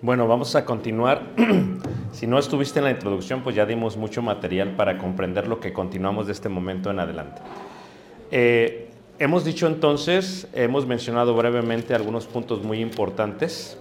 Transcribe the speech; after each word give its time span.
Bueno, 0.00 0.28
vamos 0.28 0.54
a 0.54 0.64
continuar. 0.64 1.22
si 2.12 2.28
no 2.28 2.38
estuviste 2.38 2.78
en 2.78 2.84
la 2.84 2.92
introducción, 2.92 3.42
pues 3.42 3.56
ya 3.56 3.66
dimos 3.66 3.96
mucho 3.96 4.22
material 4.22 4.76
para 4.76 4.96
comprender 4.96 5.48
lo 5.48 5.58
que 5.58 5.72
continuamos 5.72 6.28
de 6.28 6.34
este 6.34 6.48
momento 6.48 6.92
en 6.92 7.00
adelante. 7.00 7.42
Eh, 8.30 8.90
hemos 9.18 9.44
dicho 9.44 9.66
entonces, 9.66 10.46
hemos 10.54 10.86
mencionado 10.86 11.34
brevemente 11.34 11.96
algunos 11.96 12.26
puntos 12.26 12.62
muy 12.62 12.80
importantes. 12.80 13.76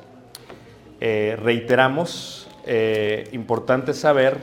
Eh, 1.01 1.37
reiteramos, 1.39 2.49
eh, 2.65 3.29
importante 3.31 3.93
saber 3.93 4.39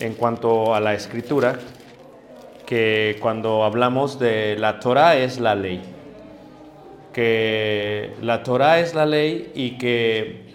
en 0.00 0.14
cuanto 0.14 0.74
a 0.74 0.80
la 0.80 0.94
escritura, 0.94 1.60
que 2.66 3.18
cuando 3.20 3.62
hablamos 3.62 4.18
de 4.18 4.56
la 4.58 4.80
Torah 4.80 5.16
es 5.16 5.38
la 5.38 5.54
ley, 5.54 5.80
que 7.12 8.14
la 8.20 8.42
Torah 8.42 8.80
es 8.80 8.96
la 8.96 9.06
ley 9.06 9.52
y 9.54 9.78
que 9.78 10.47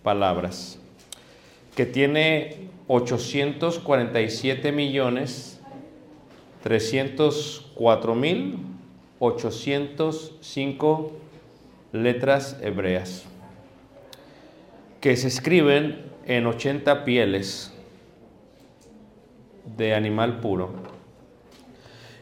palabras, 0.03 0.77
que 1.75 1.85
tiene 1.85 2.67
847 2.87 4.71
millones 4.71 5.59
304 6.63 8.15
mil 8.15 8.57
805 9.19 11.11
letras 11.91 12.57
hebreas, 12.61 13.25
que 15.01 15.15
se 15.15 15.27
escriben 15.27 16.05
en 16.25 16.45
80 16.45 17.03
pieles 17.05 17.73
de 19.77 19.95
animal 19.95 20.39
puro 20.39 20.96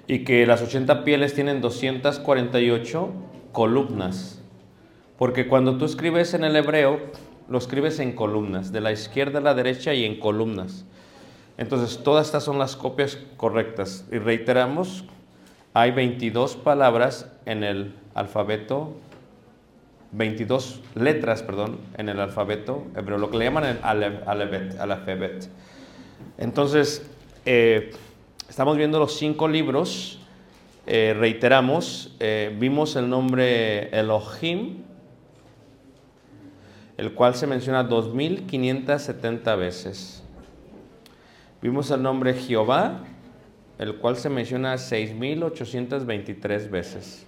y 0.07 0.23
que 0.23 0.45
las 0.45 0.61
80 0.61 1.03
pieles 1.03 1.33
tienen 1.33 1.61
248 1.61 3.09
columnas, 3.51 4.41
porque 5.17 5.47
cuando 5.47 5.77
tú 5.77 5.85
escribes 5.85 6.33
en 6.33 6.43
el 6.43 6.55
hebreo, 6.55 6.99
lo 7.49 7.57
escribes 7.57 7.99
en 7.99 8.13
columnas, 8.13 8.71
de 8.71 8.81
la 8.81 8.91
izquierda 8.91 9.39
a 9.39 9.41
la 9.41 9.53
derecha 9.53 9.93
y 9.93 10.03
en 10.05 10.19
columnas. 10.19 10.85
Entonces, 11.57 12.03
todas 12.03 12.25
estas 12.25 12.43
son 12.43 12.59
las 12.59 12.75
copias 12.75 13.17
correctas. 13.37 14.05
Y 14.11 14.17
reiteramos, 14.17 15.05
hay 15.73 15.91
22 15.91 16.57
palabras 16.57 17.31
en 17.45 17.63
el 17.63 17.93
alfabeto, 18.13 18.95
22 20.11 20.81
letras, 20.95 21.43
perdón, 21.43 21.77
en 21.97 22.09
el 22.09 22.19
alfabeto 22.19 22.85
hebreo, 22.95 23.17
lo 23.17 23.29
que 23.29 23.37
le 23.37 23.45
llaman 23.45 23.65
el 23.65 23.77
ale- 23.83 24.19
alebet, 24.25 24.79
alfabet. 24.79 25.49
Entonces, 26.37 27.09
eh, 27.45 27.91
estamos 28.49 28.77
viendo 28.77 28.99
los 28.99 29.17
cinco 29.17 29.47
libros, 29.47 30.19
eh, 30.87 31.15
reiteramos, 31.17 32.15
eh, 32.19 32.55
vimos 32.59 32.95
el 32.95 33.09
nombre 33.09 33.89
Elohim, 33.89 34.83
el 36.97 37.13
cual 37.13 37.35
se 37.35 37.47
menciona 37.47 37.83
2570 37.83 39.55
veces. 39.55 40.23
Vimos 41.61 41.89
el 41.91 42.03
nombre 42.03 42.33
Jehová, 42.33 43.03
el 43.79 43.95
cual 43.95 44.15
se 44.17 44.29
menciona 44.29 44.77
6823 44.77 46.69
veces. 46.69 47.25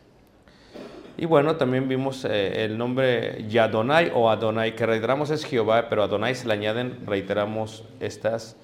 Y 1.18 1.26
bueno, 1.26 1.56
también 1.56 1.90
vimos 1.90 2.24
eh, 2.26 2.64
el 2.66 2.78
nombre 2.78 3.44
Yadonai 3.50 4.12
o 4.14 4.30
Adonai, 4.30 4.76
que 4.76 4.86
reiteramos 4.86 5.32
es 5.32 5.44
Jehová, 5.44 5.90
pero 5.90 6.04
Adonai 6.04 6.36
se 6.36 6.48
le 6.48 6.54
añaden, 6.54 7.00
reiteramos 7.08 7.84
estas 8.00 8.56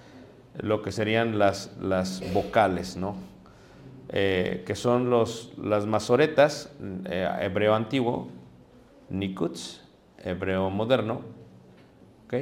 lo 0.59 0.81
que 0.81 0.91
serían 0.91 1.39
las, 1.39 1.71
las 1.81 2.23
vocales, 2.33 2.95
¿no? 2.97 3.15
Eh, 4.09 4.63
que 4.67 4.75
son 4.75 5.09
los, 5.09 5.53
las 5.57 5.85
masoretas, 5.87 6.71
eh, 7.05 7.27
hebreo 7.41 7.73
antiguo, 7.73 8.27
nikuts, 9.09 9.81
hebreo 10.23 10.69
moderno, 10.69 11.21
¿ok? 12.27 12.33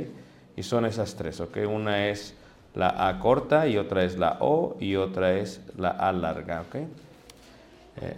Y 0.58 0.64
son 0.64 0.86
esas 0.86 1.16
tres, 1.16 1.40
¿ok? 1.40 1.60
Una 1.70 2.08
es 2.10 2.36
la 2.76 3.08
A 3.08 3.20
corta 3.20 3.68
y 3.68 3.78
otra 3.78 4.04
es 4.04 4.18
la 4.18 4.38
O 4.42 4.76
y 4.80 4.96
otra 4.98 5.34
es 5.34 5.62
la 5.78 5.90
A 5.90 6.12
larga, 6.12 6.62
¿ok? 6.62 6.76
Eh, 6.76 6.88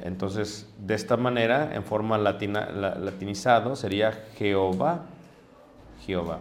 entonces, 0.03 0.67
de 0.79 0.93
esta 0.95 1.17
manera, 1.17 1.73
en 1.75 1.83
forma 1.83 2.17
latina, 2.17 2.69
la- 2.71 2.95
latinizado, 2.95 3.75
sería 3.75 4.11
Jehová, 4.35 5.01
Jehová. 6.05 6.39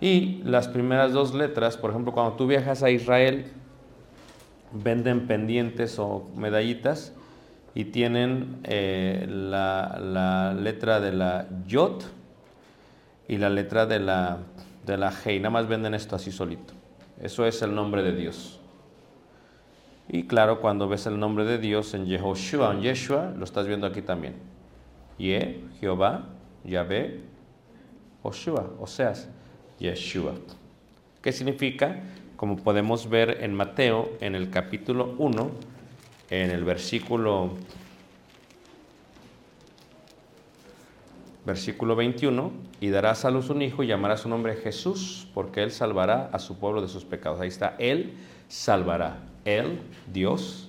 Y 0.00 0.42
las 0.44 0.68
primeras 0.68 1.12
dos 1.12 1.34
letras, 1.34 1.76
por 1.76 1.90
ejemplo, 1.90 2.12
cuando 2.12 2.36
tú 2.36 2.46
viajas 2.46 2.82
a 2.82 2.90
Israel, 2.90 3.46
venden 4.72 5.26
pendientes 5.26 5.98
o 5.98 6.28
medallitas 6.36 7.14
y 7.74 7.86
tienen 7.86 8.58
eh, 8.64 9.26
la, 9.28 9.98
la 10.00 10.54
letra 10.54 11.00
de 11.00 11.12
la 11.12 11.46
Yod 11.66 12.02
y 13.28 13.38
la 13.38 13.48
letra 13.50 13.86
de 13.86 14.00
la, 14.00 14.38
de 14.84 14.96
la 14.96 15.12
Hei. 15.24 15.38
Nada 15.40 15.50
más 15.50 15.68
venden 15.68 15.94
esto 15.94 16.16
así 16.16 16.30
solito. 16.30 16.74
Eso 17.20 17.46
es 17.46 17.62
el 17.62 17.74
nombre 17.74 18.02
de 18.02 18.14
Dios. 18.14 18.60
Y 20.08 20.24
claro, 20.26 20.60
cuando 20.60 20.88
ves 20.88 21.06
el 21.06 21.18
nombre 21.18 21.44
de 21.44 21.58
Dios 21.58 21.94
en 21.94 22.06
Yehoshua, 22.06 22.72
en 22.72 22.82
Yeshua, 22.82 23.32
lo 23.36 23.44
estás 23.44 23.66
viendo 23.66 23.86
aquí 23.86 24.02
también. 24.02 24.34
Ye, 25.18 25.64
Jehová, 25.80 26.26
Yahvé, 26.64 27.20
Oshua, 28.22 28.70
o 28.78 28.86
sea, 28.86 29.14
Yeshua. 29.78 30.34
¿Qué 31.22 31.32
significa? 31.32 32.00
Como 32.36 32.56
podemos 32.56 33.08
ver 33.08 33.38
en 33.42 33.54
Mateo, 33.54 34.10
en 34.20 34.34
el 34.34 34.50
capítulo 34.50 35.14
1, 35.18 35.50
en 36.30 36.50
el 36.50 36.64
versículo, 36.64 37.50
versículo 41.44 41.96
21, 41.96 42.52
y 42.80 42.90
darás 42.90 43.24
a 43.24 43.30
luz 43.30 43.50
un 43.50 43.62
hijo 43.62 43.82
y 43.82 43.86
llamará 43.86 44.16
su 44.16 44.28
nombre 44.28 44.56
Jesús, 44.56 45.28
porque 45.34 45.62
él 45.62 45.70
salvará 45.70 46.30
a 46.32 46.38
su 46.38 46.58
pueblo 46.58 46.82
de 46.82 46.88
sus 46.88 47.04
pecados. 47.04 47.40
Ahí 47.40 47.48
está, 47.48 47.74
él 47.78 48.14
salvará. 48.48 49.18
Él, 49.44 49.80
Dios, 50.12 50.68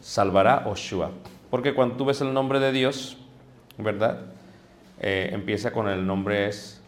salvará 0.00 0.66
Oshua. 0.66 1.10
Porque 1.50 1.74
cuando 1.74 1.96
tú 1.96 2.04
ves 2.04 2.20
el 2.20 2.32
nombre 2.32 2.60
de 2.60 2.72
Dios, 2.72 3.16
¿verdad? 3.76 4.20
Eh, 5.00 5.30
empieza 5.32 5.72
con 5.72 5.88
el 5.88 6.06
nombre 6.06 6.48
es 6.48 6.79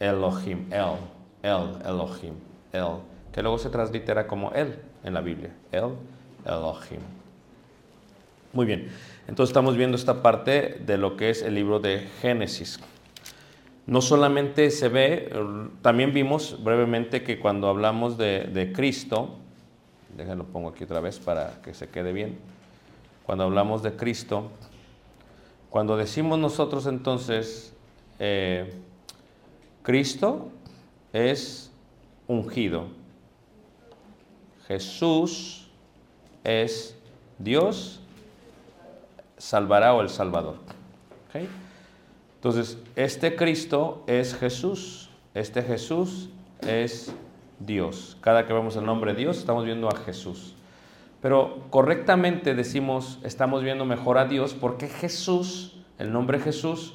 Elohim, 0.00 0.66
El, 0.72 0.96
El, 1.42 1.86
Elohim, 1.86 2.34
El, 2.72 2.96
que 3.32 3.42
luego 3.42 3.58
se 3.58 3.70
translitera 3.70 4.26
como 4.26 4.50
Él 4.52 4.76
en 5.04 5.14
la 5.14 5.20
Biblia, 5.20 5.54
El, 5.70 5.92
Elohim. 6.44 7.00
Muy 8.52 8.66
bien, 8.66 8.88
entonces 9.28 9.50
estamos 9.50 9.76
viendo 9.76 9.96
esta 9.96 10.22
parte 10.22 10.80
de 10.84 10.98
lo 10.98 11.16
que 11.16 11.30
es 11.30 11.42
el 11.42 11.54
libro 11.54 11.78
de 11.78 12.08
Génesis. 12.20 12.80
No 13.86 14.00
solamente 14.00 14.70
se 14.70 14.88
ve, 14.88 15.32
también 15.82 16.12
vimos 16.12 16.62
brevemente 16.62 17.22
que 17.22 17.38
cuando 17.38 17.68
hablamos 17.68 18.18
de, 18.18 18.44
de 18.44 18.72
Cristo, 18.72 19.36
déjenlo 20.16 20.44
pongo 20.44 20.70
aquí 20.70 20.84
otra 20.84 21.00
vez 21.00 21.18
para 21.18 21.60
que 21.62 21.74
se 21.74 21.88
quede 21.88 22.12
bien, 22.12 22.38
cuando 23.24 23.44
hablamos 23.44 23.82
de 23.82 23.94
Cristo, 23.94 24.50
cuando 25.70 25.96
decimos 25.96 26.38
nosotros 26.38 26.86
entonces, 26.86 27.72
eh, 28.18 28.74
Cristo 29.90 30.52
es 31.12 31.72
ungido, 32.28 32.86
Jesús 34.68 35.68
es 36.44 36.96
Dios, 37.40 37.98
salvará 39.36 39.92
o 39.92 40.00
el 40.00 40.08
Salvador. 40.08 40.58
¿ok? 41.28 41.42
Entonces, 42.36 42.78
este 42.94 43.34
Cristo 43.34 44.04
es 44.06 44.36
Jesús, 44.36 45.10
este 45.34 45.60
Jesús 45.60 46.30
es 46.60 47.12
Dios. 47.58 48.16
Cada 48.20 48.46
que 48.46 48.52
vemos 48.52 48.76
el 48.76 48.86
nombre 48.86 49.14
de 49.14 49.18
Dios, 49.18 49.38
estamos 49.38 49.64
viendo 49.64 49.88
a 49.88 49.96
Jesús. 49.96 50.54
Pero 51.20 51.64
correctamente 51.70 52.54
decimos, 52.54 53.18
estamos 53.24 53.64
viendo 53.64 53.84
mejor 53.84 54.18
a 54.18 54.26
Dios 54.26 54.54
porque 54.54 54.86
Jesús, 54.86 55.80
el 55.98 56.12
nombre 56.12 56.38
Jesús, 56.38 56.94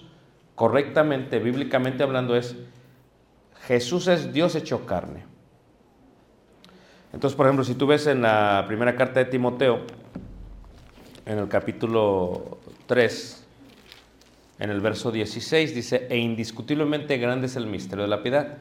correctamente, 0.55 1.39
bíblicamente 1.39 2.01
hablando, 2.01 2.37
es 2.37 2.55
Jesús 3.67 4.07
es 4.07 4.31
Dios 4.31 4.55
hecho 4.55 4.85
carne. 4.85 5.25
Entonces, 7.13 7.35
por 7.35 7.45
ejemplo, 7.45 7.63
si 7.63 7.75
tú 7.75 7.87
ves 7.87 8.07
en 8.07 8.21
la 8.21 8.63
primera 8.67 8.95
carta 8.95 9.21
de 9.21 9.25
Timoteo, 9.25 9.81
en 11.25 11.39
el 11.39 11.47
capítulo 11.47 12.59
3, 12.87 13.47
en 14.59 14.69
el 14.69 14.81
verso 14.81 15.11
16, 15.11 15.73
dice, 15.73 16.07
e 16.09 16.17
indiscutiblemente 16.17 17.17
grande 17.17 17.47
es 17.47 17.55
el 17.55 17.67
misterio 17.67 18.03
de 18.03 18.09
la 18.09 18.21
piedad. 18.21 18.57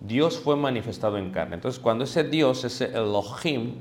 Dios 0.00 0.38
fue 0.38 0.56
manifestado 0.56 1.16
en 1.16 1.30
carne. 1.30 1.54
Entonces, 1.54 1.80
cuando 1.80 2.04
ese 2.04 2.24
Dios, 2.24 2.64
ese 2.64 2.86
Elohim, 2.86 3.76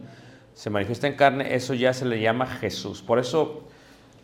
se 0.53 0.69
manifiesta 0.69 1.07
en 1.07 1.15
carne, 1.15 1.55
eso 1.55 1.73
ya 1.73 1.93
se 1.93 2.05
le 2.05 2.21
llama 2.21 2.45
Jesús. 2.45 3.01
Por 3.01 3.19
eso, 3.19 3.63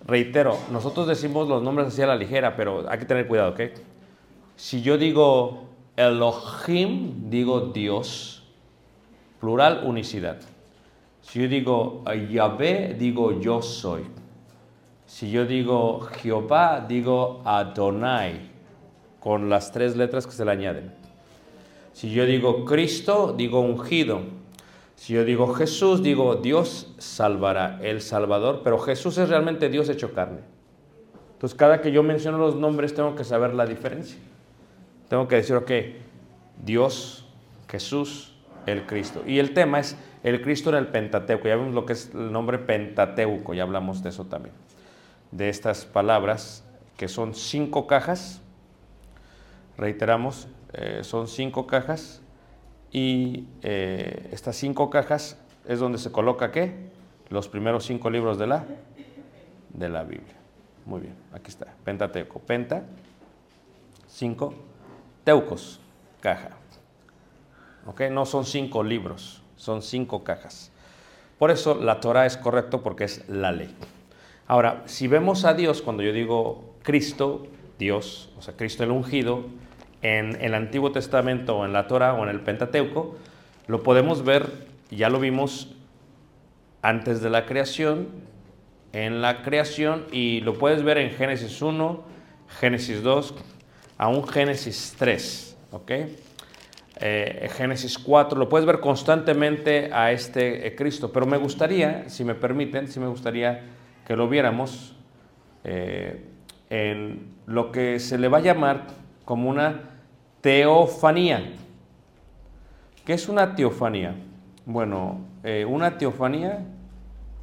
reitero, 0.05 0.57
nosotros 0.71 1.07
decimos 1.07 1.47
los 1.47 1.63
nombres 1.63 1.87
así 1.87 2.01
a 2.01 2.07
la 2.07 2.15
ligera, 2.15 2.55
pero 2.55 2.89
hay 2.89 2.99
que 2.99 3.05
tener 3.05 3.27
cuidado, 3.27 3.51
¿ok? 3.51 3.61
Si 4.55 4.81
yo 4.81 4.97
digo 4.97 5.67
Elohim, 5.97 7.29
digo 7.29 7.71
Dios, 7.73 8.43
plural, 9.39 9.81
unicidad. 9.83 10.37
Si 11.21 11.41
yo 11.41 11.47
digo 11.49 12.03
Yahvé, 12.05 12.95
digo 12.97 13.41
yo 13.41 13.61
soy. 13.61 14.03
Si 15.07 15.31
yo 15.31 15.45
digo 15.45 16.01
Jehová, 16.01 16.85
digo 16.87 17.41
Adonai, 17.43 18.51
con 19.19 19.49
las 19.49 19.71
tres 19.71 19.97
letras 19.97 20.27
que 20.27 20.33
se 20.33 20.45
le 20.45 20.51
añaden. 20.51 20.93
Si 21.93 22.11
yo 22.11 22.25
digo 22.25 22.63
Cristo, 22.63 23.33
digo 23.35 23.59
ungido. 23.59 24.21
Si 24.95 25.13
yo 25.13 25.25
digo 25.25 25.53
Jesús, 25.53 26.03
digo 26.03 26.35
Dios 26.35 26.93
salvará, 26.99 27.79
el 27.81 28.01
Salvador, 28.01 28.61
pero 28.63 28.77
Jesús 28.77 29.17
es 29.17 29.29
realmente 29.29 29.69
Dios 29.69 29.89
hecho 29.89 30.13
carne. 30.13 30.41
Entonces, 31.33 31.57
cada 31.57 31.81
que 31.81 31.91
yo 31.91 32.03
menciono 32.03 32.37
los 32.37 32.55
nombres, 32.55 32.93
tengo 32.93 33.15
que 33.15 33.23
saber 33.23 33.53
la 33.53 33.65
diferencia. 33.65 34.19
Tengo 35.09 35.27
que 35.27 35.37
decir, 35.37 35.55
ok, 35.55 35.71
Dios, 36.63 37.25
Jesús, 37.69 38.33
el 38.65 38.85
Cristo. 38.85 39.23
Y 39.25 39.39
el 39.39 39.53
tema 39.53 39.79
es 39.79 39.97
el 40.23 40.41
Cristo 40.41 40.69
en 40.69 40.75
el 40.75 40.87
Pentateuco. 40.87 41.47
Ya 41.47 41.55
vemos 41.55 41.73
lo 41.73 41.85
que 41.85 41.93
es 41.93 42.11
el 42.13 42.31
nombre 42.31 42.59
Pentateuco, 42.59 43.53
ya 43.53 43.63
hablamos 43.63 44.03
de 44.03 44.09
eso 44.09 44.25
también. 44.25 44.53
De 45.31 45.49
estas 45.49 45.85
palabras, 45.85 46.63
que 46.97 47.07
son 47.07 47.33
cinco 47.33 47.87
cajas, 47.87 48.41
reiteramos, 49.77 50.47
eh, 50.73 50.99
son 51.03 51.27
cinco 51.27 51.67
cajas 51.67 52.21
y 52.91 53.45
eh, 53.61 54.29
estas 54.31 54.55
cinco 54.55 54.89
cajas 54.89 55.39
es 55.67 55.79
donde 55.79 55.97
se 55.97 56.11
coloca 56.11 56.51
qué? 56.51 56.73
Los 57.29 57.47
primeros 57.47 57.85
cinco 57.85 58.09
libros 58.09 58.37
de 58.37 58.47
la, 58.47 58.65
de 59.73 59.89
la 59.89 60.03
Biblia. 60.03 60.35
Muy 60.85 61.01
bien, 61.01 61.15
aquí 61.33 61.49
está, 61.49 61.67
Pentateuco. 61.83 62.39
Penta, 62.39 62.83
cinco, 64.07 64.53
teucos, 65.27 65.81
caja. 66.21 66.51
No 68.11 68.25
son 68.25 68.45
cinco 68.45 68.81
libros, 68.81 69.41
son 69.57 69.81
cinco 69.81 70.23
cajas. 70.23 70.71
Por 71.37 71.51
eso 71.51 71.75
la 71.75 71.99
Torah 71.99 72.25
es 72.25 72.37
correcto 72.37 72.81
porque 72.81 73.03
es 73.03 73.27
la 73.27 73.51
ley. 73.51 73.75
Ahora, 74.47 74.83
si 74.85 75.09
vemos 75.09 75.43
a 75.43 75.53
Dios, 75.53 75.81
cuando 75.81 76.01
yo 76.01 76.13
digo 76.13 76.75
Cristo, 76.81 77.45
Dios, 77.77 78.29
o 78.37 78.41
sea, 78.41 78.55
Cristo 78.55 78.85
el 78.85 78.91
ungido, 78.91 79.47
en 80.01 80.41
el 80.41 80.53
Antiguo 80.53 80.93
Testamento 80.93 81.57
o 81.57 81.65
en 81.65 81.73
la 81.73 81.87
Torah 81.87 82.13
o 82.13 82.23
en 82.23 82.29
el 82.29 82.39
Pentateuco, 82.39 83.17
lo 83.67 83.83
podemos 83.83 84.23
ver, 84.23 84.69
ya 84.91 85.09
lo 85.09 85.19
vimos 85.19 85.75
antes 86.81 87.21
de 87.21 87.29
la 87.29 87.45
creación, 87.45 88.07
en 88.93 89.21
la 89.21 89.41
creación, 89.41 90.05
y 90.09 90.39
lo 90.39 90.53
puedes 90.53 90.83
ver 90.83 90.97
en 90.97 91.11
Génesis 91.11 91.61
1, 91.61 92.01
Génesis 92.61 93.03
2, 93.03 93.33
aún 93.97 94.27
Génesis 94.27 94.95
3, 94.97 95.57
¿ok? 95.71 95.91
Eh, 96.99 97.49
Génesis 97.53 97.97
4, 97.99 98.39
lo 98.39 98.49
puedes 98.49 98.65
ver 98.65 98.79
constantemente 98.79 99.91
a 99.93 100.11
este 100.11 100.65
eh, 100.67 100.75
Cristo, 100.75 101.11
pero 101.11 101.27
me 101.27 101.37
gustaría, 101.37 102.09
si 102.09 102.23
me 102.23 102.33
permiten, 102.33 102.87
si 102.87 102.99
me 102.99 103.07
gustaría 103.07 103.61
que 104.05 104.15
lo 104.15 104.27
viéramos 104.27 104.95
eh, 105.63 106.25
en 106.69 107.35
lo 107.45 107.71
que 107.71 107.99
se 107.99 108.17
le 108.17 108.27
va 108.27 108.39
a 108.39 108.41
llamar 108.41 108.87
como 109.25 109.49
una 109.49 109.81
teofanía. 110.41 111.53
¿Qué 113.05 113.13
es 113.13 113.29
una 113.29 113.55
teofanía? 113.55 114.15
Bueno, 114.65 115.21
una 115.67 115.97
teofanía 115.97 116.65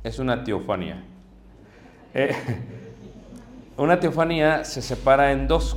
es 0.03 0.19
una 0.19 0.45
teofanía. 0.45 1.03
Una 3.77 3.99
teofanía 3.99 4.63
se 4.65 4.81
separa 4.81 5.33
en 5.33 5.49
dos. 5.49 5.77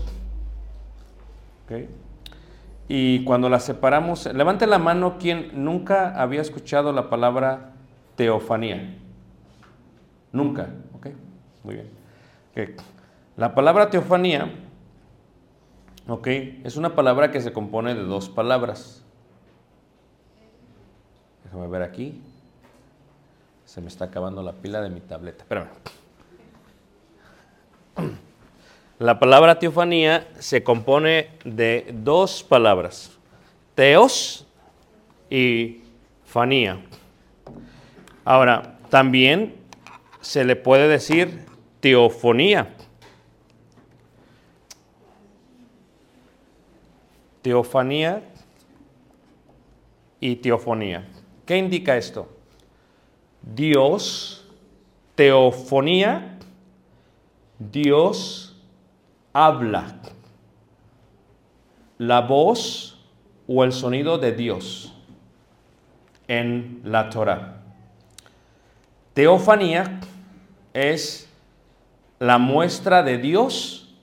Y 2.87 3.23
cuando 3.25 3.49
las 3.49 3.63
separamos, 3.63 4.25
levante 4.33 4.65
la 4.65 4.77
mano 4.77 5.17
quien 5.17 5.63
nunca 5.63 6.19
había 6.21 6.41
escuchado 6.41 6.93
la 6.93 7.09
palabra 7.09 7.73
teofanía. 8.15 8.97
Nunca, 10.31 10.69
¿ok? 10.95 11.07
Muy 11.63 11.75
bien. 11.75 11.87
La 13.35 13.53
palabra 13.53 13.89
teofanía, 13.89 14.51
¿ok? 16.07 16.27
Es 16.63 16.77
una 16.77 16.95
palabra 16.95 17.29
que 17.29 17.41
se 17.41 17.53
compone 17.53 17.93
de 17.93 18.03
dos 18.03 18.29
palabras. 18.29 19.03
Déjame 21.43 21.67
ver 21.67 21.83
aquí. 21.83 22.21
Se 23.65 23.81
me 23.81 23.87
está 23.87 24.05
acabando 24.05 24.41
la 24.41 24.53
pila 24.53 24.81
de 24.81 24.89
mi 24.89 25.01
tableta. 25.01 25.43
Espérame. 25.43 25.67
La 28.99 29.19
palabra 29.19 29.59
teofanía 29.59 30.27
se 30.39 30.63
compone 30.63 31.29
de 31.45 31.87
dos 31.93 32.41
palabras, 32.41 33.11
teos 33.75 34.47
y 35.29 35.81
fanía. 36.25 36.81
Ahora, 38.25 38.79
también 38.89 39.55
se 40.19 40.43
le 40.43 40.55
puede 40.55 40.87
decir 40.87 41.45
teofonía. 41.79 42.73
Teofanía 47.43 48.23
y 50.19 50.37
teofonía. 50.37 51.07
¿Qué 51.45 51.55
indica 51.55 51.97
esto? 51.97 52.27
Dios, 53.43 54.49
teofonía, 55.13 56.39
Dios 57.59 58.46
habla. 59.37 59.85
La 61.99 62.21
voz 62.21 62.99
o 63.47 63.63
el 63.63 63.71
sonido 63.71 64.17
de 64.17 64.31
Dios 64.31 64.91
en 66.27 66.81
la 66.83 67.11
Torah. 67.11 67.61
Teofanía 69.13 69.99
es 70.73 71.29
la 72.17 72.39
muestra 72.39 73.03
de 73.03 73.19
Dios 73.19 73.95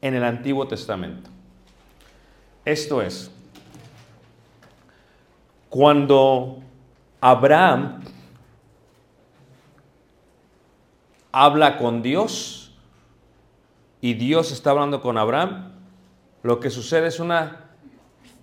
en 0.00 0.14
el 0.14 0.22
Antiguo 0.22 0.68
Testamento. 0.68 1.30
Esto 2.64 3.02
es, 3.02 3.32
cuando 5.68 6.60
Abraham 7.20 8.04
habla 11.32 11.76
con 11.76 12.02
Dios 12.02 12.63
y 14.04 14.12
Dios 14.12 14.52
está 14.52 14.68
hablando 14.68 15.00
con 15.00 15.16
Abraham, 15.16 15.72
lo 16.42 16.60
que 16.60 16.68
sucede 16.68 17.06
es 17.06 17.20
una 17.20 17.70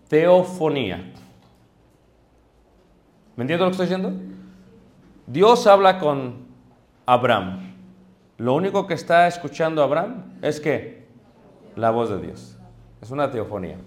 teofonía. 0.07 1.13
¿Me 3.35 3.43
entiendes 3.43 3.59
lo 3.59 3.65
que 3.67 3.71
estoy 3.73 3.85
diciendo? 3.85 4.11
Dios 5.27 5.67
habla 5.67 5.99
con 5.99 6.47
Abraham. 7.05 7.75
Lo 8.39 8.55
único 8.55 8.87
que 8.87 8.95
está 8.95 9.27
escuchando 9.27 9.83
Abraham 9.83 10.39
es 10.41 10.59
que 10.59 11.05
la 11.75 11.91
voz 11.91 12.09
de 12.09 12.19
Dios. 12.19 12.57
Es 12.99 13.11
una 13.11 13.29
teofonía. 13.29 13.77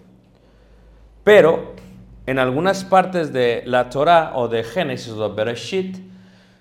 Pero 1.24 1.74
en 2.26 2.38
algunas 2.38 2.84
partes 2.84 3.32
de 3.32 3.64
la 3.66 3.90
Torah 3.90 4.30
o 4.36 4.46
de 4.46 4.62
Génesis 4.62 5.08
o 5.08 5.28
de 5.28 5.34
Bereshit 5.34 5.96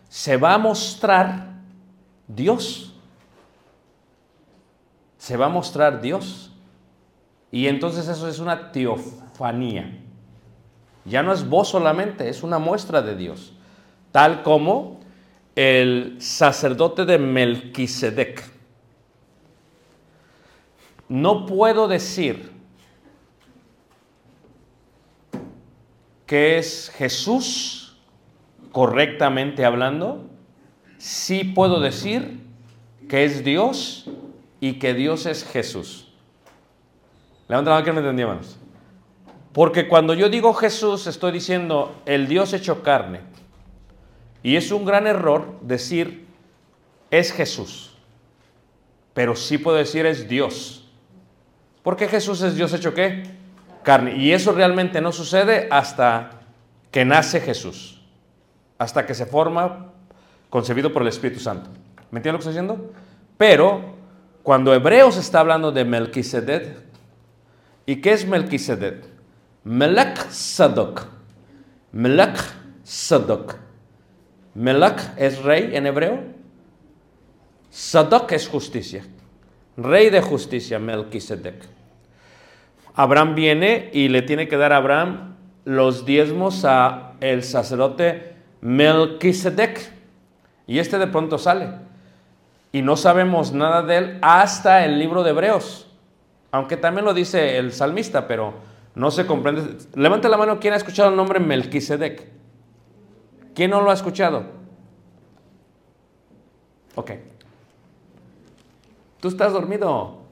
se 0.10 0.38
va 0.38 0.56
a 0.56 0.58
mostrar 0.58 1.50
Dios. 2.28 2.93
Se 5.24 5.38
va 5.38 5.46
a 5.46 5.50
mostrar 5.50 6.02
Dios. 6.02 6.52
Y 7.50 7.68
entonces 7.68 8.10
eso 8.10 8.28
es 8.28 8.40
una 8.40 8.74
teofanía. 8.74 10.02
Ya 11.06 11.24
no 11.24 11.32
es 11.32 11.48
voz 11.48 11.70
solamente, 11.70 12.28
es 12.28 12.44
una 12.44 12.60
muestra 12.60 13.02
de 13.02 13.16
Dios. 13.16 13.54
Tal 14.12 14.44
como 14.44 15.00
el 15.56 16.18
sacerdote 16.20 17.06
de 17.06 17.20
Melquisedec. 17.20 18.44
No 21.08 21.46
puedo 21.46 21.88
decir 21.88 22.52
que 26.26 26.58
es 26.58 26.92
Jesús 26.98 27.98
correctamente 28.74 29.64
hablando. 29.64 30.26
Sí 30.98 31.46
puedo 31.46 31.80
decir 31.80 32.42
que 33.08 33.24
es 33.24 33.46
Dios 33.46 34.10
y 34.64 34.76
que 34.76 34.94
Dios 34.94 35.26
es 35.26 35.44
Jesús. 35.44 36.08
Levanta 37.50 37.72
la 37.72 37.76
mano 37.76 37.86
que 37.86 37.92
me 37.92 38.00
entendí, 38.00 38.22
hermanos. 38.22 38.56
Porque 39.52 39.90
cuando 39.90 40.14
yo 40.14 40.30
digo 40.30 40.54
Jesús, 40.54 41.06
estoy 41.06 41.34
diciendo 41.34 42.02
el 42.06 42.30
Dios 42.30 42.54
hecho 42.54 42.82
carne. 42.82 43.20
Y 44.42 44.56
es 44.56 44.72
un 44.72 44.86
gran 44.86 45.06
error 45.06 45.60
decir 45.64 46.28
es 47.12 47.34
Jesús. 47.34 47.98
Pero 49.14 49.36
sí 49.36 49.58
puedo 49.58 49.76
decir 49.76 50.06
es 50.06 50.30
Dios. 50.30 50.90
Porque 51.84 52.08
Jesús 52.08 52.42
es 52.42 52.56
Dios 52.56 52.72
hecho 52.72 52.94
qué? 52.94 53.24
Carne. 53.84 54.16
Y 54.16 54.32
eso 54.32 54.54
realmente 54.54 55.02
no 55.02 55.12
sucede 55.12 55.68
hasta 55.72 56.40
que 56.90 57.04
nace 57.04 57.42
Jesús. 57.42 58.02
Hasta 58.78 59.06
que 59.06 59.14
se 59.14 59.26
forma 59.26 59.92
concebido 60.50 60.94
por 60.94 61.02
el 61.02 61.10
Espíritu 61.10 61.42
Santo. 61.42 61.70
¿Me 62.12 62.20
entiendes 62.20 62.32
lo 62.32 62.38
que 62.38 62.50
estoy 62.50 62.54
diciendo? 62.54 62.94
Pero 63.38 64.02
cuando 64.44 64.74
Hebreos 64.74 65.16
está 65.16 65.40
hablando 65.40 65.72
de 65.72 65.86
Melquisedec, 65.86 66.76
¿y 67.86 68.02
qué 68.02 68.12
es 68.12 68.28
Melquisedec? 68.28 69.06
Melech 69.64 70.30
Sadok. 70.30 71.06
Melech 71.94 72.38
Sadok. 72.84 73.56
Melech 74.54 75.00
es 75.18 75.42
rey 75.42 75.72
en 75.74 75.88
hebreo. 75.88 76.20
Sadok 77.70 78.34
es 78.34 78.50
justicia. 78.50 79.06
Rey 79.78 80.10
de 80.10 80.22
justicia, 80.22 80.78
Melquisedec. 80.78 81.66
Abraham 82.96 83.36
viene 83.36 83.90
y 83.94 84.10
le 84.10 84.22
tiene 84.22 84.50
que 84.50 84.58
dar 84.58 84.74
a 84.74 84.78
Abraham 84.78 85.38
los 85.64 86.06
diezmos 86.06 86.66
a 86.66 87.14
el 87.22 87.44
sacerdote 87.44 88.36
Melquisedec. 88.60 89.80
Y 90.68 90.80
este 90.80 91.00
de 91.00 91.08
pronto 91.08 91.38
sale. 91.38 91.93
Y 92.74 92.82
no 92.82 92.98
sabemos 92.98 93.54
nada 93.54 93.84
de 93.84 93.98
él 93.98 94.20
hasta 94.24 94.84
el 94.84 94.98
libro 94.98 95.24
de 95.24 95.30
Hebreos. 95.30 95.88
Aunque 96.52 96.76
también 96.76 97.06
lo 97.06 97.14
dice 97.14 97.60
el 97.60 97.72
salmista, 97.72 98.28
pero 98.28 98.56
no 98.96 99.12
se 99.12 99.28
comprende. 99.28 99.78
Levante 99.94 100.28
la 100.28 100.38
mano, 100.38 100.60
¿quién 100.60 100.74
ha 100.74 100.78
escuchado 100.78 101.10
el 101.10 101.16
nombre 101.16 101.40
Melquisedec? 101.40 102.28
¿Quién 103.54 103.70
no 103.70 103.80
lo 103.80 103.92
ha 103.92 103.94
escuchado? 103.94 104.46
Ok. 106.96 107.12
¿Tú 109.20 109.28
estás 109.28 109.54
dormido? 109.54 110.24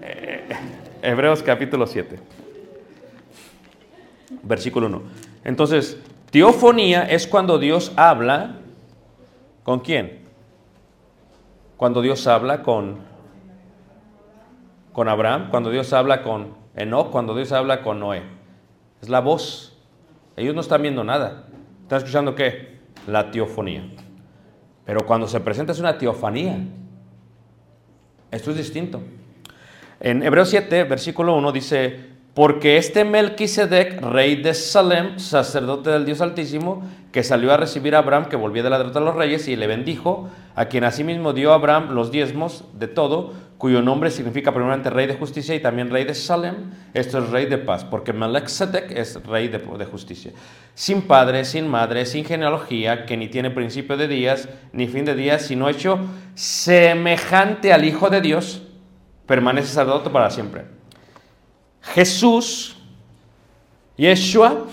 Eh, 0.00 0.48
Hebreos 1.02 1.42
capítulo 1.42 1.86
7. 1.86 2.18
Versículo 4.42 4.86
1. 4.86 5.02
Entonces, 5.44 5.98
teofonía 6.30 7.02
es 7.02 7.26
cuando 7.26 7.58
Dios 7.58 7.92
habla. 7.96 8.56
¿Con 9.62 9.80
quién? 9.80 10.20
Cuando 11.80 12.02
Dios 12.02 12.26
habla 12.26 12.62
con, 12.62 12.98
con 14.92 15.08
Abraham, 15.08 15.48
cuando 15.48 15.70
Dios 15.70 15.94
habla 15.94 16.20
con 16.20 16.52
Enoch, 16.76 17.10
cuando 17.10 17.34
Dios 17.34 17.52
habla 17.52 17.80
con 17.80 18.00
Noé. 18.00 18.22
Es 19.00 19.08
la 19.08 19.20
voz. 19.20 19.78
Ellos 20.36 20.54
no 20.54 20.60
están 20.60 20.82
viendo 20.82 21.04
nada. 21.04 21.46
¿Están 21.80 21.96
escuchando 21.96 22.34
qué? 22.34 22.80
La 23.06 23.30
teofonía. 23.30 23.82
Pero 24.84 25.06
cuando 25.06 25.26
se 25.26 25.40
presenta 25.40 25.72
es 25.72 25.80
una 25.80 25.96
teofanía. 25.96 26.58
Esto 28.30 28.50
es 28.50 28.58
distinto. 28.58 29.00
En 30.00 30.22
Hebreos 30.22 30.50
7, 30.50 30.84
versículo 30.84 31.34
1 31.34 31.50
dice, 31.50 32.09
porque 32.34 32.76
este 32.76 33.04
Melquisedec, 33.04 34.00
rey 34.00 34.36
de 34.36 34.54
Salem, 34.54 35.18
sacerdote 35.18 35.90
del 35.90 36.04
Dios 36.04 36.20
Altísimo, 36.20 36.82
que 37.10 37.24
salió 37.24 37.52
a 37.52 37.56
recibir 37.56 37.96
a 37.96 37.98
Abraham, 37.98 38.26
que 38.26 38.36
volvía 38.36 38.62
de 38.62 38.70
la 38.70 38.78
derrota 38.78 39.00
de 39.00 39.06
los 39.06 39.16
reyes, 39.16 39.48
y 39.48 39.56
le 39.56 39.66
bendijo, 39.66 40.28
a 40.54 40.66
quien 40.66 40.84
asimismo 40.84 41.32
dio 41.32 41.50
a 41.50 41.56
Abraham 41.56 41.90
los 41.90 42.12
diezmos 42.12 42.64
de 42.74 42.86
todo, 42.86 43.32
cuyo 43.58 43.82
nombre 43.82 44.10
significa 44.10 44.52
primeramente 44.52 44.90
rey 44.90 45.06
de 45.06 45.16
justicia 45.16 45.54
y 45.54 45.60
también 45.60 45.90
rey 45.90 46.04
de 46.04 46.14
Salem, 46.14 46.70
esto 46.94 47.18
es 47.18 47.30
rey 47.30 47.46
de 47.46 47.58
paz, 47.58 47.84
porque 47.84 48.12
Melquisedec 48.12 48.92
es 48.92 49.22
rey 49.26 49.48
de, 49.48 49.58
de 49.58 49.84
justicia. 49.84 50.30
Sin 50.74 51.02
padre, 51.02 51.44
sin 51.44 51.66
madre, 51.66 52.06
sin 52.06 52.24
genealogía, 52.24 53.06
que 53.06 53.16
ni 53.16 53.28
tiene 53.28 53.50
principio 53.50 53.96
de 53.96 54.06
días, 54.06 54.48
ni 54.72 54.86
fin 54.86 55.04
de 55.04 55.16
días, 55.16 55.42
sino 55.42 55.68
hecho 55.68 55.98
semejante 56.34 57.72
al 57.72 57.84
Hijo 57.84 58.08
de 58.08 58.20
Dios, 58.20 58.62
permanece 59.26 59.66
sacerdote 59.66 60.10
para 60.10 60.30
siempre. 60.30 60.79
Jesús, 61.82 62.76
Yeshua, 63.96 64.66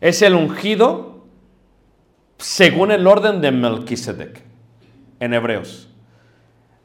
es 0.00 0.22
el 0.22 0.34
ungido 0.34 1.24
según 2.38 2.90
el 2.90 3.06
orden 3.06 3.40
de 3.40 3.50
Melquisedec 3.50 4.42
en 5.20 5.34
Hebreos. 5.34 5.88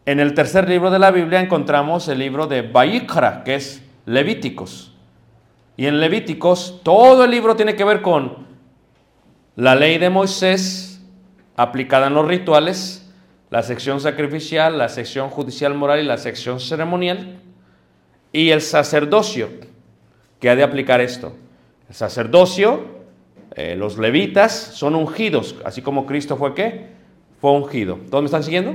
En 0.06 0.20
el 0.20 0.34
tercer 0.34 0.70
libro 0.70 0.92
de 0.92 1.00
la 1.00 1.12
Biblia 1.12 1.40
encontramos 1.40 2.08
el 2.08 2.20
libro 2.20 2.46
de 2.48 2.62
Baikra, 2.62 3.44
que 3.44 3.56
es 3.56 3.82
Levíticos. 4.06 4.94
Y 5.78 5.88
en 5.88 6.00
Levíticos 6.00 6.82
todo 6.84 7.24
el 7.24 7.32
libro 7.32 7.56
tiene 7.56 7.76
que 7.76 7.84
ver 7.84 8.02
con 8.02 8.46
la 9.56 9.76
ley 9.76 9.98
de 9.98 10.10
Moisés 10.10 11.02
aplicada 11.56 12.08
en 12.08 12.14
los 12.14 12.28
rituales, 12.28 13.12
la 13.50 13.64
sección 13.64 14.02
sacrificial, 14.02 14.78
la 14.78 14.90
sección 14.90 15.30
judicial 15.30 15.74
moral 15.74 16.02
y 16.02 16.04
la 16.04 16.18
sección 16.18 16.60
ceremonial, 16.60 17.40
y 18.36 18.52
el 18.52 18.60
sacerdocio 18.60 19.48
que 20.42 20.50
ha 20.50 20.58
de 20.58 20.64
aplicar 20.64 21.00
esto. 21.00 21.34
El 21.88 21.96
sacerdocio, 21.96 22.84
eh, 23.56 23.78
los 23.78 23.98
levitas 23.98 24.52
son 24.52 24.94
ungidos, 24.94 25.56
así 25.64 25.82
como 25.82 26.06
Cristo 26.06 26.36
fue 26.36 26.54
qué? 26.54 26.88
Fue 27.40 27.52
ungido. 27.52 27.98
¿Todos 28.12 28.24
me 28.24 28.26
están 28.26 28.44
siguiendo? 28.44 28.74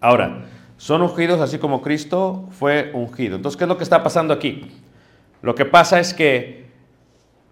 Ahora, 0.00 0.46
son 0.78 1.00
ungidos 1.02 1.40
así 1.40 1.58
como 1.58 1.80
Cristo 1.80 2.48
fue 2.50 2.90
ungido. 2.92 3.36
Entonces, 3.36 3.56
¿qué 3.56 3.64
es 3.64 3.68
lo 3.68 3.76
que 3.76 3.84
está 3.84 4.02
pasando 4.02 4.34
aquí? 4.34 4.72
Lo 5.42 5.54
que 5.54 5.64
pasa 5.64 6.00
es 6.00 6.12
que 6.12 6.64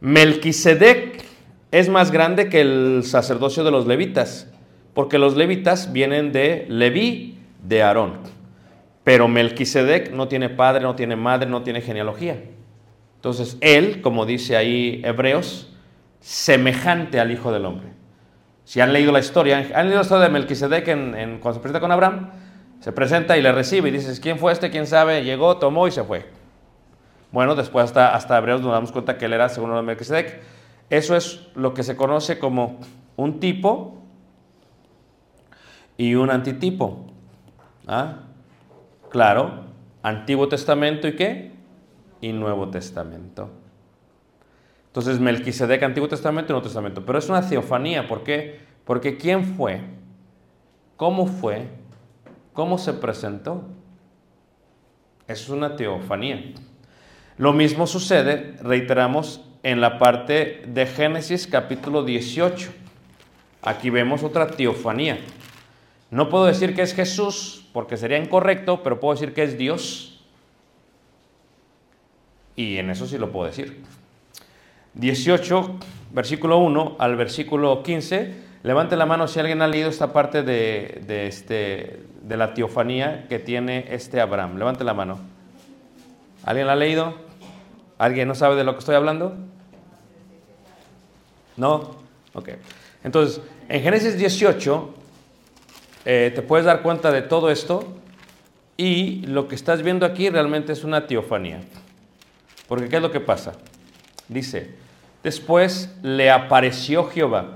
Melquisedec 0.01 1.25
es 1.71 1.89
más 1.89 2.11
grande 2.11 2.49
que 2.49 2.61
el 2.61 3.03
sacerdocio 3.05 3.63
de 3.63 3.71
los 3.71 3.87
levitas, 3.87 4.51
porque 4.95 5.19
los 5.19 5.37
levitas 5.37 5.93
vienen 5.93 6.33
de 6.33 6.67
Leví, 6.69 7.39
de 7.63 7.85
Aarón. 7.85 8.38
Pero 9.09 9.27
Melquisedec 9.27 10.13
no 10.13 10.29
tiene 10.29 10.51
padre, 10.51 10.83
no 10.83 10.95
tiene 10.95 11.17
madre, 11.17 11.49
no 11.49 11.63
tiene 11.63 11.81
genealogía. 11.81 12.45
Entonces, 13.15 13.57
él, 13.63 14.03
como 14.03 14.27
dice 14.27 14.55
ahí 14.55 15.01
Hebreos, 15.03 15.75
semejante 16.21 17.19
al 17.19 17.33
Hijo 17.33 17.51
del 17.51 17.65
Hombre. 17.65 17.89
Si 18.65 18.83
han 18.83 18.93
leído 18.93 19.11
la 19.11 19.21
historia, 19.21 19.67
han 19.75 19.87
leído 19.87 19.97
la 19.97 20.03
historia 20.03 20.25
de 20.27 20.31
Melquisedec 20.31 20.89
en, 20.89 21.15
en, 21.15 21.39
cuando 21.39 21.55
se 21.55 21.61
presenta 21.63 21.81
con 21.81 21.91
Abraham, 21.91 22.33
se 22.81 22.93
presenta 22.93 23.39
y 23.39 23.41
le 23.41 23.51
recibe 23.51 23.89
y 23.89 23.93
dices, 23.93 24.21
¿quién 24.21 24.39
fue 24.39 24.53
este? 24.53 24.69
¿Quién 24.69 24.87
sabe? 24.87 25.25
Llegó, 25.25 25.57
tomó 25.57 25.89
y 25.89 25.91
se 25.91 26.05
fue. 26.05 26.27
Bueno, 27.33 27.55
después 27.55 27.87
hasta, 27.87 28.15
hasta 28.15 28.37
Hebreos 28.37 28.61
nos 28.61 28.73
damos 28.73 28.93
cuenta 28.93 29.17
que 29.17 29.25
él 29.25 29.33
era 29.33 29.49
según 29.49 29.75
de 29.75 29.81
Melquisedec. 29.81 30.43
Eso 30.91 31.17
es 31.17 31.49
lo 31.55 31.73
que 31.73 31.83
se 31.83 31.97
conoce 31.97 32.39
como 32.39 32.79
un 33.17 33.41
tipo 33.41 34.03
y 35.97 36.15
un 36.15 36.31
antitipo. 36.31 37.07
¿Ah? 37.87 38.28
Claro, 39.11 39.65
Antiguo 40.03 40.49
Testamento 40.49 41.09
y 41.09 41.17
qué? 41.17 41.53
Y 42.21 42.33
Nuevo 42.33 42.69
Testamento. 42.69 43.51
Entonces, 44.87 45.21
Melquisedec, 45.21 45.83
Antiguo 45.83 46.09
Testamento 46.09 46.51
y 46.51 46.55
Nuevo 46.55 46.65
Testamento. 46.65 47.05
Pero 47.05 47.19
es 47.19 47.29
una 47.29 47.47
teofanía, 47.47 48.09
¿por 48.09 48.25
qué? 48.25 48.61
Porque 48.85 49.17
¿quién 49.17 49.45
fue? 49.45 49.81
¿Cómo 50.97 51.27
fue? 51.27 51.69
¿Cómo 52.53 52.79
se 52.79 52.93
presentó? 52.95 53.65
Es 55.27 55.49
una 55.49 55.77
teofanía. 55.77 56.53
Lo 57.37 57.53
mismo 57.53 57.87
sucede, 57.87 58.57
reiteramos, 58.63 59.45
en 59.63 59.81
la 59.81 59.99
parte 59.99 60.63
de 60.67 60.87
Génesis 60.87 61.47
capítulo 61.47 62.03
18. 62.03 62.71
Aquí 63.63 63.91
vemos 63.91 64.23
otra 64.23 64.47
teofanía. 64.47 65.19
No 66.11 66.31
puedo 66.31 66.47
decir 66.47 66.75
que 66.75 66.83
es 66.83 66.95
Jesús 66.95 67.67
porque 67.73 67.97
sería 67.97 68.19
incorrecto, 68.19 68.83
pero 68.83 68.99
puedo 68.99 69.15
decir 69.15 69.35
que 69.35 69.43
es 69.43 69.59
Dios. 69.59 70.21
Y 72.57 72.79
en 72.79 72.91
eso 72.91 73.07
sí 73.07 73.19
lo 73.19 73.31
puedo 73.31 73.47
decir. 73.47 73.83
18, 74.95 75.79
versículo 76.13 76.59
1 76.59 76.97
al 76.99 77.17
versículo 77.17 77.83
15. 77.83 78.49
Levante 78.63 78.97
la 78.97 79.07
mano 79.07 79.29
si 79.29 79.39
alguien 79.39 79.63
ha 79.63 79.69
leído 79.69 79.91
esta 79.91 80.13
parte 80.13 80.43
de, 80.43 81.03
de, 81.07 81.27
este, 81.27 82.03
de 82.23 82.37
la 82.37 82.55
teofanía 82.55 83.27
que 83.29 83.39
tiene 83.39 83.87
este 83.91 84.21
Abraham. 84.21 84.57
Levante 84.57 84.85
la 84.85 84.95
mano. 84.95 85.19
¿Alguien 86.45 86.67
la 86.67 86.73
ha 86.73 86.77
leído? 86.77 87.15
¿Alguien 87.99 88.27
no 88.27 88.35
sabe 88.35 88.57
de 88.57 88.65
lo 88.65 88.73
que 88.73 88.79
estoy 88.81 88.95
hablando? 88.95 89.37
¿No? 91.57 91.97
Ok. 92.35 92.51
Entonces, 93.05 93.41
en 93.69 93.83
Génesis 93.83 94.17
18 94.17 94.95
eh, 96.05 96.33
te 96.35 96.43
puedes 96.43 96.67
dar 96.67 96.83
cuenta 96.83 97.11
de 97.11 97.23
todo 97.23 97.51
esto 97.51 97.85
y 98.77 99.27
lo 99.27 99.49
que 99.49 99.55
estás 99.55 99.83
viendo 99.83 100.07
aquí 100.07 100.31
realmente 100.31 100.73
es 100.73 100.85
una 100.85 101.07
teofanía. 101.07 101.61
Porque 102.69 102.89
¿qué 102.89 102.97
es 102.97 103.03
lo 103.03 103.11
que 103.11 103.21
pasa? 103.21 103.55
Dice, 104.29 104.75
después 105.23 105.95
le 106.03 106.31
apareció 106.31 107.05
Jehová. 107.09 107.55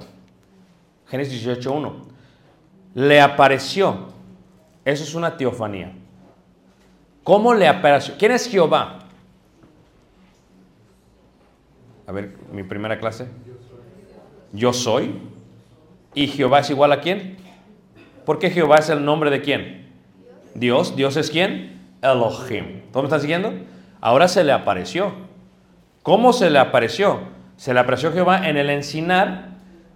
Génesis 1.09 1.46
18.1. 1.46 1.92
Le 2.94 3.20
apareció. 3.20 4.09
Eso 4.85 5.05
es 5.05 5.14
una 5.14 5.37
teofanía. 5.37 5.92
¿Cómo 7.22 7.55
le 7.55 7.68
apareció? 7.68 8.14
¿Quién 8.18 8.33
es 8.33 8.48
Jehová? 8.48 8.98
A 12.07 12.12
ver, 12.12 12.35
mi 12.50 12.62
primera 12.62 12.98
clase. 12.98 13.28
Yo 14.52 14.72
soy. 14.72 15.14
¿Y 16.14 16.26
Jehová 16.26 16.61
es 16.61 16.70
igual 16.70 16.92
a 16.92 17.00
quién? 17.00 17.37
¿Por 18.24 18.38
qué 18.38 18.50
Jehová 18.50 18.76
es 18.76 18.88
el 18.88 19.04
nombre 19.04 19.30
de 19.30 19.40
quién? 19.42 19.88
Dios. 20.54 20.96
¿Dios 20.96 21.16
es 21.16 21.30
quién? 21.30 21.80
Elohim. 22.02 22.82
¿Todos 22.92 23.04
me 23.04 23.06
están 23.06 23.20
siguiendo? 23.20 23.52
Ahora 24.00 24.28
se 24.28 24.44
le 24.44 24.52
apareció. 24.52 25.12
¿Cómo 26.02 26.32
se 26.32 26.50
le 26.50 26.58
apareció? 26.58 27.20
Se 27.56 27.72
le 27.72 27.80
apareció 27.80 28.12
Jehová 28.12 28.48
en 28.48 28.56
el 28.56 28.70
encinar 28.70 29.50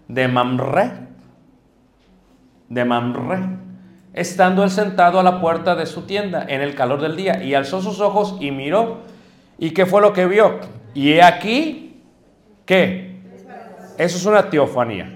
de 0.08 0.28
Mamre. 0.28 0.92
De 2.68 2.84
Mamre. 2.84 3.38
Estando 4.12 4.64
él 4.64 4.70
sentado 4.70 5.20
a 5.20 5.22
la 5.22 5.40
puerta 5.40 5.74
de 5.74 5.86
su 5.86 6.02
tienda 6.02 6.44
en 6.48 6.60
el 6.60 6.74
calor 6.74 7.00
del 7.00 7.16
día. 7.16 7.42
Y 7.42 7.54
alzó 7.54 7.82
sus 7.82 8.00
ojos 8.00 8.36
y 8.40 8.50
miró. 8.50 9.02
¿Y 9.58 9.70
qué 9.70 9.86
fue 9.86 10.00
lo 10.00 10.12
que 10.12 10.26
vio? 10.26 10.60
Y 10.94 11.12
he 11.12 11.22
aquí, 11.22 12.00
¿qué? 12.64 13.16
Eso 13.98 14.16
es 14.16 14.26
una 14.26 14.48
teofanía. 14.50 15.15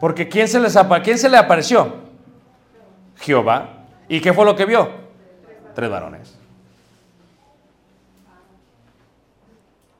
Porque 0.00 0.28
¿quién 0.28 0.46
se, 0.46 0.60
les 0.60 0.76
¿quién 1.02 1.18
se 1.18 1.28
le 1.28 1.36
apareció? 1.36 1.96
Jehová. 3.16 3.84
¿Y 4.08 4.20
qué 4.20 4.32
fue 4.32 4.44
lo 4.44 4.54
que 4.54 4.64
vio? 4.64 4.88
Tres 5.74 5.90
varones. 5.90 6.38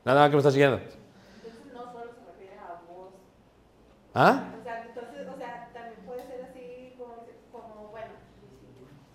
Nada 0.04 0.20
más 0.20 0.30
que 0.30 0.37
me 0.37 0.38
está 0.38 0.50
siguiendo. 0.50 0.78
Entonces 0.78 1.72
no 1.74 1.92
solo 1.92 2.11
se 2.14 2.32
refiere 2.32 2.56
a 2.58 2.80
vos. 2.90 3.08
¿Ah? 4.14 4.44
O 4.58 4.62
sea, 4.62 4.87
entonces, 4.87 5.28
o 5.28 5.37
sea, 5.37 5.68
también 5.74 6.00
puede 6.06 6.26
ser 6.26 6.48
así 6.48 6.94
como, 6.96 7.26
como 7.52 7.88
bueno, 7.88 8.12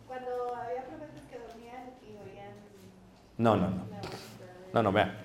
cuando 0.07 0.55
había 0.55 0.83
profetas 0.83 1.25
que 1.31 1.39
dormían 1.39 1.93
y 2.03 2.29
oían... 2.29 2.51
No, 3.37 3.55
no, 3.55 3.69
no. 3.69 3.83
No, 4.73 4.83
no, 4.83 4.91
vea. 4.91 5.17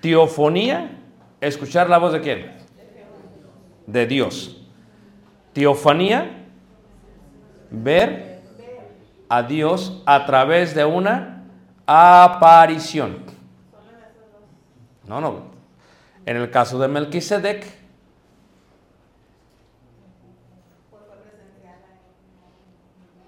Teofonía, 0.00 0.90
escuchar 1.40 1.88
la 1.88 1.98
voz 1.98 2.12
de 2.12 2.20
quién? 2.20 2.56
De 3.86 4.06
Dios. 4.06 4.65
Teofanía, 5.56 6.44
ver 7.70 8.42
a 9.26 9.42
Dios 9.42 10.02
a 10.04 10.26
través 10.26 10.74
de 10.74 10.84
una 10.84 11.44
aparición. 11.86 13.24
No, 15.08 15.18
no. 15.18 15.44
En 16.26 16.36
el 16.36 16.50
caso 16.50 16.78
de 16.78 16.88
Melquisedec, 16.88 17.66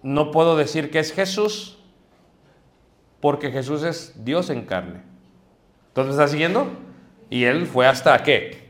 no 0.03 0.31
puedo 0.31 0.55
decir 0.55 0.91
que 0.91 0.99
es 0.99 1.15
Jesús, 1.15 1.79
porque 3.21 3.51
Jesús 3.51 3.83
es 3.85 4.23
Dios 4.23 4.51
en 4.51 4.67
carne. 4.67 5.01
¿Entonces 5.87 6.15
me 6.15 6.23
está 6.23 6.29
siguiendo? 6.31 6.69
Y 7.31 7.45
él 7.45 7.67
fue 7.67 7.87
hasta 7.87 8.23
qué? 8.23 8.69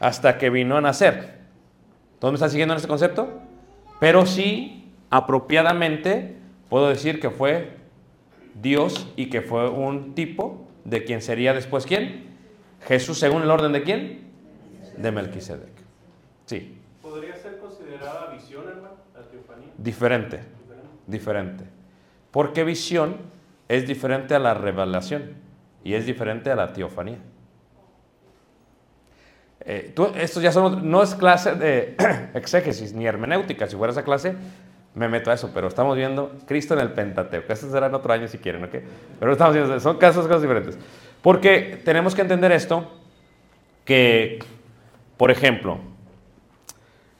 Hasta 0.00 0.38
que 0.38 0.50
vino 0.50 0.76
a 0.76 0.80
nacer. 0.80 1.33
¿Todos 2.24 2.32
me 2.32 2.36
están 2.36 2.48
siguiendo 2.48 2.72
en 2.72 2.76
este 2.76 2.88
concepto? 2.88 3.28
Pero 4.00 4.24
sí, 4.24 4.90
apropiadamente, 5.10 6.38
puedo 6.70 6.88
decir 6.88 7.20
que 7.20 7.28
fue 7.28 7.76
Dios 8.54 9.12
y 9.14 9.28
que 9.28 9.42
fue 9.42 9.68
un 9.68 10.14
tipo 10.14 10.66
de 10.86 11.04
quien 11.04 11.20
sería 11.20 11.52
después 11.52 11.84
quién? 11.84 12.24
Jesús 12.86 13.18
según 13.18 13.42
el 13.42 13.50
orden 13.50 13.72
de 13.72 13.82
quién? 13.82 14.30
De 14.96 15.12
Melquisedec. 15.12 15.68
Sí, 16.46 16.78
¿Podría 17.02 17.36
ser 17.36 17.58
considerada 17.58 18.32
visión, 18.32 18.70
hermano, 18.70 18.94
la 19.14 19.28
teofanía? 19.28 19.68
diferente, 19.76 20.40
diferente. 21.06 21.64
Porque 22.30 22.64
visión 22.64 23.16
es 23.68 23.86
diferente 23.86 24.34
a 24.34 24.38
la 24.38 24.54
revelación 24.54 25.34
y 25.84 25.92
es 25.92 26.06
diferente 26.06 26.50
a 26.50 26.56
la 26.56 26.72
teofanía. 26.72 27.18
Eh, 29.66 29.94
esto 30.16 30.40
ya 30.40 30.52
son- 30.52 30.90
no 30.90 31.02
es 31.02 31.14
clase 31.14 31.54
de 31.54 31.96
exégesis 32.34 32.92
ni 32.92 33.06
hermenéutica. 33.06 33.66
Si 33.66 33.76
fuera 33.76 33.92
esa 33.92 34.04
clase, 34.04 34.34
me 34.94 35.08
meto 35.08 35.30
a 35.30 35.34
eso, 35.34 35.50
pero 35.54 35.68
estamos 35.68 35.96
viendo 35.96 36.32
Cristo 36.46 36.74
en 36.74 36.80
el 36.80 36.92
Pentateuco. 36.92 37.52
Esto 37.52 37.70
será 37.70 37.86
en 37.86 37.94
otro 37.94 38.12
año 38.12 38.28
si 38.28 38.38
quieren, 38.38 38.64
¿ok? 38.64 38.74
Pero 39.18 39.32
estamos 39.32 39.54
viendo, 39.54 39.80
son 39.80 39.96
casos, 39.98 40.26
casos 40.26 40.42
diferentes. 40.42 40.78
Porque 41.22 41.80
tenemos 41.84 42.14
que 42.14 42.20
entender 42.22 42.52
esto, 42.52 42.90
que, 43.84 44.38
por 45.16 45.30
ejemplo, 45.30 45.78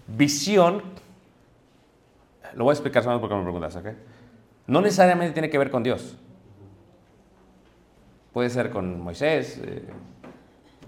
visión, 0.06 0.82
lo 2.54 2.64
voy 2.64 2.72
a 2.72 2.74
explicar 2.74 3.02
solamente 3.02 3.22
porque 3.26 3.36
me 3.36 3.42
preguntas, 3.42 3.76
¿ok? 3.76 3.86
No 4.66 4.80
necesariamente 4.80 5.32
tiene 5.32 5.50
que 5.50 5.58
ver 5.58 5.70
con 5.70 5.82
Dios. 5.82 6.16
Puede 8.32 8.50
ser 8.50 8.70
con 8.70 9.00
Moisés, 9.00 9.60
eh, 9.64 9.84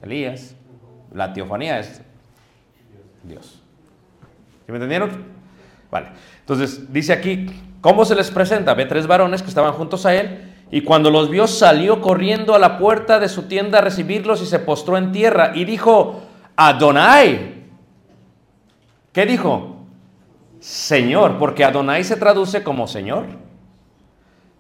Elías. 0.03 0.56
La 1.17 1.33
teofanía 1.33 1.79
es 1.79 2.03
Dios. 3.23 3.63
¿Sí 4.67 4.71
me 4.71 4.75
entendieron? 4.75 5.11
Vale. 5.91 6.09
Entonces, 6.41 6.93
dice 6.93 7.15
aquí, 7.15 7.47
¿cómo 7.81 8.05
se 8.05 8.15
les 8.15 8.31
presenta? 8.31 8.75
Ve 8.75 8.85
tres 8.85 9.07
varones 9.07 9.43
que 9.43 9.49
estaban 9.49 9.73
juntos 9.73 10.05
a 10.05 10.15
él 10.15 10.53
y 10.71 10.83
cuando 10.83 11.11
los 11.11 11.31
vio 11.31 11.47
salió 11.47 12.03
corriendo 12.03 12.55
a 12.55 12.59
la 12.59 12.77
puerta 12.77 13.19
de 13.19 13.31
su 13.31 13.45
tienda 13.45 13.79
a 13.79 13.81
recibirlos 13.81 14.43
y 14.43 14.47
se 14.47 14.59
postró 14.59 14.99
en 14.99 15.11
tierra 15.11 15.53
y 15.55 15.65
dijo, 15.65 16.23
Adonai. 16.55 17.65
¿Qué 19.15 19.25
dijo? 19.25 19.87
Señor, 20.61 21.39
porque 21.39 21.65
Adonai 21.65 22.05
se 22.05 22.17
traduce 22.17 22.63
como 22.63 22.87
Señor. 22.87 23.25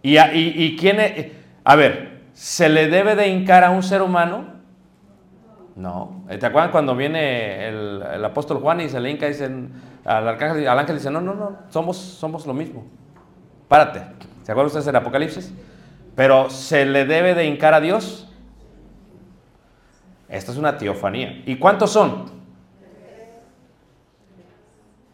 ¿Y, 0.02 0.18
y 0.18 0.74
quién 0.78 1.00
es? 1.00 1.32
A 1.64 1.76
ver, 1.76 2.22
¿se 2.32 2.70
le 2.70 2.88
debe 2.88 3.14
de 3.14 3.28
hincar 3.28 3.62
a 3.62 3.68
un 3.68 3.82
ser 3.82 4.00
humano? 4.00 4.55
No. 5.76 6.24
¿Te 6.26 6.46
acuerdan 6.46 6.70
cuando 6.70 6.96
viene 6.96 7.68
el, 7.68 8.24
apóstol 8.24 8.58
Juan 8.58 8.80
y 8.80 8.88
se 8.88 8.98
le 8.98 9.10
hinca 9.10 9.26
dicen, 9.26 9.72
al, 10.04 10.26
arcángel, 10.26 10.66
al 10.66 10.78
ángel 10.78 10.96
dice, 10.96 11.10
no, 11.10 11.20
no, 11.20 11.34
no, 11.34 11.58
somos, 11.68 11.98
somos 11.98 12.46
lo 12.46 12.54
mismo. 12.54 12.84
Párate. 13.68 14.00
¿Se 14.42 14.52
acuerdan 14.52 14.68
ustedes 14.68 14.86
del 14.86 14.96
Apocalipsis? 14.96 15.52
Pero 16.14 16.48
¿se 16.48 16.86
le 16.86 17.04
debe 17.04 17.34
de 17.34 17.44
hincar 17.44 17.74
a 17.74 17.80
Dios? 17.80 18.26
Esta 20.28 20.50
es 20.50 20.56
una 20.56 20.78
teofanía. 20.78 21.42
¿Y 21.44 21.56
cuántos 21.56 21.90
son? 21.92 22.30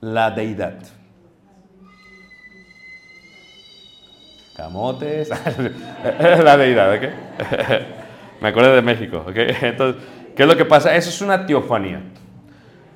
La 0.00 0.30
deidad. 0.30 0.78
Camotes. 4.56 5.28
la 6.44 6.56
deidad, 6.56 6.94
¿ok? 6.94 7.02
Me 8.40 8.48
acuerdo 8.48 8.74
de 8.74 8.82
México, 8.82 9.24
¿ok? 9.26 9.36
Entonces, 9.36 10.02
¿qué 10.34 10.42
es 10.42 10.48
lo 10.48 10.56
que 10.56 10.64
pasa? 10.64 10.94
Eso 10.94 11.10
es 11.10 11.20
una 11.20 11.46
teofanía. 11.46 12.02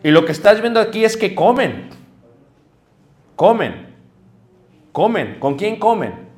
Y 0.03 0.11
lo 0.11 0.25
que 0.25 0.33
estás 0.33 0.61
viendo 0.61 0.81
aquí 0.81 1.05
es 1.05 1.16
que 1.16 1.35
comen. 1.35 1.90
Comen. 3.35 3.94
Comen. 4.92 5.38
¿Con 5.38 5.57
quién 5.57 5.79
comen? 5.79 6.29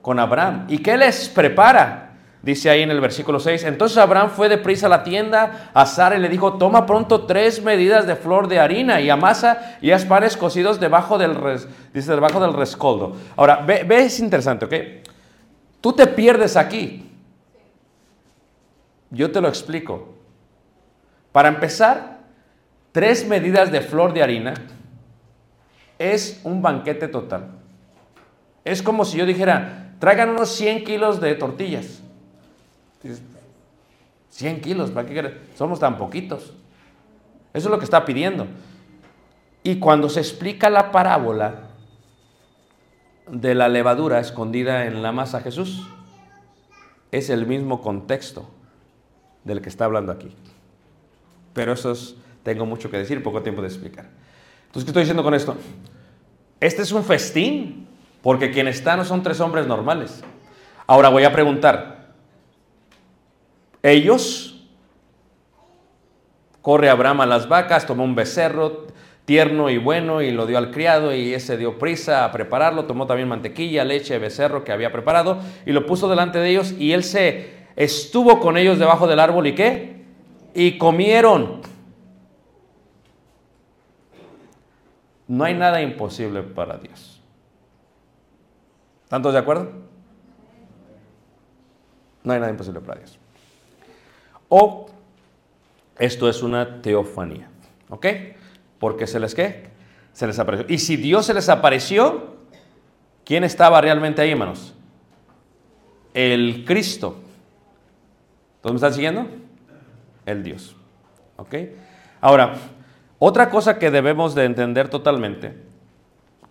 Con 0.00 0.18
Abraham. 0.18 0.66
¿Y 0.68 0.78
qué 0.78 0.96
les 0.96 1.28
prepara? 1.28 2.06
Dice 2.42 2.70
ahí 2.70 2.82
en 2.82 2.92
el 2.92 3.00
versículo 3.00 3.40
6. 3.40 3.64
Entonces 3.64 3.98
Abraham 3.98 4.30
fue 4.30 4.48
deprisa 4.48 4.86
a 4.86 4.88
la 4.88 5.02
tienda 5.02 5.70
a 5.74 5.84
Sara 5.84 6.16
y 6.16 6.20
le 6.20 6.28
dijo, 6.28 6.52
toma 6.52 6.86
pronto 6.86 7.26
tres 7.26 7.60
medidas 7.60 8.06
de 8.06 8.14
flor 8.14 8.46
de 8.46 8.60
harina 8.60 9.00
y 9.00 9.10
amasa 9.10 9.76
y 9.80 9.90
haz 9.90 10.04
panes 10.04 10.36
cocidos 10.36 10.78
debajo 10.78 11.18
del, 11.18 11.36
dice, 11.92 12.12
debajo 12.12 12.38
del 12.38 12.52
rescoldo. 12.52 13.16
Ahora, 13.34 13.56
ve, 13.66 13.82
ve, 13.82 14.04
es 14.04 14.20
interesante, 14.20 14.64
¿ok? 14.64 14.74
Tú 15.80 15.92
te 15.92 16.06
pierdes 16.06 16.56
aquí. 16.56 17.10
Yo 19.10 19.32
te 19.32 19.40
lo 19.40 19.48
explico. 19.48 20.15
Para 21.36 21.50
empezar, 21.50 22.20
tres 22.92 23.28
medidas 23.28 23.70
de 23.70 23.82
flor 23.82 24.14
de 24.14 24.22
harina 24.22 24.54
es 25.98 26.40
un 26.44 26.62
banquete 26.62 27.08
total. 27.08 27.50
Es 28.64 28.82
como 28.82 29.04
si 29.04 29.18
yo 29.18 29.26
dijera, 29.26 29.92
traigan 29.98 30.30
unos 30.30 30.48
100 30.52 30.84
kilos 30.84 31.20
de 31.20 31.34
tortillas. 31.34 32.00
Dices, 33.02 33.20
100 34.30 34.62
kilos, 34.62 34.90
¿para 34.92 35.06
qué 35.06 35.12
quieres? 35.12 35.32
Somos 35.56 35.78
tan 35.78 35.98
poquitos. 35.98 36.54
Eso 37.52 37.68
es 37.68 37.70
lo 37.70 37.78
que 37.78 37.84
está 37.84 38.06
pidiendo. 38.06 38.46
Y 39.62 39.78
cuando 39.78 40.08
se 40.08 40.20
explica 40.20 40.70
la 40.70 40.90
parábola 40.90 41.64
de 43.30 43.54
la 43.54 43.68
levadura 43.68 44.20
escondida 44.20 44.86
en 44.86 45.02
la 45.02 45.12
masa 45.12 45.42
Jesús, 45.42 45.86
es 47.12 47.28
el 47.28 47.46
mismo 47.46 47.82
contexto 47.82 48.48
del 49.44 49.60
que 49.60 49.68
está 49.68 49.84
hablando 49.84 50.12
aquí. 50.12 50.34
Pero 51.56 51.72
eso 51.72 51.90
es, 51.90 52.14
tengo 52.42 52.66
mucho 52.66 52.90
que 52.90 52.98
decir, 52.98 53.22
poco 53.22 53.40
tiempo 53.42 53.62
de 53.62 53.68
explicar. 53.68 54.04
Entonces, 54.66 54.84
¿qué 54.84 54.90
estoy 54.90 55.02
diciendo 55.04 55.22
con 55.22 55.32
esto? 55.32 55.56
Este 56.60 56.82
es 56.82 56.92
un 56.92 57.02
festín, 57.02 57.88
porque 58.22 58.50
quienes 58.50 58.76
están 58.76 58.98
no 58.98 59.06
son 59.06 59.22
tres 59.22 59.40
hombres 59.40 59.66
normales. 59.66 60.22
Ahora 60.86 61.08
voy 61.08 61.24
a 61.24 61.32
preguntar, 61.32 62.12
ellos, 63.82 64.68
corre 66.60 66.90
Abraham 66.90 67.22
a 67.22 67.26
las 67.26 67.48
vacas, 67.48 67.86
tomó 67.86 68.04
un 68.04 68.14
becerro 68.14 68.88
tierno 69.24 69.70
y 69.70 69.78
bueno 69.78 70.20
y 70.20 70.32
lo 70.32 70.44
dio 70.44 70.58
al 70.58 70.70
criado 70.70 71.14
y 71.14 71.32
ese 71.32 71.56
dio 71.56 71.78
prisa 71.78 72.26
a 72.26 72.32
prepararlo, 72.32 72.84
tomó 72.84 73.06
también 73.06 73.30
mantequilla, 73.30 73.82
leche, 73.82 74.18
becerro 74.18 74.62
que 74.62 74.72
había 74.72 74.92
preparado 74.92 75.40
y 75.64 75.72
lo 75.72 75.86
puso 75.86 76.06
delante 76.06 76.38
de 76.38 76.50
ellos 76.50 76.74
y 76.78 76.92
él 76.92 77.02
se 77.02 77.50
estuvo 77.76 78.40
con 78.40 78.58
ellos 78.58 78.78
debajo 78.78 79.06
del 79.06 79.20
árbol 79.20 79.46
y 79.46 79.54
qué? 79.54 79.95
Y 80.58 80.78
comieron. 80.78 81.60
No 85.28 85.44
hay 85.44 85.52
nada 85.52 85.82
imposible 85.82 86.42
para 86.42 86.78
Dios. 86.78 87.20
¿Tantos 89.08 89.34
de 89.34 89.38
acuerdo? 89.38 89.70
No 92.24 92.32
hay 92.32 92.40
nada 92.40 92.50
imposible 92.50 92.80
para 92.80 93.00
Dios. 93.00 93.18
O 94.48 94.86
esto 95.98 96.26
es 96.26 96.42
una 96.42 96.80
teofanía. 96.80 97.50
¿Ok? 97.90 98.06
Porque 98.78 99.06
se 99.06 99.20
les 99.20 99.34
qué? 99.34 99.68
Se 100.14 100.26
les 100.26 100.38
apareció. 100.38 100.64
Y 100.70 100.78
si 100.78 100.96
Dios 100.96 101.26
se 101.26 101.34
les 101.34 101.50
apareció, 101.50 102.36
¿quién 103.26 103.44
estaba 103.44 103.78
realmente 103.82 104.22
ahí, 104.22 104.30
hermanos? 104.30 104.74
El 106.14 106.64
Cristo. 106.64 107.18
¿Todos 108.62 108.72
me 108.72 108.76
están 108.76 108.94
siguiendo? 108.94 109.45
El 110.26 110.42
Dios. 110.42 110.76
¿Ok? 111.36 111.54
Ahora, 112.20 112.56
otra 113.18 113.48
cosa 113.48 113.78
que 113.78 113.90
debemos 113.90 114.34
de 114.34 114.44
entender 114.44 114.88
totalmente 114.88 115.56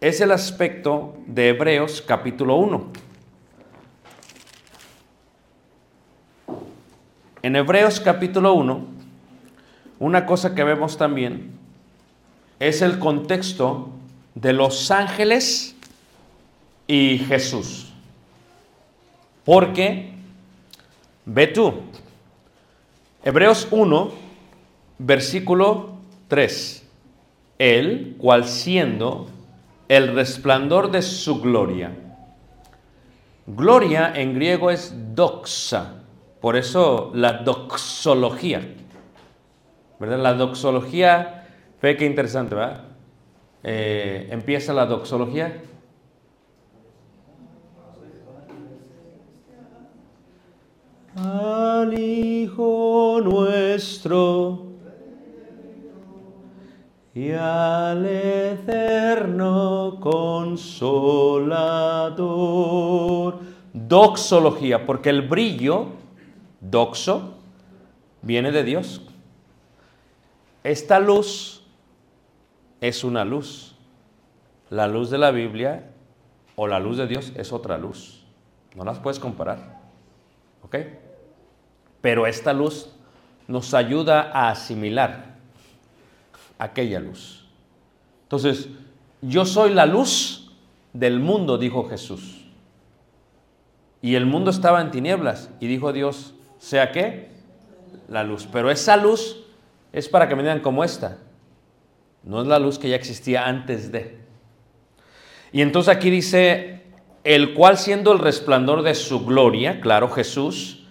es 0.01 0.21
el 0.21 0.31
aspecto 0.31 1.17
de 1.27 1.49
Hebreos 1.49 2.01
capítulo 2.01 2.55
1. 2.55 2.91
En 7.43 7.55
Hebreos 7.55 7.99
capítulo 7.99 8.53
1, 8.53 8.85
una 9.99 10.25
cosa 10.25 10.55
que 10.55 10.63
vemos 10.63 10.97
también 10.97 11.51
es 12.59 12.81
el 12.81 12.97
contexto 12.97 13.89
de 14.33 14.53
los 14.53 14.89
ángeles 14.91 15.75
y 16.87 17.19
Jesús. 17.19 17.93
Porque, 19.43 20.13
ve 21.25 21.47
tú, 21.47 21.81
Hebreos 23.27 23.67
1, 23.71 24.11
versículo 24.99 25.95
3. 26.27 26.87
Él, 27.57 28.15
cual 28.19 28.45
siendo 28.45 29.25
el 29.87 30.13
resplandor 30.13 30.91
de 30.91 31.01
su 31.01 31.41
gloria. 31.41 31.89
Gloria 33.47 34.13
en 34.15 34.35
griego 34.35 34.69
es 34.69 34.93
doxa, 35.15 36.03
por 36.39 36.55
eso 36.55 37.09
la 37.15 37.33
doxología. 37.39 38.61
¿Verdad? 39.99 40.19
La 40.19 40.35
doxología, 40.35 41.47
ve 41.81 41.97
qué 41.97 42.05
interesante, 42.05 42.53
¿verdad? 42.53 42.83
Eh, 43.63 44.27
empieza 44.29 44.71
la 44.71 44.85
doxología. 44.85 45.63
Al 51.15 51.97
Hijo 51.97 53.21
nuestro 53.23 54.65
y 57.13 57.31
al 57.31 58.05
eterno 58.05 59.97
consolador. 60.01 60.75
Doxología, 63.71 64.85
porque 64.85 65.09
el 65.09 65.21
brillo, 65.21 65.87
doxo, 66.59 67.35
viene 68.21 68.51
de 68.51 68.65
Dios. 68.65 69.01
Esta 70.65 70.99
luz 70.99 71.63
es 72.81 73.05
una 73.05 73.23
luz. 73.23 73.77
La 74.69 74.87
luz 74.87 75.09
de 75.09 75.17
la 75.17 75.31
Biblia 75.31 75.91
o 76.57 76.67
la 76.67 76.81
luz 76.81 76.97
de 76.97 77.07
Dios 77.07 77.31
es 77.37 77.53
otra 77.53 77.77
luz. 77.77 78.25
No 78.75 78.83
las 78.83 78.99
puedes 78.99 79.19
comparar. 79.19 79.79
¿Ok? 80.63 80.75
Pero 82.05 82.27
esta 82.27 82.53
luz 82.53 82.87
nos 83.47 83.73
ayuda 83.73 84.29
a 84.31 84.51
asimilar 84.51 85.37
aquella 86.59 86.99
luz. 86.99 87.47
Entonces, 88.25 88.69
yo 89.23 89.43
soy 89.43 89.73
la 89.73 89.87
luz 89.87 90.51
del 90.93 91.19
mundo, 91.19 91.57
dijo 91.57 91.89
Jesús. 91.89 92.45
Y 94.03 94.13
el 94.13 94.27
mundo 94.27 94.51
estaba 94.51 94.81
en 94.81 94.91
tinieblas. 94.91 95.49
Y 95.59 95.65
dijo 95.65 95.91
Dios, 95.93 96.35
¿sea 96.59 96.91
qué? 96.91 97.31
La 98.07 98.23
luz. 98.23 98.47
Pero 98.51 98.69
esa 98.69 98.97
luz 98.97 99.43
es 99.91 100.07
para 100.07 100.27
que 100.27 100.35
me 100.35 100.43
digan 100.43 100.59
como 100.59 100.83
esta. 100.83 101.17
No 102.21 102.43
es 102.43 102.47
la 102.47 102.59
luz 102.59 102.77
que 102.77 102.89
ya 102.89 102.97
existía 102.97 103.47
antes 103.47 103.91
de. 103.91 104.19
Y 105.51 105.63
entonces 105.63 105.91
aquí 105.91 106.11
dice, 106.11 106.83
el 107.23 107.55
cual 107.55 107.79
siendo 107.79 108.11
el 108.11 108.19
resplandor 108.19 108.83
de 108.83 108.93
su 108.93 109.25
gloria, 109.25 109.81
claro, 109.81 110.11
Jesús, 110.11 110.84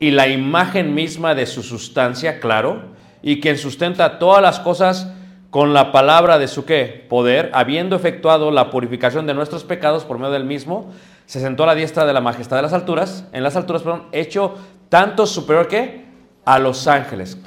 y 0.00 0.10
la 0.10 0.28
imagen 0.28 0.94
misma 0.94 1.34
de 1.34 1.46
su 1.46 1.62
sustancia, 1.62 2.40
claro, 2.40 2.82
y 3.22 3.40
quien 3.40 3.58
sustenta 3.58 4.18
todas 4.18 4.42
las 4.42 4.60
cosas 4.60 5.12
con 5.50 5.72
la 5.72 5.92
palabra 5.92 6.38
de 6.38 6.46
su 6.46 6.64
qué? 6.64 7.06
Poder, 7.08 7.50
habiendo 7.54 7.96
efectuado 7.96 8.50
la 8.50 8.70
purificación 8.70 9.26
de 9.26 9.34
nuestros 9.34 9.64
pecados 9.64 10.04
por 10.04 10.18
medio 10.18 10.32
del 10.32 10.44
mismo, 10.44 10.92
se 11.26 11.40
sentó 11.40 11.64
a 11.64 11.66
la 11.66 11.74
diestra 11.74 12.06
de 12.06 12.12
la 12.12 12.20
majestad 12.20 12.56
de 12.56 12.62
las 12.62 12.72
alturas, 12.72 13.26
en 13.32 13.42
las 13.42 13.56
alturas, 13.56 13.82
perdón, 13.82 14.04
hecho 14.12 14.54
tanto 14.88 15.26
superior 15.26 15.68
que 15.68 16.04
a 16.44 16.58
los 16.58 16.86
ángeles. 16.86 17.38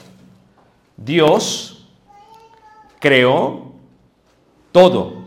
Dios 0.98 1.88
creó 3.00 3.72
todo, 4.72 5.24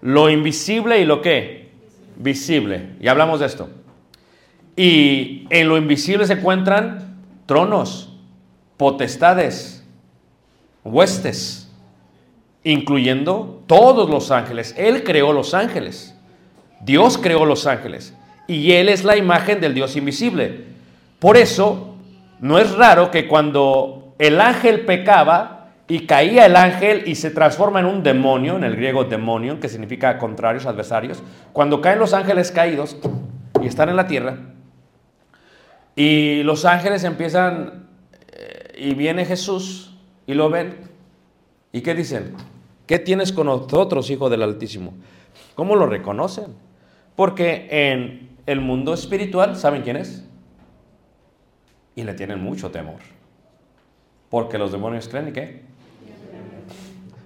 lo 0.00 0.30
invisible 0.30 1.00
y 1.00 1.04
lo 1.04 1.20
que 1.20 1.70
visible. 2.16 2.96
Y 3.00 3.08
hablamos 3.08 3.40
de 3.40 3.46
esto. 3.46 3.68
Y 4.82 5.46
en 5.50 5.68
lo 5.68 5.76
invisible 5.76 6.26
se 6.26 6.32
encuentran 6.32 7.18
tronos, 7.44 8.16
potestades, 8.78 9.84
huestes, 10.84 11.70
incluyendo 12.64 13.62
todos 13.66 14.08
los 14.08 14.30
ángeles. 14.30 14.74
Él 14.78 15.04
creó 15.04 15.34
los 15.34 15.52
ángeles. 15.52 16.16
Dios 16.80 17.18
creó 17.18 17.44
los 17.44 17.66
ángeles. 17.66 18.14
Y 18.46 18.72
Él 18.72 18.88
es 18.88 19.04
la 19.04 19.18
imagen 19.18 19.60
del 19.60 19.74
Dios 19.74 19.96
invisible. 19.96 20.64
Por 21.18 21.36
eso, 21.36 21.96
no 22.40 22.58
es 22.58 22.74
raro 22.74 23.10
que 23.10 23.28
cuando 23.28 24.14
el 24.18 24.40
ángel 24.40 24.86
pecaba 24.86 25.72
y 25.88 26.06
caía 26.06 26.46
el 26.46 26.56
ángel 26.56 27.02
y 27.04 27.16
se 27.16 27.30
transforma 27.30 27.80
en 27.80 27.86
un 27.86 28.02
demonio, 28.02 28.56
en 28.56 28.64
el 28.64 28.76
griego 28.76 29.04
demonio, 29.04 29.60
que 29.60 29.68
significa 29.68 30.16
contrarios, 30.16 30.64
adversarios, 30.64 31.22
cuando 31.52 31.82
caen 31.82 31.98
los 31.98 32.14
ángeles 32.14 32.50
caídos 32.50 32.96
y 33.62 33.66
están 33.66 33.90
en 33.90 33.96
la 33.96 34.06
tierra, 34.06 34.38
y 36.00 36.42
los 36.44 36.64
ángeles 36.64 37.04
empiezan, 37.04 37.86
eh, 38.32 38.72
y 38.78 38.94
viene 38.94 39.26
Jesús 39.26 39.94
y 40.26 40.32
lo 40.32 40.48
ven, 40.48 40.78
¿y 41.72 41.82
qué 41.82 41.94
dicen? 41.94 42.34
¿Qué 42.86 42.98
tienes 42.98 43.34
con 43.34 43.48
nosotros, 43.48 44.08
Hijo 44.08 44.30
del 44.30 44.42
Altísimo? 44.42 44.94
¿Cómo 45.54 45.76
lo 45.76 45.84
reconocen? 45.84 46.54
Porque 47.16 47.68
en 47.70 48.30
el 48.46 48.62
mundo 48.62 48.94
espiritual, 48.94 49.56
¿saben 49.56 49.82
quién 49.82 49.96
es? 49.96 50.24
Y 51.94 52.04
le 52.04 52.14
tienen 52.14 52.42
mucho 52.42 52.70
temor. 52.70 53.00
Porque 54.30 54.56
los 54.56 54.72
demonios 54.72 55.06
creen 55.06 55.28
y 55.28 55.32
qué? 55.32 55.62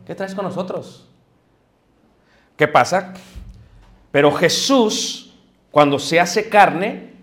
¿Qué 0.05 0.17
traes 0.17 0.35
con 0.35 0.47
nosotros? 0.47 1.09
¿Qué 2.57 2.67
pasa? 2.67 3.15
Pero 4.11 4.33
Jesús, 4.33 5.33
cuando 5.71 6.01
se 6.01 6.19
hace 6.19 6.49
carne, 6.49 7.14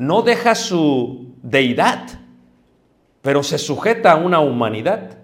no 0.00 0.22
deja 0.22 0.54
su 0.54 1.34
deidad, 1.42 2.08
pero 3.20 3.42
se 3.42 3.58
sujeta 3.58 4.12
a 4.12 4.16
una 4.16 4.40
humanidad. 4.40 5.18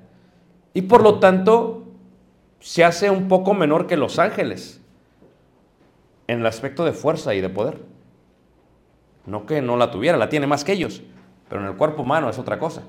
Y 0.75 0.83
por 0.83 1.03
lo 1.03 1.19
tanto, 1.19 1.85
se 2.61 2.85
hace 2.85 3.09
un 3.09 3.27
poco 3.27 3.55
menor 3.55 3.87
que 3.87 3.97
los 3.97 4.19
ángeles 4.19 4.83
en 6.27 6.41
el 6.41 6.47
aspecto 6.47 6.85
de 6.85 6.93
fuerza 6.93 7.35
y 7.35 7.41
de 7.41 7.49
poder. 7.49 7.79
No 9.25 9.47
que 9.47 9.63
no 9.63 9.79
la 9.79 9.91
tuviera, 9.91 10.19
la 10.19 10.29
tiene 10.29 10.47
más 10.47 10.63
que 10.63 10.73
ellos, 10.73 11.01
pero 11.49 11.63
en 11.63 11.69
el 11.69 11.77
cuerpo 11.77 12.03
humano 12.03 12.29
es 12.29 12.39
otra 12.39 12.59
cosa. 12.59 12.83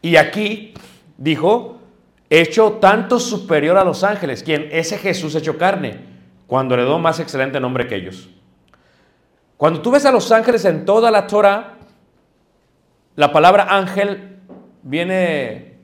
Y 0.00 0.16
aquí 0.16 0.72
dijo, 1.18 1.78
hecho 2.30 2.78
tanto 2.80 3.20
superior 3.20 3.76
a 3.76 3.84
los 3.84 4.02
ángeles, 4.02 4.42
quien 4.42 4.70
ese 4.72 4.96
Jesús 4.96 5.34
hecho 5.34 5.58
carne, 5.58 6.00
cuando 6.46 6.72
heredó 6.72 6.98
más 6.98 7.20
excelente 7.20 7.60
nombre 7.60 7.86
que 7.86 7.96
ellos. 7.96 8.30
Cuando 9.60 9.82
tú 9.82 9.90
ves 9.90 10.06
a 10.06 10.10
los 10.10 10.32
ángeles 10.32 10.64
en 10.64 10.86
toda 10.86 11.10
la 11.10 11.26
Torah, 11.26 11.76
la 13.14 13.30
palabra 13.30 13.76
ángel 13.76 14.38
viene 14.82 15.74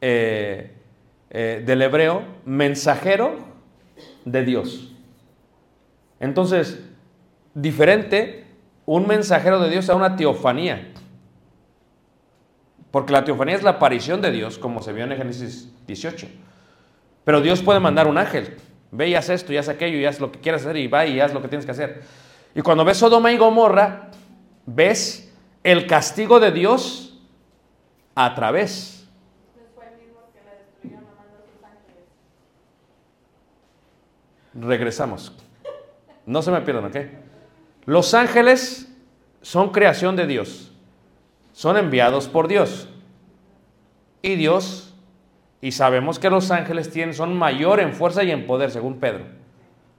eh, 0.00 0.70
eh, 1.28 1.62
del 1.66 1.82
hebreo 1.82 2.22
mensajero 2.44 3.38
de 4.24 4.44
Dios. 4.44 4.92
Entonces, 6.20 6.78
diferente 7.54 8.46
un 8.86 9.08
mensajero 9.08 9.58
de 9.58 9.70
Dios 9.70 9.90
a 9.90 9.96
una 9.96 10.14
teofanía. 10.14 10.92
Porque 12.92 13.12
la 13.12 13.24
teofanía 13.24 13.56
es 13.56 13.64
la 13.64 13.70
aparición 13.70 14.22
de 14.22 14.30
Dios, 14.30 14.58
como 14.58 14.80
se 14.80 14.92
vio 14.92 15.02
en 15.02 15.16
Génesis 15.16 15.74
18. 15.88 16.28
Pero 17.24 17.40
Dios 17.40 17.62
puede 17.62 17.80
mandar 17.80 18.06
un 18.06 18.16
ángel. 18.16 18.58
Ve 18.92 19.08
y 19.08 19.16
haz 19.16 19.28
esto 19.28 19.52
y 19.52 19.56
haz 19.56 19.68
aquello 19.68 19.98
y 19.98 20.04
haz 20.04 20.20
lo 20.20 20.30
que 20.30 20.38
quieras 20.38 20.62
hacer 20.62 20.76
y 20.76 20.86
va 20.86 21.04
y 21.04 21.18
haz 21.18 21.34
lo 21.34 21.42
que 21.42 21.48
tienes 21.48 21.66
que 21.66 21.72
hacer. 21.72 22.02
Y 22.54 22.62
cuando 22.62 22.84
ves 22.84 22.98
Sodoma 22.98 23.32
y 23.32 23.38
Gomorra, 23.38 24.10
ves 24.66 25.32
el 25.62 25.86
castigo 25.86 26.40
de 26.40 26.52
Dios 26.52 27.18
a 28.14 28.34
través. 28.34 29.08
Regresamos. 34.54 35.32
No 36.26 36.42
se 36.42 36.50
me 36.50 36.60
pierdan, 36.60 36.84
¿ok? 36.84 36.96
Los 37.86 38.14
ángeles 38.14 38.92
son 39.40 39.70
creación 39.70 40.14
de 40.14 40.26
Dios. 40.26 40.72
Son 41.52 41.76
enviados 41.76 42.28
por 42.28 42.48
Dios. 42.48 42.88
Y 44.20 44.36
Dios, 44.36 44.94
y 45.60 45.72
sabemos 45.72 46.18
que 46.18 46.30
los 46.30 46.50
ángeles 46.50 46.90
tienen, 46.90 47.14
son 47.14 47.36
mayor 47.36 47.80
en 47.80 47.92
fuerza 47.92 48.22
y 48.24 48.30
en 48.30 48.46
poder, 48.46 48.70
según 48.70 49.00
Pedro, 49.00 49.24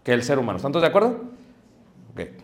que 0.03 0.13
el 0.13 0.23
ser 0.23 0.39
humano. 0.39 0.57
¿Están 0.57 0.71
todos 0.71 0.83
de 0.83 0.87
acuerdo? 0.87 1.21
Ok. 2.13 2.42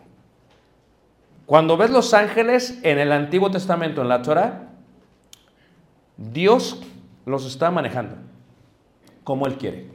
Cuando 1.50 1.76
ves 1.76 1.90
los 1.90 2.14
ángeles 2.14 2.78
en 2.84 3.00
el 3.00 3.10
Antiguo 3.10 3.50
Testamento, 3.50 4.02
en 4.02 4.08
la 4.08 4.22
Torah, 4.22 4.68
Dios 6.16 6.80
los 7.26 7.44
está 7.44 7.72
manejando 7.72 8.14
como 9.24 9.48
Él 9.48 9.54
quiere. 9.56 9.90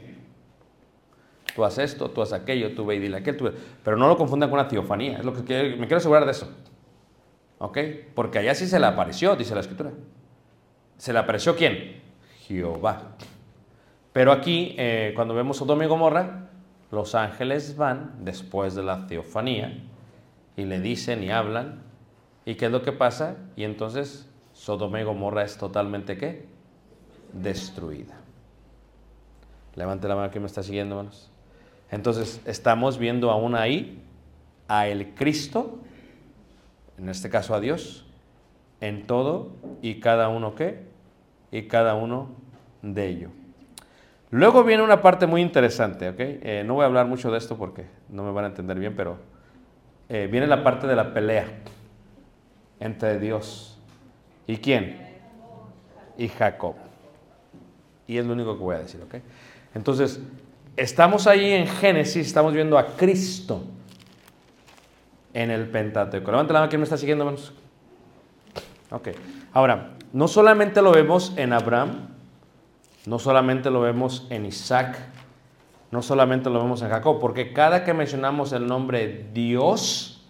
Tú 1.56 1.64
haces 1.64 1.94
esto, 1.94 2.10
tú 2.12 2.22
haces 2.22 2.34
aquello, 2.34 2.76
tú 2.76 2.86
ve 2.86 2.96
y 2.96 3.00
dile 3.00 3.16
aquello, 3.16 3.38
tú 3.38 3.52
pero 3.86 3.96
no 3.96 4.10
lo 4.10 4.18
confundan 4.18 4.50
con 4.50 4.60
una 4.60 4.68
teofanía. 4.68 5.20
Es 5.20 5.24
lo 5.24 5.32
que 5.32 5.46
quiero- 5.46 5.78
me 5.78 5.88
quiero 5.88 5.96
asegurar 6.00 6.26
de 6.26 6.32
eso. 6.32 6.52
¿Ok? 7.60 7.78
Porque 8.14 8.40
allá 8.40 8.54
sí 8.54 8.68
se 8.68 8.78
le 8.78 8.88
apareció, 8.88 9.38
dice 9.38 9.54
la 9.56 9.62
Escritura. 9.62 9.92
¿Se 10.98 11.14
le 11.14 11.20
apareció 11.20 11.56
quién? 11.56 12.02
Jehová. 12.42 13.16
Pero 14.12 14.34
aquí, 14.34 14.76
eh, 14.78 15.14
cuando 15.16 15.34
vemos 15.34 15.56
Sodoma 15.56 15.86
y 15.86 15.88
Gomorra, 15.88 16.50
los 16.92 17.16
ángeles 17.16 17.78
van 17.78 18.26
después 18.26 18.76
de 18.76 18.84
la 18.84 19.08
teofanía 19.08 19.82
y 20.58 20.66
le 20.66 20.80
dicen 20.80 21.24
y 21.24 21.32
hablan. 21.32 21.84
¿Y 22.46 22.56
qué 22.56 22.68
es 22.68 22.72
lo 22.72 22.82
que 22.82 22.92
pasa? 22.92 23.38
Y 23.56 23.64
entonces 23.64 24.30
Sodoma 24.54 25.02
y 25.02 25.04
Gomorra 25.04 25.44
es 25.44 25.58
totalmente 25.58 26.18
qué? 26.18 26.46
Destruida. 27.34 28.16
Levante 29.76 30.08
la 30.08 30.16
mano 30.16 30.32
que 30.32 30.40
me 30.40 30.46
está 30.46 30.64
siguiendo, 30.64 30.96
hermanos. 30.96 31.30
Entonces, 31.92 32.42
estamos 32.46 32.98
viendo 32.98 33.30
aún 33.30 33.56
ahí 33.56 34.02
a 34.68 34.88
el 34.88 35.14
Cristo, 35.14 35.80
en 36.98 37.10
este 37.10 37.30
caso 37.30 37.54
a 37.54 37.60
Dios, 37.60 38.06
en 38.82 39.06
todo 39.06 39.52
y 39.82 40.00
cada 40.00 40.30
uno 40.30 40.56
qué? 40.56 40.86
Y 41.52 41.64
cada 41.64 41.96
uno 41.96 42.30
de 42.82 43.08
ello. 43.08 43.30
Luego 44.32 44.64
viene 44.64 44.84
una 44.84 45.02
parte 45.02 45.28
muy 45.28 45.42
interesante, 45.42 46.10
¿ok? 46.10 46.20
Eh, 46.20 46.64
no 46.66 46.76
voy 46.76 46.84
a 46.84 46.88
hablar 46.88 47.06
mucho 47.06 47.32
de 47.32 47.38
esto 47.38 47.58
porque 47.58 47.86
no 48.10 48.24
me 48.24 48.32
van 48.32 48.46
a 48.46 48.48
entender 48.48 48.80
bien, 48.80 48.96
pero 48.96 49.18
eh, 50.10 50.28
viene 50.32 50.48
la 50.48 50.64
parte 50.64 50.88
de 50.88 50.96
la 50.96 51.14
pelea 51.14 51.46
entre 52.80 53.20
Dios 53.20 53.78
y 54.48 54.58
quién? 54.58 55.04
Y 56.18 56.28
Jacob. 56.28 56.76
Y 58.08 58.18
es 58.18 58.26
lo 58.26 58.34
único 58.34 58.56
que 58.58 58.64
voy 58.64 58.76
a 58.76 58.80
decir, 58.80 59.02
¿ok? 59.02 59.16
Entonces, 59.74 60.20
estamos 60.78 61.28
ahí 61.28 61.52
en 61.52 61.68
Génesis, 61.68 62.28
estamos 62.28 62.54
viendo 62.54 62.78
a 62.78 62.96
Cristo 62.96 63.64
en 65.34 65.52
el 65.52 65.68
Pentateuco. 65.68 66.32
Levanta 66.32 66.54
la 66.54 66.60
mano, 66.60 66.70
¿quién 66.70 66.80
me 66.80 66.86
está 66.86 66.98
siguiendo, 66.98 67.24
hermanos? 67.26 67.54
Ok. 68.92 69.10
Ahora, 69.52 69.92
no 70.14 70.28
solamente 70.28 70.82
lo 70.82 70.92
vemos 70.92 71.34
en 71.36 71.52
Abraham, 71.52 72.08
no 73.06 73.20
solamente 73.20 73.70
lo 73.70 73.82
vemos 73.82 74.28
en 74.30 74.46
Isaac, 74.46 74.98
no 75.96 76.02
solamente 76.02 76.50
lo 76.50 76.62
vemos 76.62 76.82
en 76.82 76.90
Jacob, 76.90 77.20
porque 77.20 77.54
cada 77.54 77.86
que 77.86 77.94
mencionamos 77.94 78.52
el 78.52 78.68
nombre 78.68 79.28
Dios, 79.34 80.22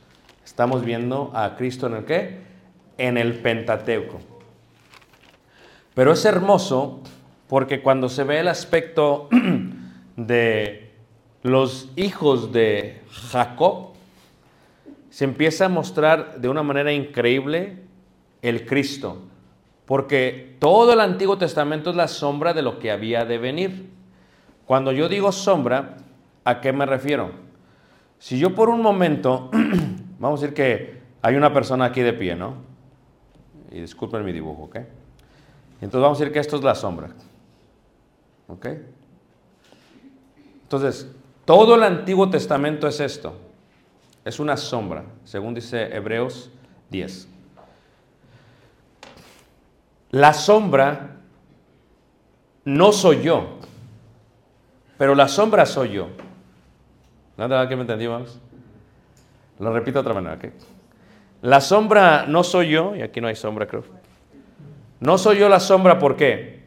estamos 0.46 0.86
viendo 0.86 1.32
a 1.34 1.56
Cristo 1.56 1.88
en 1.88 1.96
el 1.96 2.06
qué? 2.06 2.38
En 3.00 3.18
el 3.18 3.40
Pentateuco. 3.40 4.20
Pero 5.96 6.12
es 6.12 6.24
hermoso 6.24 7.02
porque 7.48 7.82
cuando 7.82 8.10
se 8.10 8.24
ve 8.24 8.42
el 8.42 8.48
aspecto 8.48 9.28
de 10.16 10.92
los 11.42 11.90
hijos 11.96 12.54
de 12.54 13.02
Jacob, 13.32 13.94
se 15.10 15.26
empieza 15.26 15.66
a 15.66 15.70
mostrar 15.70 16.40
de 16.40 16.48
una 16.48 16.62
manera 16.62 16.94
increíble 16.94 17.80
el 18.44 18.68
Cristo, 18.68 19.24
porque 19.86 20.58
todo 20.60 20.94
el 20.94 21.00
Antiguo 21.00 21.40
Testamento 21.40 21.90
es 21.90 21.96
la 21.96 22.08
sombra 22.08 22.54
de 22.54 22.62
lo 22.62 22.78
que 22.78 22.92
había 22.92 23.26
de 23.26 23.40
venir. 23.40 23.95
Cuando 24.66 24.92
yo 24.92 25.08
digo 25.08 25.32
sombra, 25.32 25.98
¿a 26.44 26.62
qué 26.62 26.74
me 26.74 26.86
refiero? 26.86 27.32
Si 28.20 28.40
yo 28.40 28.56
por 28.56 28.70
un 28.70 28.82
momento, 28.82 29.50
vamos 30.20 30.40
a 30.40 30.42
decir 30.42 30.56
que 30.56 30.96
Hay 31.22 31.36
una 31.36 31.52
persona 31.52 31.86
aquí 31.86 32.02
de 32.02 32.14
pie, 32.14 32.36
¿no? 32.36 32.54
Y 33.72 33.82
disculpen 33.82 34.24
mi 34.24 34.32
dibujo, 34.32 34.64
¿ok? 34.64 34.76
Entonces 35.82 36.02
vamos 36.02 36.18
a 36.18 36.20
decir 36.20 36.32
que 36.32 36.40
esto 36.40 36.58
es 36.58 36.64
la 36.64 36.76
sombra. 36.76 37.10
¿Ok? 38.48 38.68
Entonces, 40.64 41.10
todo 41.46 41.76
el 41.76 41.84
Antiguo 41.84 42.30
Testamento 42.30 42.88
es 42.88 43.00
esto. 43.00 43.36
Es 44.24 44.40
una 44.40 44.58
sombra, 44.58 45.04
según 45.24 45.54
dice 45.54 45.96
Hebreos 45.96 46.52
10. 46.90 47.28
La 50.12 50.34
sombra 50.34 51.18
no 52.64 52.92
soy 52.92 53.22
yo, 53.22 53.60
pero 54.98 55.16
la 55.16 55.28
sombra 55.28 55.66
soy 55.66 55.94
yo. 55.94 56.08
¿Nada 57.38 57.68
que 57.68 57.76
me 57.76 57.82
entendí, 57.82 58.08
vamos? 58.08 58.40
Lo 59.60 59.74
repito 59.74 60.02
de 60.02 60.10
otra 60.10 60.14
manera. 60.14 60.38
La 61.42 61.62
sombra 61.62 62.26
no 62.28 62.44
soy 62.44 62.70
yo, 62.70 62.96
y 62.96 63.02
aquí 63.02 63.22
no 63.22 63.28
hay 63.28 63.36
sombra, 63.36 63.68
creo. 63.68 63.84
No 65.00 65.18
soy 65.18 65.38
yo 65.38 65.50
la 65.50 65.60
sombra, 65.60 66.00
¿por 66.00 66.16
qué? 66.16 66.64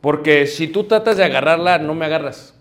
Porque 0.00 0.46
si 0.46 0.68
tú 0.68 0.84
tratas 0.84 1.16
de 1.16 1.24
agarrarla, 1.24 1.78
no 1.78 1.94
me 1.94 2.06
agarras. 2.06 2.54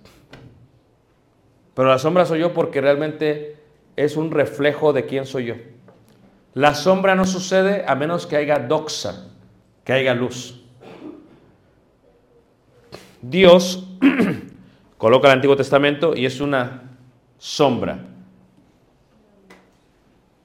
Pero 1.73 1.89
la 1.89 1.99
sombra 1.99 2.25
soy 2.25 2.41
yo 2.41 2.53
porque 2.53 2.81
realmente 2.81 3.57
es 3.95 4.17
un 4.17 4.31
reflejo 4.31 4.93
de 4.93 5.05
quién 5.05 5.25
soy 5.25 5.45
yo. 5.45 5.55
La 6.53 6.73
sombra 6.75 7.15
no 7.15 7.25
sucede 7.25 7.85
a 7.87 7.95
menos 7.95 8.25
que 8.25 8.35
haya 8.35 8.59
doxa, 8.59 9.27
que 9.83 9.93
haya 9.93 10.13
luz. 10.13 10.61
Dios 13.21 13.87
coloca 14.99 15.29
el 15.29 15.35
Antiguo 15.35 15.55
Testamento 15.55 16.13
y 16.15 16.25
es 16.25 16.41
una 16.41 16.83
sombra. 17.39 17.99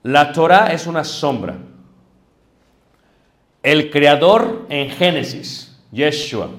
La 0.05 0.33
Torah 0.33 0.73
es 0.73 0.87
una 0.87 1.03
sombra. 1.03 1.57
El 3.65 3.91
creador 3.91 4.67
en 4.69 4.91
Génesis, 4.91 5.77
Yeshua. 5.91 6.51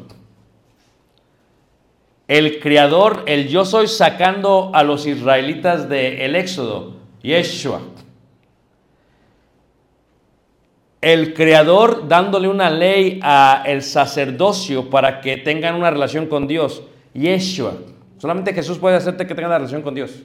El 2.28 2.60
creador, 2.60 3.24
el 3.28 3.48
yo 3.48 3.64
soy 3.64 3.88
sacando 3.88 4.72
a 4.74 4.84
los 4.84 5.08
israelitas 5.08 5.88
del 5.88 6.36
Éxodo, 6.36 6.98
Yeshua. 7.22 7.80
El 11.00 11.34
creador 11.34 12.10
dándole 12.10 12.50
una 12.50 12.70
ley 12.70 13.22
a 13.24 13.64
el 13.66 13.84
sacerdocio 13.84 14.90
para 14.90 15.22
que 15.22 15.38
tengan 15.38 15.76
una 15.76 15.92
relación 15.92 16.26
con 16.26 16.48
Dios, 16.48 16.82
Yeshua. 17.16 17.78
Solamente 18.18 18.54
Jesús 18.54 18.78
puede 18.78 18.98
hacerte 18.98 19.26
que 19.26 19.34
tengan 19.34 19.52
una 19.52 19.58
relación 19.58 19.82
con 19.82 19.96
Dios. 19.96 20.24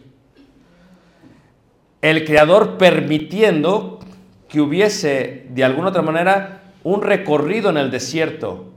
El 2.03 2.25
creador 2.25 2.77
permitiendo 2.77 4.01
que 4.49 4.61
hubiese 4.61 5.47
de 5.51 5.65
alguna 5.65 5.89
otra 5.89 6.03
manera 6.03 6.63
un 6.83 7.03
recorrido 7.03 7.71
en 7.71 7.77
el 7.77 7.91
desierto, 7.91 8.73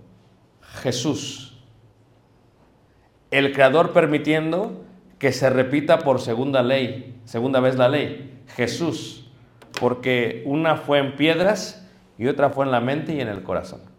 Jesús. 0.82 1.58
El 3.32 3.54
creador 3.54 3.94
permitiendo 3.94 4.84
que 5.18 5.32
se 5.32 5.50
repita 5.50 6.00
por 6.00 6.22
segunda 6.22 6.62
ley, 6.62 7.16
segunda 7.26 7.60
vez 7.60 7.78
la 7.78 7.90
ley, 7.90 8.42
Jesús, 8.56 9.32
porque 9.80 10.44
una 10.46 10.76
fue 10.76 11.00
en 11.00 11.16
piedras 11.16 11.88
y 12.18 12.28
otra 12.28 12.50
fue 12.50 12.66
en 12.66 12.72
la 12.72 12.82
mente 12.82 13.16
y 13.16 13.22
en 13.22 13.30
el 13.30 13.42
corazón. 13.42 13.93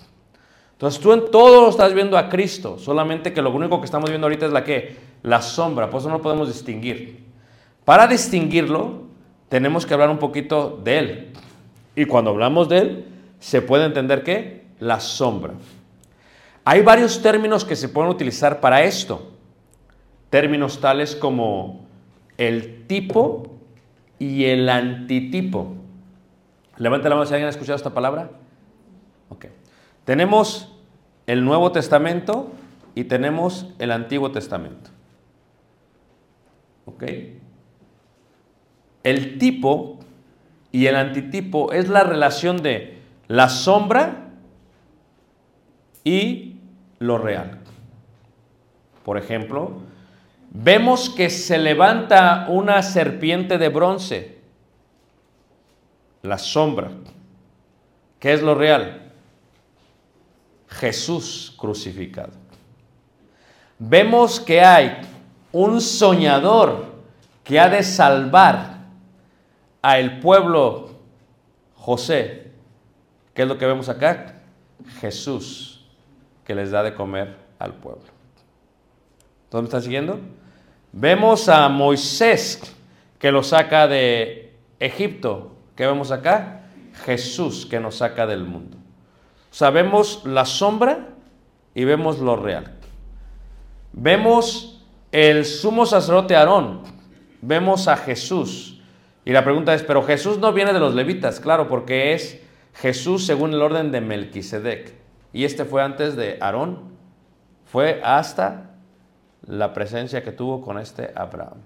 Entonces 0.75 1.01
tú 1.01 1.13
en 1.13 1.31
todo 1.31 1.69
estás 1.71 1.95
viendo 1.95 2.19
a 2.19 2.29
Cristo, 2.29 2.79
solamente 2.79 3.33
que 3.33 3.41
lo 3.41 3.51
único 3.51 3.81
que 3.81 3.87
estamos 3.87 4.11
viendo 4.11 4.27
ahorita 4.27 4.47
es 4.47 4.53
la 4.53 4.65
que 4.65 4.97
la 5.23 5.41
sombra, 5.41 5.89
por 5.89 6.01
eso 6.01 6.11
no 6.11 6.21
podemos 6.21 6.49
distinguir. 6.49 7.25
Para 7.85 8.07
distinguirlo 8.07 9.05
tenemos 9.49 9.87
que 9.87 9.95
hablar 9.95 10.11
un 10.11 10.19
poquito 10.19 10.81
de 10.83 10.99
él. 10.99 11.33
Y 11.95 12.07
cuando 12.07 12.31
hablamos 12.31 12.69
de 12.69 12.79
él, 12.79 13.05
se 13.39 13.63
puede 13.63 13.85
entender 13.85 14.25
que 14.25 14.65
la 14.81 14.99
sombra. 15.01 15.55
Hay 16.65 16.83
varios 16.83 17.23
términos 17.23 17.65
que 17.65 17.77
se 17.77 17.89
pueden 17.89 18.11
utilizar 18.11 18.61
para 18.61 18.83
esto. 18.83 19.31
Términos 20.31 20.81
tales 20.81 21.15
como 21.15 21.87
el 22.37 22.87
tipo 22.87 23.55
y 24.19 24.45
el 24.47 24.69
antitipo. 24.69 25.75
Levante 26.79 27.09
la 27.09 27.15
mano 27.15 27.27
si 27.27 27.35
alguien 27.35 27.47
ha 27.47 27.51
escuchado 27.51 27.77
esta 27.77 27.95
palabra. 27.95 28.31
Ok. 29.29 29.47
Tenemos 30.05 30.73
el 31.27 31.45
Nuevo 31.45 31.73
Testamento 31.73 32.53
y 32.95 33.05
tenemos 33.05 33.73
el 33.79 33.91
Antiguo 33.91 34.31
Testamento. 34.33 34.91
¿Ok? 36.85 37.05
El 39.03 39.39
tipo 39.39 39.99
y 40.73 40.87
el 40.87 40.97
antitipo 40.97 41.73
es 41.73 41.89
la 41.89 42.05
relación 42.05 42.63
de 42.63 42.99
la 43.29 43.49
sombra 43.49 44.31
y 46.03 46.57
lo 46.99 47.19
real. 47.19 47.61
Por 49.05 49.19
ejemplo, 49.19 49.83
vemos 50.51 51.11
que 51.11 51.31
se 51.31 51.59
levanta 51.59 52.47
una 52.49 52.83
serpiente 52.83 53.59
de 53.59 53.69
bronce, 53.69 54.39
la 56.23 56.39
sombra. 56.39 56.91
¿Qué 58.19 58.33
es 58.33 58.43
lo 58.43 58.55
real? 58.55 59.04
Jesús 60.79 61.55
crucificado. 61.57 62.33
Vemos 63.79 64.41
que 64.41 64.61
hay 64.61 64.99
un 65.53 65.81
soñador 65.81 66.95
que 67.43 67.61
ha 67.61 67.69
de 67.69 67.83
salvar 67.83 68.79
a 69.83 69.99
el 69.99 70.21
pueblo 70.21 70.91
José. 71.75 72.53
¿Qué 73.35 73.43
es 73.43 73.49
lo 73.49 73.59
que 73.59 73.67
vemos 73.67 73.89
acá? 73.89 74.43
Jesús 75.01 75.85
que 76.45 76.55
les 76.55 76.71
da 76.71 76.83
de 76.83 76.95
comer 76.95 77.37
al 77.59 77.75
pueblo. 77.75 78.05
¿Todos 79.49 79.63
me 79.63 79.67
están 79.67 79.83
siguiendo? 79.83 80.21
Vemos 80.93 81.49
a 81.49 81.69
Moisés 81.69 82.61
que 83.19 83.31
lo 83.31 83.43
saca 83.43 83.87
de 83.87 84.57
Egipto. 84.79 85.55
¿Qué 85.77 85.87
vemos 85.87 86.11
acá? 86.11 86.63
Jesús 87.05 87.67
que 87.67 87.81
nos 87.81 87.97
saca 87.97 88.27
del 88.27 88.45
mundo. 88.45 88.84
O 89.55 89.57
sea, 89.57 89.71
vemos 89.71 90.23
la 90.25 90.45
sombra 90.47 91.11
y 91.77 91.85
vemos 91.85 92.19
lo 92.19 92.35
real. 92.35 92.73
Vemos 93.93 94.85
el 95.13 95.45
sumo 95.45 95.87
sacerdote 95.87 96.35
Aarón. 96.35 96.81
Vemos 97.41 97.87
a 97.87 97.97
Jesús. 97.97 98.83
Y 99.25 99.31
la 99.31 99.45
pregunta 99.45 99.73
es, 99.73 99.85
pero 99.85 100.03
Jesús 100.03 100.39
no 100.39 100.53
viene 100.53 100.73
de 100.73 100.81
los 100.81 100.97
levitas, 100.97 101.39
claro, 101.39 101.69
porque 101.69 102.15
es 102.15 102.41
Jesús 102.73 103.27
según 103.27 103.55
el 103.55 103.63
orden 103.63 103.93
de 103.93 104.01
Melquisedec. 104.01 104.93
Y 105.33 105.45
este 105.45 105.65
fue 105.65 105.85
antes 105.85 106.17
de 106.17 106.37
Aarón. 106.41 106.93
Fue 107.65 108.01
hasta 108.03 108.73
la 109.47 109.73
presencia 109.73 110.25
que 110.25 110.33
tuvo 110.33 110.63
con 110.63 110.81
este 110.81 111.13
Abraham. 111.15 111.59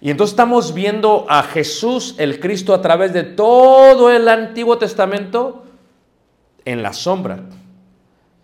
Y 0.00 0.10
entonces 0.10 0.32
estamos 0.32 0.72
viendo 0.72 1.26
a 1.28 1.42
Jesús, 1.42 2.14
el 2.16 2.40
Cristo, 2.40 2.72
a 2.72 2.80
través 2.80 3.12
de 3.12 3.22
todo 3.22 4.10
el 4.10 4.26
Antiguo 4.28 4.78
Testamento 4.78 5.65
en 6.66 6.82
la 6.82 6.92
sombra. 6.92 7.44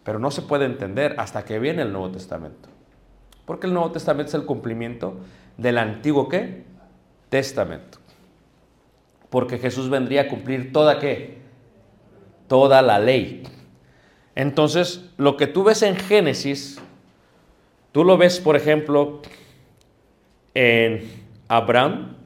Pero 0.02 0.18
no 0.18 0.30
se 0.30 0.40
puede 0.40 0.64
entender 0.64 1.14
hasta 1.18 1.44
que 1.44 1.58
viene 1.58 1.82
el 1.82 1.92
Nuevo 1.92 2.11
Testamento. 2.11 2.70
Porque 3.44 3.66
el 3.66 3.74
Nuevo 3.74 3.92
Testamento 3.92 4.30
es 4.30 4.35
el 4.35 4.46
cumplimiento 4.46 5.18
del 5.58 5.76
Antiguo 5.76 6.28
¿qué? 6.28 6.64
Testamento. 7.28 7.98
Porque 9.29 9.58
Jesús 9.58 9.90
vendría 9.90 10.23
a 10.23 10.29
cumplir 10.29 10.73
toda 10.73 10.98
qué? 10.98 11.38
Toda 12.48 12.81
la 12.81 12.98
ley. 12.98 13.42
Entonces, 14.35 15.10
lo 15.18 15.37
que 15.37 15.46
tú 15.46 15.64
ves 15.64 15.83
en 15.83 15.96
Génesis, 15.96 16.81
tú 17.92 18.04
lo 18.04 18.16
ves, 18.16 18.40
por 18.40 18.56
ejemplo, 18.56 19.20
en 20.54 21.10
Abraham, 21.48 22.16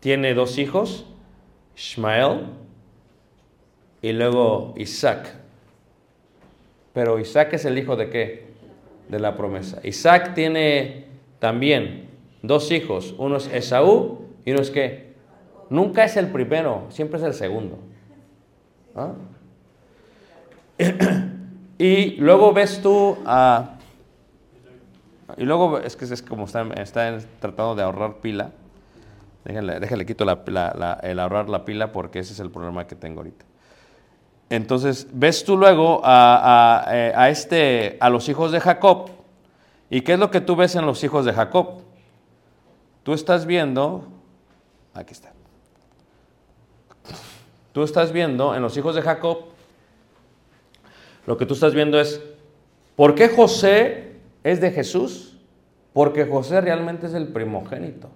tiene 0.00 0.34
dos 0.34 0.58
hijos, 0.58 1.06
Ismael 1.76 2.46
y 4.06 4.12
luego 4.12 4.72
Isaac. 4.76 5.34
Pero 6.92 7.18
Isaac 7.18 7.54
es 7.54 7.64
el 7.64 7.76
hijo 7.76 7.96
de 7.96 8.08
qué? 8.08 8.46
De 9.08 9.18
la 9.18 9.36
promesa. 9.36 9.80
Isaac 9.82 10.32
tiene 10.32 11.06
también 11.40 12.08
dos 12.40 12.70
hijos, 12.70 13.16
uno 13.18 13.38
es 13.38 13.48
Esaú 13.52 14.20
y 14.44 14.52
uno 14.52 14.60
es 14.60 14.70
qué? 14.70 15.14
Nunca 15.70 16.04
es 16.04 16.16
el 16.16 16.28
primero, 16.28 16.86
siempre 16.88 17.18
es 17.18 17.24
el 17.24 17.34
segundo. 17.34 17.80
¿Ah? 18.94 19.14
y 21.76 22.12
luego 22.12 22.52
ves 22.52 22.80
tú 22.80 23.18
a... 23.26 23.76
y 25.36 25.42
luego 25.42 25.78
es 25.80 25.96
que 25.96 26.04
es 26.04 26.22
como 26.22 26.44
está, 26.44 26.62
está 26.76 27.18
tratando 27.40 27.74
de 27.74 27.82
ahorrar 27.82 28.20
pila. 28.20 28.52
Déjale, 29.44 29.80
déjale 29.80 30.06
quito 30.06 30.22
el 30.22 31.18
ahorrar 31.18 31.48
la 31.48 31.64
pila 31.64 31.90
porque 31.90 32.20
ese 32.20 32.34
es 32.34 32.38
el 32.38 32.52
problema 32.52 32.86
que 32.86 32.94
tengo 32.94 33.18
ahorita. 33.18 33.44
Entonces, 34.48 35.08
ves 35.12 35.44
tú 35.44 35.56
luego 35.56 36.00
a, 36.04 36.84
a, 36.86 36.96
eh, 36.96 37.12
a, 37.16 37.30
este, 37.30 37.96
a 38.00 38.08
los 38.10 38.28
hijos 38.28 38.52
de 38.52 38.60
Jacob. 38.60 39.10
¿Y 39.90 40.02
qué 40.02 40.12
es 40.14 40.18
lo 40.18 40.30
que 40.30 40.40
tú 40.40 40.54
ves 40.56 40.76
en 40.76 40.86
los 40.86 41.02
hijos 41.02 41.24
de 41.24 41.32
Jacob? 41.32 41.82
Tú 43.02 43.12
estás 43.12 43.46
viendo, 43.46 44.04
aquí 44.94 45.12
está. 45.12 45.32
tú 47.72 47.82
estás 47.82 48.12
viendo 48.12 48.54
en 48.54 48.62
los 48.62 48.76
hijos 48.76 48.94
de 48.94 49.02
Jacob, 49.02 49.44
lo 51.26 51.36
que 51.36 51.46
tú 51.46 51.54
estás 51.54 51.74
viendo 51.74 52.00
es, 52.00 52.20
¿por 52.94 53.14
qué 53.14 53.28
José 53.28 54.16
es 54.44 54.60
de 54.60 54.70
Jesús? 54.70 55.36
Porque 55.92 56.24
José 56.24 56.60
realmente 56.60 57.06
es 57.06 57.14
el 57.14 57.28
primogénito. 57.28 58.08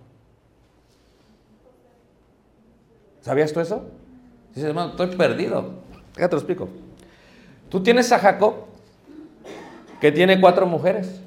¿Sabías 3.21 3.53
tú 3.53 3.61
eso? 3.61 3.85
Dices, 4.51 4.65
hermano, 4.65 4.91
estoy 4.91 5.09
perdido. 5.17 5.90
Déjate 6.15 6.29
te 6.29 6.35
lo 6.35 6.39
explico. 6.39 6.69
Tú 7.69 7.83
tienes 7.83 8.11
a 8.13 8.19
Jacob, 8.19 8.67
que 10.01 10.11
tiene 10.11 10.41
cuatro 10.41 10.67
mujeres. 10.67 11.21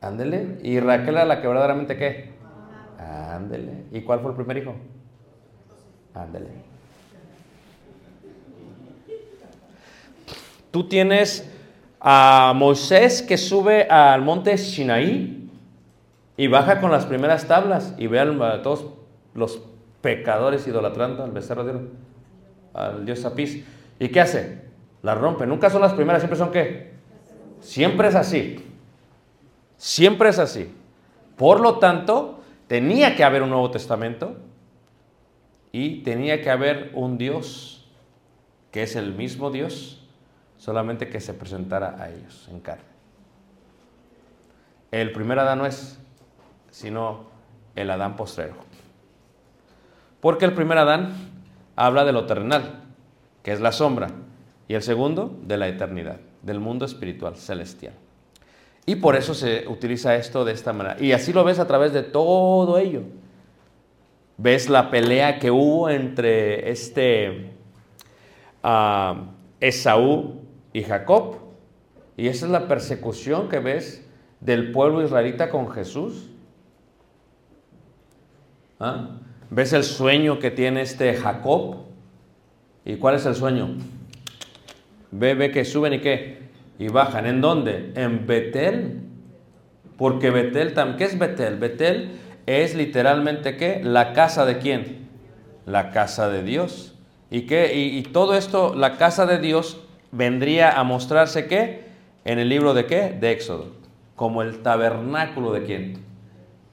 Ándele. 0.00 0.58
¿Y 0.62 0.80
Raquel 0.80 1.14
era 1.14 1.24
la 1.24 1.40
que 1.40 1.48
verdaderamente 1.48 1.96
qué? 1.96 2.32
Ándele. 2.98 3.84
¿Y 3.92 4.02
cuál 4.02 4.20
fue 4.20 4.30
el 4.30 4.36
primer 4.36 4.58
hijo? 4.58 4.74
Ándele. 6.14 6.50
Tú 10.70 10.88
tienes 10.88 11.48
a 12.00 12.52
Moisés 12.56 13.22
que 13.22 13.36
sube 13.36 13.84
al 13.84 14.22
monte 14.22 14.56
Sinaí 14.58 15.50
y 16.36 16.46
baja 16.48 16.80
con 16.80 16.90
las 16.90 17.06
primeras 17.06 17.46
tablas 17.46 17.94
y 17.98 18.06
ve 18.06 18.18
a 18.18 18.62
todos 18.62 18.86
los 19.34 19.62
pecadores 20.02 20.66
idolatrando 20.66 21.24
al 21.24 21.30
becerro 21.30 21.64
de 21.64 21.70
oro, 21.70 21.82
al 22.74 23.06
dios 23.06 23.24
Apis. 23.24 23.64
¿Y 23.98 24.08
qué 24.08 24.20
hace? 24.20 24.62
Las 25.02 25.16
rompe. 25.16 25.46
Nunca 25.46 25.70
son 25.70 25.80
las 25.80 25.94
primeras, 25.94 26.20
siempre 26.20 26.38
son 26.38 26.50
qué? 26.50 26.92
Siempre 27.60 28.08
es 28.08 28.14
así. 28.14 28.66
Siempre 29.76 30.28
es 30.28 30.38
así. 30.38 30.74
Por 31.36 31.60
lo 31.60 31.78
tanto, 31.78 32.40
tenía 32.66 33.16
que 33.16 33.24
haber 33.24 33.42
un 33.42 33.50
Nuevo 33.50 33.70
Testamento 33.70 34.36
y 35.70 36.02
tenía 36.02 36.42
que 36.42 36.50
haber 36.50 36.90
un 36.94 37.16
Dios 37.16 37.88
que 38.70 38.82
es 38.82 38.96
el 38.96 39.14
mismo 39.14 39.50
Dios, 39.50 40.02
solamente 40.56 41.08
que 41.08 41.20
se 41.20 41.34
presentara 41.34 41.96
a 42.02 42.10
ellos 42.10 42.48
en 42.50 42.60
carne. 42.60 42.84
El 44.90 45.12
primer 45.12 45.38
Adán 45.38 45.58
no 45.58 45.66
es, 45.66 45.98
sino 46.70 47.26
el 47.74 47.90
Adán 47.90 48.16
postrero. 48.16 48.54
Porque 50.22 50.44
el 50.44 50.54
primer 50.54 50.78
Adán 50.78 51.14
habla 51.74 52.04
de 52.04 52.12
lo 52.12 52.26
terrenal, 52.26 52.84
que 53.42 53.50
es 53.50 53.60
la 53.60 53.72
sombra, 53.72 54.06
y 54.68 54.74
el 54.74 54.82
segundo 54.82 55.36
de 55.42 55.56
la 55.56 55.66
eternidad, 55.66 56.20
del 56.42 56.60
mundo 56.60 56.84
espiritual, 56.84 57.34
celestial. 57.34 57.94
Y 58.86 58.94
por 58.94 59.16
eso 59.16 59.34
se 59.34 59.66
utiliza 59.66 60.14
esto 60.14 60.44
de 60.44 60.52
esta 60.52 60.72
manera. 60.72 60.96
Y 61.00 61.10
así 61.10 61.32
lo 61.32 61.42
ves 61.42 61.58
a 61.58 61.66
través 61.66 61.92
de 61.92 62.04
todo 62.04 62.78
ello. 62.78 63.02
Ves 64.38 64.68
la 64.68 64.92
pelea 64.92 65.40
que 65.40 65.50
hubo 65.50 65.90
entre 65.90 66.70
este 66.70 67.50
uh, 68.62 69.24
Esaú 69.58 70.40
y 70.72 70.84
Jacob. 70.84 71.38
Y 72.16 72.28
esa 72.28 72.46
es 72.46 72.52
la 72.52 72.68
persecución 72.68 73.48
que 73.48 73.58
ves 73.58 74.08
del 74.38 74.70
pueblo 74.70 75.02
israelita 75.02 75.50
con 75.50 75.68
Jesús. 75.72 76.30
¿Ah? 78.78 79.18
¿Ves 79.54 79.72
el 79.74 79.84
sueño 79.84 80.38
que 80.38 80.50
tiene 80.50 80.80
este 80.80 81.14
Jacob? 81.14 81.84
¿Y 82.84 82.96
cuál 82.96 83.16
es 83.16 83.26
el 83.26 83.34
sueño? 83.34 83.76
Ve, 85.10 85.34
ve 85.34 85.50
que 85.50 85.64
suben 85.64 85.92
y 85.92 85.98
qué? 86.00 86.42
y 86.78 86.88
bajan. 86.88 87.26
¿En 87.26 87.40
dónde? 87.40 87.92
En 87.94 88.26
Betel. 88.26 89.02
Porque 89.96 90.30
Betel. 90.30 90.74
¿Qué 90.96 91.04
es 91.04 91.18
Betel? 91.18 91.58
Betel 91.58 92.12
es 92.46 92.74
literalmente 92.74 93.56
qué? 93.56 93.80
La 93.84 94.12
casa 94.12 94.44
de 94.44 94.58
quién? 94.58 95.08
La 95.64 95.90
casa 95.90 96.28
de 96.28 96.42
Dios. 96.42 96.94
¿Y 97.30 97.42
qué? 97.42 97.74
Y, 97.74 98.02
todo 98.02 98.34
esto, 98.34 98.74
la 98.74 98.96
casa 98.96 99.26
de 99.26 99.38
Dios, 99.38 99.80
vendría 100.10 100.78
a 100.78 100.82
mostrarse 100.82 101.46
qué? 101.46 101.84
En 102.24 102.38
el 102.38 102.48
libro 102.48 102.74
de 102.74 102.86
qué? 102.86 103.16
De 103.18 103.30
Éxodo. 103.30 103.68
Como 104.16 104.42
el 104.42 104.62
tabernáculo 104.62 105.52
de 105.52 105.62
quién? 105.62 105.98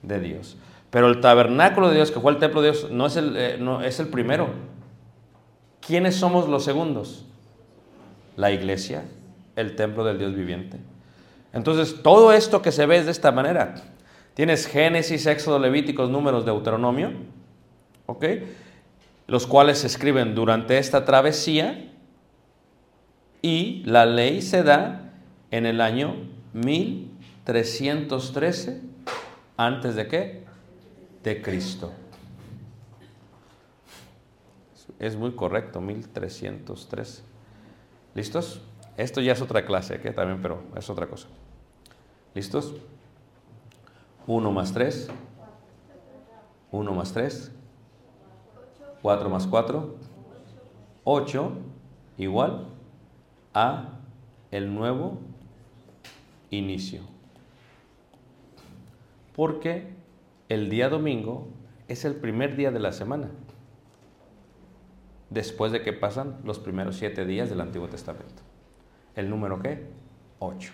De 0.01 0.19
Dios. 0.19 0.57
Pero 0.89 1.07
el 1.07 1.21
tabernáculo 1.21 1.89
de 1.89 1.95
Dios, 1.95 2.11
que 2.11 2.19
fue 2.19 2.31
el 2.31 2.39
templo 2.39 2.61
de 2.61 2.71
Dios, 2.71 2.89
no 2.91 3.05
es 3.05 3.15
el, 3.15 3.35
eh, 3.37 3.57
no, 3.59 3.81
es 3.81 3.99
el 3.99 4.07
primero. 4.07 4.49
¿Quiénes 5.85 6.15
somos 6.15 6.47
los 6.47 6.63
segundos? 6.63 7.25
La 8.35 8.51
iglesia 8.51 9.03
el 9.59 9.75
templo 9.75 10.03
del 10.03 10.17
Dios 10.17 10.33
viviente. 10.33 10.77
Entonces, 11.51 12.01
todo 12.01 12.31
esto 12.31 12.61
que 12.61 12.71
se 12.71 12.85
ve 12.85 12.95
es 12.97 13.05
de 13.05 13.11
esta 13.11 13.31
manera. 13.31 13.75
Tienes 14.33 14.67
Génesis, 14.67 15.25
Éxodo, 15.25 15.59
Levíticos, 15.59 16.09
Números, 16.09 16.45
Deuteronomio, 16.45 17.11
¿ok? 18.05 18.25
Los 19.27 19.47
cuales 19.47 19.79
se 19.79 19.87
escriben 19.87 20.33
durante 20.33 20.77
esta 20.77 21.03
travesía 21.03 21.91
y 23.41 23.83
la 23.85 24.05
ley 24.05 24.41
se 24.41 24.63
da 24.63 25.11
en 25.51 25.65
el 25.65 25.81
año 25.81 26.15
1313 26.53 28.81
antes 29.57 29.95
de 29.95 30.07
qué? 30.07 30.45
De 31.23 31.41
Cristo. 31.41 31.91
Es 34.99 35.15
muy 35.15 35.31
correcto, 35.31 35.79
1313. 35.81 37.23
¿Listos? 38.15 38.61
Esto 38.97 39.21
ya 39.21 39.33
es 39.33 39.41
otra 39.41 39.65
clase, 39.65 40.01
que 40.01 40.11
también, 40.11 40.41
pero 40.41 40.61
es 40.75 40.89
otra 40.89 41.07
cosa. 41.07 41.27
¿Listos? 42.33 42.73
1 44.27 44.51
más 44.51 44.73
3. 44.73 45.09
1 46.71 46.91
más 46.91 47.13
3. 47.13 47.51
4 49.01 49.29
más 49.29 49.47
4. 49.47 49.95
8 51.05 51.51
igual 52.17 52.67
a 53.53 53.99
el 54.51 54.73
nuevo 54.73 55.19
inicio. 56.49 57.01
Porque 59.35 59.98
el 60.49 60.69
día 60.69 60.89
domingo 60.89 61.47
es 61.87 62.05
el 62.05 62.15
primer 62.15 62.55
día 62.55 62.71
de 62.71 62.79
la 62.79 62.91
semana. 62.91 63.29
Después 65.29 65.71
de 65.71 65.83
que 65.83 65.93
pasan 65.93 66.37
los 66.43 66.57
primeros 66.57 66.97
siete 66.97 67.23
días 67.23 67.49
del 67.49 67.61
Antiguo 67.61 67.87
Testamento. 67.87 68.41
¿El 69.15 69.29
número 69.29 69.59
qué? 69.59 69.85
8. 70.39 70.73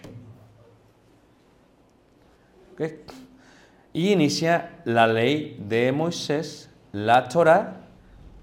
Y 3.94 4.12
inicia 4.12 4.82
la 4.86 5.08
ley 5.08 5.58
de 5.68 5.92
Moisés, 5.92 6.70
la 6.92 7.28
Torah, 7.28 7.82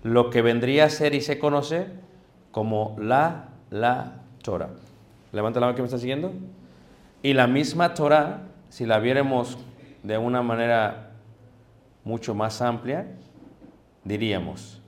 lo 0.03 0.31
que 0.31 0.43
vendría 0.43 0.85
a 0.85 0.91
ser 0.91 1.15
y 1.15 1.21
se 1.21 1.39
conoce 1.39 1.87
como 2.51 2.97
la, 2.99 3.49
la 3.71 4.21
Torah. 4.43 4.71
Levanta 5.33 5.61
la 5.61 5.67
mano 5.67 5.77
que 5.77 5.83
me 5.83 5.87
está 5.87 5.99
siguiendo. 5.99 6.33
Y 7.23 7.35
la 7.35 7.47
misma 7.47 7.95
Torah, 7.95 8.43
si 8.69 8.85
la 8.85 8.99
viéramos 8.99 9.59
de 10.03 10.19
una 10.19 10.43
manera 10.43 11.12
mucho 12.05 12.35
más 12.35 12.61
amplia, 12.61 13.07
diríamos 14.05 14.81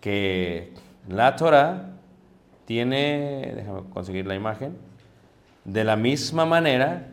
que 0.00 0.72
la 1.08 1.36
Torah 1.36 1.90
tiene, 2.64 3.52
déjame 3.56 3.82
conseguir 3.90 4.26
la 4.26 4.34
imagen, 4.34 4.76
de 5.64 5.84
la 5.84 5.96
misma 5.96 6.46
manera, 6.46 7.08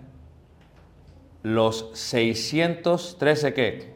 los 1.43 1.89
613 1.93 3.53
¿qué? 3.53 3.93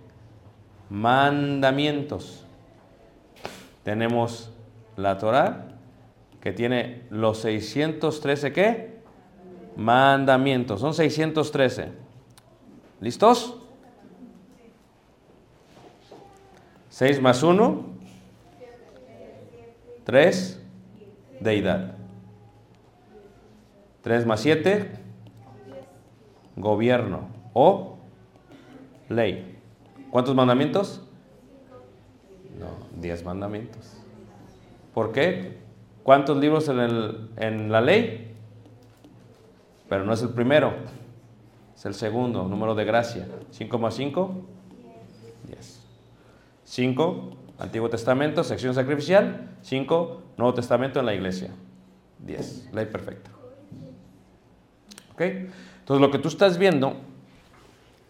mandamientos. 0.89 2.45
Tenemos 3.83 4.51
la 4.97 5.17
Torah 5.17 5.67
que 6.41 6.53
tiene 6.53 7.03
los 7.09 7.39
613 7.39 8.53
¿qué? 8.53 8.99
mandamientos. 9.75 10.81
Son 10.81 10.93
613. 10.93 11.89
¿Listos? 13.01 13.58
6 16.99 17.21
más 17.21 17.43
1. 17.43 17.85
3 20.03 20.61
deidad. 21.39 21.95
3 24.01 24.25
más 24.25 24.41
7, 24.41 24.91
gobierno 26.57 27.29
o 27.53 27.99
ley. 29.07 29.57
¿Cuántos 30.11 30.35
mandamientos? 30.35 31.01
No, 32.59 32.67
10 32.99 33.23
mandamientos. 33.23 33.95
¿Por 34.93 35.13
qué? 35.13 35.57
¿Cuántos 36.03 36.35
libros 36.35 36.67
en, 36.67 36.79
el, 36.79 37.29
en 37.37 37.71
la 37.71 37.79
ley? 37.79 38.35
Pero 39.87 40.03
no 40.03 40.11
es 40.11 40.21
el 40.21 40.31
primero, 40.31 40.73
es 41.73 41.85
el 41.85 41.93
segundo, 41.93 42.49
número 42.49 42.75
de 42.75 42.83
gracia. 42.83 43.25
5 43.51 43.79
más 43.79 43.93
5, 43.93 44.31
10. 44.33 44.58
5, 46.69 47.37
Antiguo 47.57 47.89
Testamento, 47.89 48.43
sección 48.43 48.75
sacrificial. 48.75 49.49
5, 49.63 50.21
Nuevo 50.37 50.53
Testamento 50.53 50.99
en 50.99 51.07
la 51.07 51.15
iglesia. 51.15 51.49
10, 52.19 52.69
ley 52.73 52.85
perfecta. 52.85 53.31
¿Ok? 55.13 55.21
Entonces 55.21 55.99
lo 55.99 56.11
que 56.11 56.19
tú 56.19 56.27
estás 56.27 56.59
viendo 56.59 56.95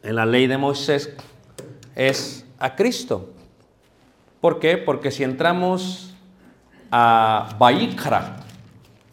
en 0.04 0.14
la 0.14 0.26
ley 0.26 0.48
de 0.48 0.58
Moisés 0.58 1.16
es 1.96 2.46
a 2.60 2.76
Cristo. 2.76 3.32
¿Por 4.42 4.60
qué? 4.60 4.78
Porque 4.78 5.10
si 5.12 5.24
entramos 5.24 6.14
a 6.92 7.56
Baikra, 7.58 8.44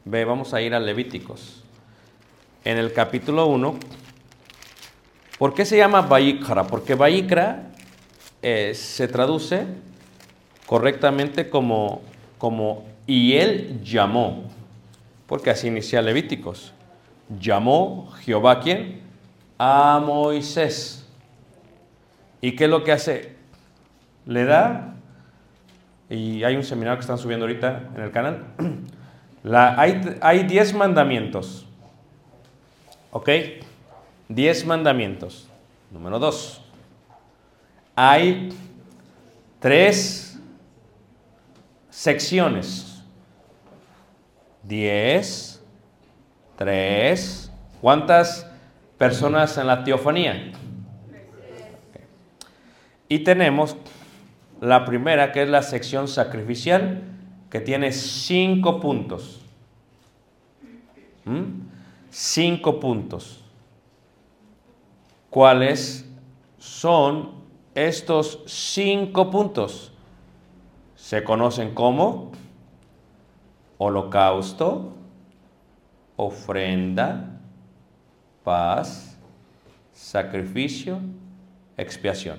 ve, 0.05 0.25
vamos 0.25 0.55
a 0.55 0.61
ir 0.61 0.75
a 0.75 0.81
Levíticos, 0.81 1.63
en 2.65 2.79
el 2.79 2.93
capítulo 2.93 3.47
1, 3.47 3.77
¿por 5.39 5.55
qué 5.55 5.65
se 5.65 5.77
llama 5.77 6.01
Baikra? 6.03 6.65
Porque 6.65 6.97
Baikra 6.97 7.76
eh, 8.49 8.75
se 8.75 9.09
traduce 9.09 9.67
correctamente 10.67 11.51
como, 11.51 12.03
como 12.39 12.85
y 13.05 13.33
él 13.35 13.81
llamó, 13.83 14.45
porque 15.27 15.51
así 15.51 15.67
inicia 15.67 16.01
Levíticos. 16.01 16.73
Llamó 17.41 18.09
Jehová 18.21 18.61
quién? 18.61 19.01
A 19.59 20.01
Moisés. 20.01 21.09
¿Y 22.41 22.55
qué 22.55 22.67
es 22.67 22.71
lo 22.71 22.85
que 22.85 22.93
hace? 22.93 23.35
Le 24.27 24.45
da, 24.45 24.95
y 26.09 26.45
hay 26.45 26.55
un 26.55 26.63
seminario 26.63 26.99
que 26.99 27.01
están 27.01 27.19
subiendo 27.19 27.47
ahorita 27.47 27.91
en 27.97 28.01
el 28.01 28.13
canal, 28.13 28.45
hay, 29.77 30.19
hay 30.21 30.45
diez 30.45 30.73
mandamientos. 30.73 31.67
¿Ok? 33.11 33.29
Diez 34.29 34.65
mandamientos. 34.65 35.49
Número 35.91 36.21
dos. 36.21 36.63
Hay 37.99 38.51
tres 39.59 40.39
secciones. 41.89 43.03
Diez, 44.63 45.65
tres. 46.57 47.51
¿Cuántas 47.81 48.47
personas 48.99 49.57
en 49.57 49.67
la 49.67 49.83
teofanía? 49.83 50.53
Y 53.09 53.21
tenemos 53.21 53.77
la 54.61 54.85
primera, 54.85 55.33
que 55.33 55.45
es 55.45 55.49
la 55.49 55.63
sección 55.63 56.07
sacrificial, 56.07 57.03
que 57.49 57.61
tiene 57.61 57.93
cinco 57.93 58.79
puntos. 58.79 59.41
¿Mm? 61.25 61.63
Cinco 62.11 62.79
puntos. 62.79 63.43
¿Cuáles 65.31 66.07
son 66.59 67.46
estos 67.77 68.43
cinco 68.47 69.31
puntos? 69.31 69.93
Se 70.95 71.23
conocen 71.23 71.75
como 71.75 72.33
holocausto, 73.77 74.95
ofrenda, 76.17 77.39
paz, 78.43 79.19
sacrificio, 79.93 80.99
expiación. 81.77 82.39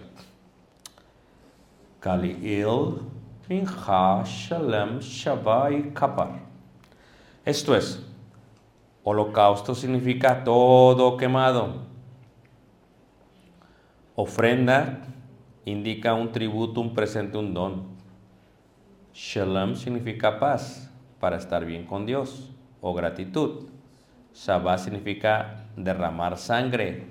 Kali'il, 2.00 3.02
Mincha, 3.48 4.24
Shalem, 4.26 5.00
Shabbat 5.00 5.72
y 5.72 5.82
Kapar. 5.92 6.40
Esto 7.46 7.76
es, 7.76 8.04
holocausto 9.04 9.76
significa 9.76 10.44
todo 10.44 11.16
quemado. 11.16 11.86
Ofrenda 14.16 15.04
indica 15.68 16.14
un 16.14 16.32
tributo, 16.32 16.80
un 16.80 16.94
presente, 16.94 17.38
un 17.38 17.54
don. 17.54 17.84
Shalom 19.14 19.76
significa 19.76 20.40
paz, 20.40 20.90
para 21.20 21.36
estar 21.36 21.66
bien 21.66 21.86
con 21.86 22.06
Dios, 22.06 22.50
o 22.80 22.94
gratitud. 22.94 23.68
Shabbat 24.34 24.80
significa 24.80 25.66
derramar 25.76 26.38
sangre. 26.38 27.08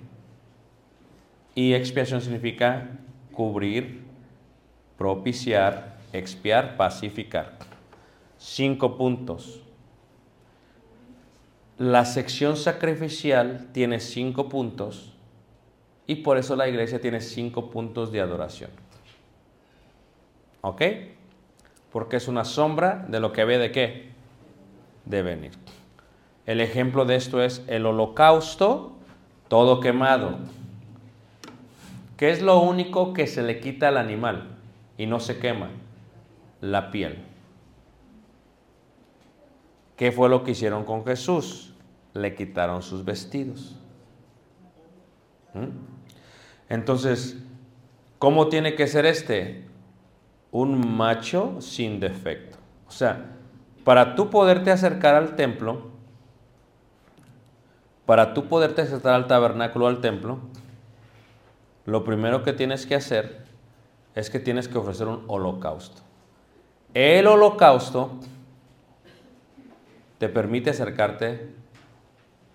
Y 1.54 1.74
expiación 1.74 2.22
significa 2.22 2.88
cubrir, 3.32 4.04
propiciar, 4.96 5.98
expiar, 6.14 6.78
pacificar. 6.78 7.59
Cinco 8.38 8.96
puntos. 8.96 9.61
La 11.76 12.07
sección 12.07 12.57
sacrificial 12.57 13.68
tiene 13.72 14.00
cinco 14.00 14.48
puntos 14.48 15.15
y 16.07 16.16
por 16.16 16.38
eso 16.38 16.57
la 16.57 16.68
iglesia 16.68 17.00
tiene 17.00 17.20
cinco 17.20 17.70
puntos 17.70 18.12
de 18.12 18.20
adoración. 18.20 18.70
¿Ok? 20.61 20.82
Porque 21.92 22.16
es 22.16 22.28
una 22.28 22.44
sombra 22.44 23.07
de 23.09 23.20
lo 23.20 23.32
que 23.32 23.44
ve 23.44 23.59
de 23.59 23.72
qué? 23.72 24.11
De 25.04 25.22
venir. 25.22 25.52
El 26.44 26.61
ejemplo 26.61 27.04
de 27.04 27.16
esto 27.16 27.42
es 27.42 27.64
el 27.66 27.86
holocausto, 27.86 28.92
todo 29.48 29.80
quemado. 29.80 30.38
¿Qué 32.16 32.30
es 32.30 32.40
lo 32.40 32.61
único 32.61 33.12
que 33.12 33.26
se 33.26 33.42
le 33.42 33.61
quita 33.61 33.88
al 33.88 33.96
animal 33.96 34.57
y 34.96 35.07
no 35.07 35.20
se 35.20 35.38
quema? 35.38 35.70
La 36.61 36.90
piel. 36.90 37.18
¿Qué 39.96 40.12
fue 40.12 40.28
lo 40.28 40.44
que 40.44 40.52
hicieron 40.52 40.84
con 40.84 41.04
Jesús? 41.04 41.74
Le 42.14 42.34
quitaron 42.34 42.82
sus 42.82 43.04
vestidos. 43.04 43.76
¿Mm? 45.52 45.95
Entonces, 46.68 47.36
¿cómo 48.18 48.48
tiene 48.48 48.74
que 48.74 48.86
ser 48.86 49.06
este? 49.06 49.64
Un 50.50 50.96
macho 50.96 51.60
sin 51.60 52.00
defecto. 52.00 52.58
O 52.88 52.90
sea, 52.90 53.26
para 53.84 54.14
tú 54.14 54.30
poderte 54.30 54.70
acercar 54.70 55.14
al 55.14 55.36
templo, 55.36 55.90
para 58.04 58.34
tú 58.34 58.46
poderte 58.46 58.82
acercar 58.82 59.14
al 59.14 59.26
tabernáculo, 59.26 59.86
al 59.86 60.00
templo, 60.00 60.38
lo 61.84 62.04
primero 62.04 62.42
que 62.42 62.52
tienes 62.52 62.86
que 62.86 62.94
hacer 62.96 63.44
es 64.14 64.30
que 64.30 64.40
tienes 64.40 64.66
que 64.66 64.78
ofrecer 64.78 65.06
un 65.06 65.24
holocausto. 65.28 66.02
El 66.94 67.26
holocausto 67.26 68.18
te 70.18 70.28
permite 70.28 70.70
acercarte 70.70 71.54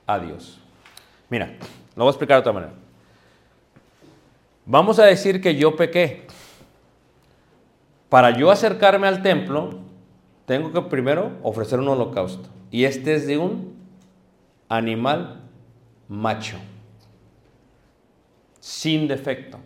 a 0.07 0.19
Dios. 0.19 0.59
Mira, 1.29 1.53
lo 1.95 2.03
voy 2.03 2.07
a 2.07 2.11
explicar 2.11 2.37
de 2.37 2.39
otra 2.39 2.53
manera. 2.53 2.73
Vamos 4.65 4.99
a 4.99 5.05
decir 5.05 5.41
que 5.41 5.55
yo 5.55 5.75
pequé. 5.75 6.27
Para 8.09 8.37
yo 8.37 8.51
acercarme 8.51 9.07
al 9.07 9.21
templo, 9.21 9.79
tengo 10.45 10.71
que 10.73 10.81
primero 10.81 11.37
ofrecer 11.43 11.79
un 11.79 11.87
holocausto. 11.87 12.49
Y 12.69 12.85
este 12.85 13.15
es 13.15 13.27
de 13.27 13.37
un 13.37 13.75
animal 14.69 15.41
macho, 16.07 16.57
sin 18.59 19.07
defecto. 19.07 19.59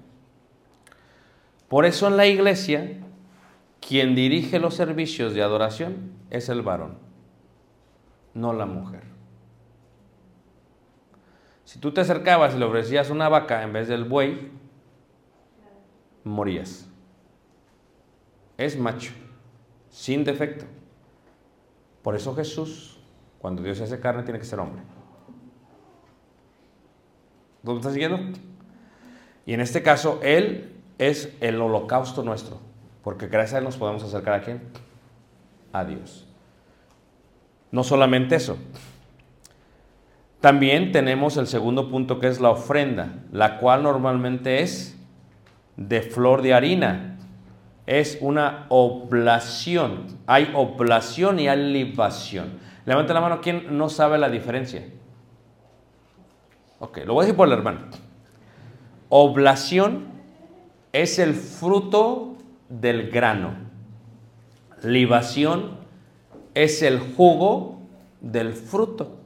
Por 1.67 1.85
eso 1.85 2.07
en 2.07 2.17
la 2.17 2.27
iglesia, 2.27 2.99
quien 3.79 4.15
dirige 4.15 4.59
los 4.59 4.75
servicios 4.75 5.33
de 5.33 5.41
adoración 5.41 6.11
es 6.29 6.49
el 6.49 6.61
varón, 6.61 6.97
no 8.33 8.53
la 8.53 8.65
mujer. 8.65 9.03
Si 11.65 11.79
tú 11.79 11.91
te 11.91 12.01
acercabas 12.01 12.55
y 12.55 12.59
le 12.59 12.65
ofrecías 12.65 13.09
una 13.09 13.27
vaca 13.27 13.63
en 13.63 13.73
vez 13.73 13.87
del 13.87 14.03
buey, 14.03 14.51
morías. 16.25 16.89
Es 18.57 18.77
macho, 18.77 19.13
sin 19.89 20.25
defecto. 20.25 20.65
Por 22.01 22.15
eso 22.15 22.35
Jesús, 22.35 22.99
cuando 23.39 23.63
Dios 23.63 23.77
se 23.77 23.85
hace 23.85 23.99
carne, 23.99 24.23
tiene 24.23 24.39
que 24.39 24.45
ser 24.45 24.59
hombre. 24.59 24.81
¿Lo 27.63 27.77
estás 27.77 27.93
siguiendo? 27.93 28.19
Y 29.45 29.53
en 29.53 29.61
este 29.61 29.81
caso, 29.81 30.19
Él 30.21 30.75
es 30.97 31.33
el 31.41 31.59
holocausto 31.61 32.23
nuestro, 32.23 32.59
porque 33.03 33.27
gracias 33.27 33.55
a 33.55 33.57
Él 33.59 33.63
nos 33.63 33.77
podemos 33.77 34.03
acercar 34.03 34.35
a 34.35 34.41
quién? 34.41 34.61
A 35.73 35.83
Dios. 35.83 36.27
No 37.71 37.83
solamente 37.83 38.35
eso. 38.35 38.57
También 40.41 40.91
tenemos 40.91 41.37
el 41.37 41.47
segundo 41.47 41.89
punto 41.89 42.19
que 42.19 42.27
es 42.27 42.39
la 42.39 42.51
ofrenda, 42.51 43.23
la 43.31 43.57
cual 43.57 43.83
normalmente 43.83 44.61
es 44.61 44.94
de 45.77 46.01
flor 46.01 46.41
de 46.41 46.53
harina. 46.53 47.17
Es 47.85 48.17
una 48.21 48.65
oblación. 48.69 50.07
Hay 50.25 50.51
oblación 50.55 51.39
y 51.39 51.47
hay 51.47 51.71
libación. 51.71 52.59
Levanta 52.85 53.13
la 53.13 53.21
mano, 53.21 53.41
¿quién 53.41 53.77
no 53.77 53.89
sabe 53.89 54.17
la 54.17 54.29
diferencia? 54.29 54.85
Ok, 56.79 56.99
lo 57.05 57.13
voy 57.13 57.23
a 57.23 57.25
decir 57.25 57.37
por 57.37 57.47
el 57.47 57.53
hermano. 57.53 57.79
Oblación 59.09 60.07
es 60.91 61.19
el 61.19 61.33
fruto 61.33 62.35
del 62.69 63.09
grano. 63.11 63.53
Libación 64.83 65.77
es 66.53 66.81
el 66.81 66.99
jugo 66.99 67.81
del 68.21 68.53
fruto. 68.53 69.17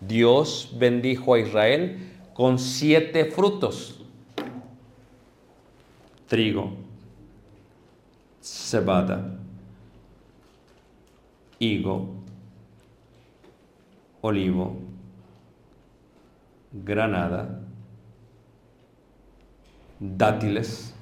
Dios 0.00 0.74
bendijo 0.78 1.34
a 1.34 1.40
Israel 1.40 2.10
con 2.34 2.58
siete 2.58 3.26
frutos 3.26 3.99
trigo, 6.30 6.70
cebada, 8.40 9.18
higo, 11.58 11.96
olivo, 14.22 14.76
granada, 16.72 17.60
dátiles, 19.98 20.94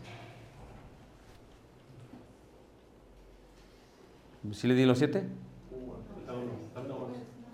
¿Sí 4.52 4.66
le 4.66 4.74
di 4.74 4.86
los 4.86 4.96
siete? 4.98 5.28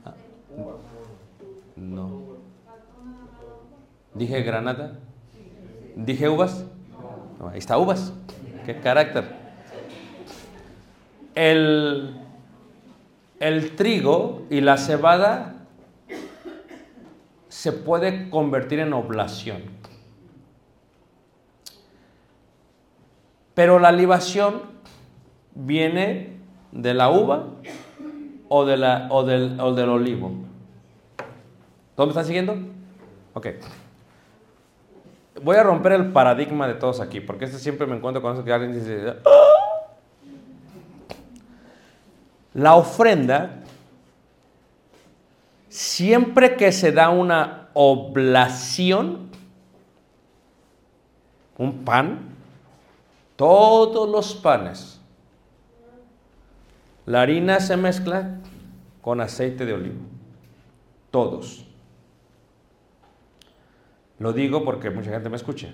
Ah, 0.04 0.14
No. 1.76 2.22
¿Dije 4.14 4.42
granada? 4.42 5.00
¿Dije 5.96 6.28
uvas? 6.28 6.64
Ahí 7.50 7.58
está 7.58 7.78
uvas. 7.78 8.12
¿Qué 8.64 8.80
carácter? 8.80 9.24
El, 11.34 12.16
el 13.40 13.76
trigo 13.76 14.42
y 14.50 14.60
la 14.60 14.76
cebada 14.76 15.54
se 17.48 17.72
puede 17.72 18.30
convertir 18.30 18.80
en 18.80 18.92
oblación. 18.92 19.62
Pero 23.54 23.78
la 23.78 23.92
libación 23.92 24.62
viene 25.54 26.36
de 26.72 26.94
la 26.94 27.10
uva 27.10 27.46
o, 28.48 28.64
de 28.64 28.76
la, 28.76 29.08
o, 29.10 29.24
del, 29.24 29.60
o 29.60 29.72
del 29.72 29.88
olivo. 29.88 30.32
¿Todos 31.94 32.08
me 32.08 32.10
están 32.10 32.24
siguiendo? 32.24 32.56
Ok. 33.34 33.46
Voy 35.44 35.56
a 35.56 35.62
romper 35.62 35.92
el 35.92 36.10
paradigma 36.10 36.66
de 36.66 36.72
todos 36.72 37.00
aquí, 37.00 37.20
porque 37.20 37.44
este 37.44 37.58
siempre 37.58 37.86
me 37.86 37.94
encuentro 37.94 38.22
con 38.22 38.32
eso 38.32 38.42
que 38.42 38.50
alguien 38.50 38.72
dice, 38.72 39.14
"Ah". 39.26 40.30
la 42.54 42.76
ofrenda, 42.76 43.62
siempre 45.68 46.56
que 46.56 46.72
se 46.72 46.92
da 46.92 47.10
una 47.10 47.68
oblación, 47.74 49.28
un 51.58 51.84
pan, 51.84 52.20
todos 53.36 54.08
los 54.08 54.34
panes, 54.36 54.98
la 57.04 57.20
harina 57.20 57.60
se 57.60 57.76
mezcla 57.76 58.38
con 59.02 59.20
aceite 59.20 59.66
de 59.66 59.74
olivo, 59.74 60.00
todos. 61.10 61.66
Lo 64.24 64.32
digo 64.32 64.64
porque 64.64 64.88
mucha 64.88 65.10
gente 65.10 65.28
me 65.28 65.36
escucha. 65.36 65.68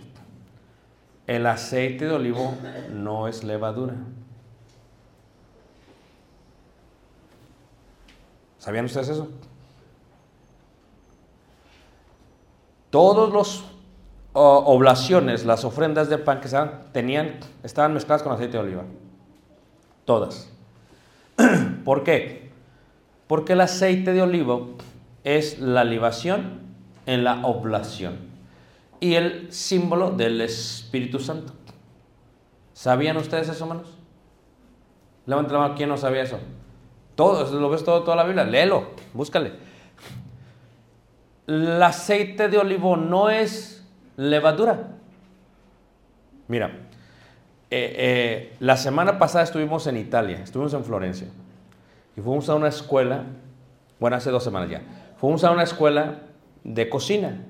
El 1.28 1.46
aceite 1.46 2.06
de 2.06 2.10
olivo 2.10 2.52
no 2.92 3.28
es 3.28 3.44
levadura. 3.44 3.94
¿Sabían 8.58 8.86
ustedes 8.86 9.10
eso? 9.10 9.28
Todos 12.90 13.32
los 13.32 13.64
oblaciones, 14.32 15.44
las 15.44 15.64
ofrendas 15.64 16.10
de 16.10 16.18
pan 16.18 16.40
que 16.40 16.48
dan, 16.48 16.88
tenían, 16.92 17.38
estaban 17.62 17.94
mezcladas 17.94 18.24
con 18.24 18.32
aceite 18.32 18.54
de 18.54 18.64
oliva. 18.64 18.82
Todas. 20.04 20.50
¿Por 21.84 22.02
qué? 22.02 22.50
Porque 23.28 23.52
el 23.52 23.60
aceite 23.60 24.12
de 24.12 24.22
olivo 24.22 24.74
es 25.22 25.60
la 25.60 25.84
libación 25.84 26.62
en 27.06 27.22
la 27.22 27.46
oblación 27.46 28.29
y 29.00 29.14
el 29.14 29.50
símbolo 29.50 30.10
del 30.10 30.40
Espíritu 30.42 31.18
Santo. 31.18 31.54
¿Sabían 32.74 33.16
ustedes 33.16 33.48
eso, 33.48 33.64
hermanos? 33.64 33.98
Levanten 35.26 35.54
la 35.54 35.58
mano, 35.60 35.74
¿quién 35.74 35.88
no 35.88 35.96
sabía 35.96 36.22
eso? 36.22 36.38
Todos, 37.14 37.50
lo 37.52 37.68
ves 37.70 37.84
todo, 37.84 38.02
toda 38.02 38.16
la 38.16 38.24
Biblia, 38.24 38.44
léelo, 38.44 38.90
búscale. 39.12 39.52
El 41.46 41.82
aceite 41.82 42.48
de 42.48 42.58
olivo 42.58 42.96
no 42.96 43.30
es 43.30 43.86
levadura. 44.16 44.96
Mira, 46.48 46.68
eh, 47.70 47.94
eh, 47.96 48.56
la 48.60 48.76
semana 48.76 49.18
pasada 49.18 49.44
estuvimos 49.44 49.86
en 49.86 49.96
Italia, 49.96 50.40
estuvimos 50.42 50.74
en 50.74 50.84
Florencia 50.84 51.28
y 52.16 52.20
fuimos 52.20 52.48
a 52.48 52.54
una 52.54 52.68
escuela, 52.68 53.24
bueno, 53.98 54.16
hace 54.16 54.30
dos 54.30 54.42
semanas 54.42 54.70
ya, 54.70 54.82
fuimos 55.18 55.44
a 55.44 55.50
una 55.50 55.62
escuela 55.62 56.22
de 56.64 56.88
cocina 56.88 57.46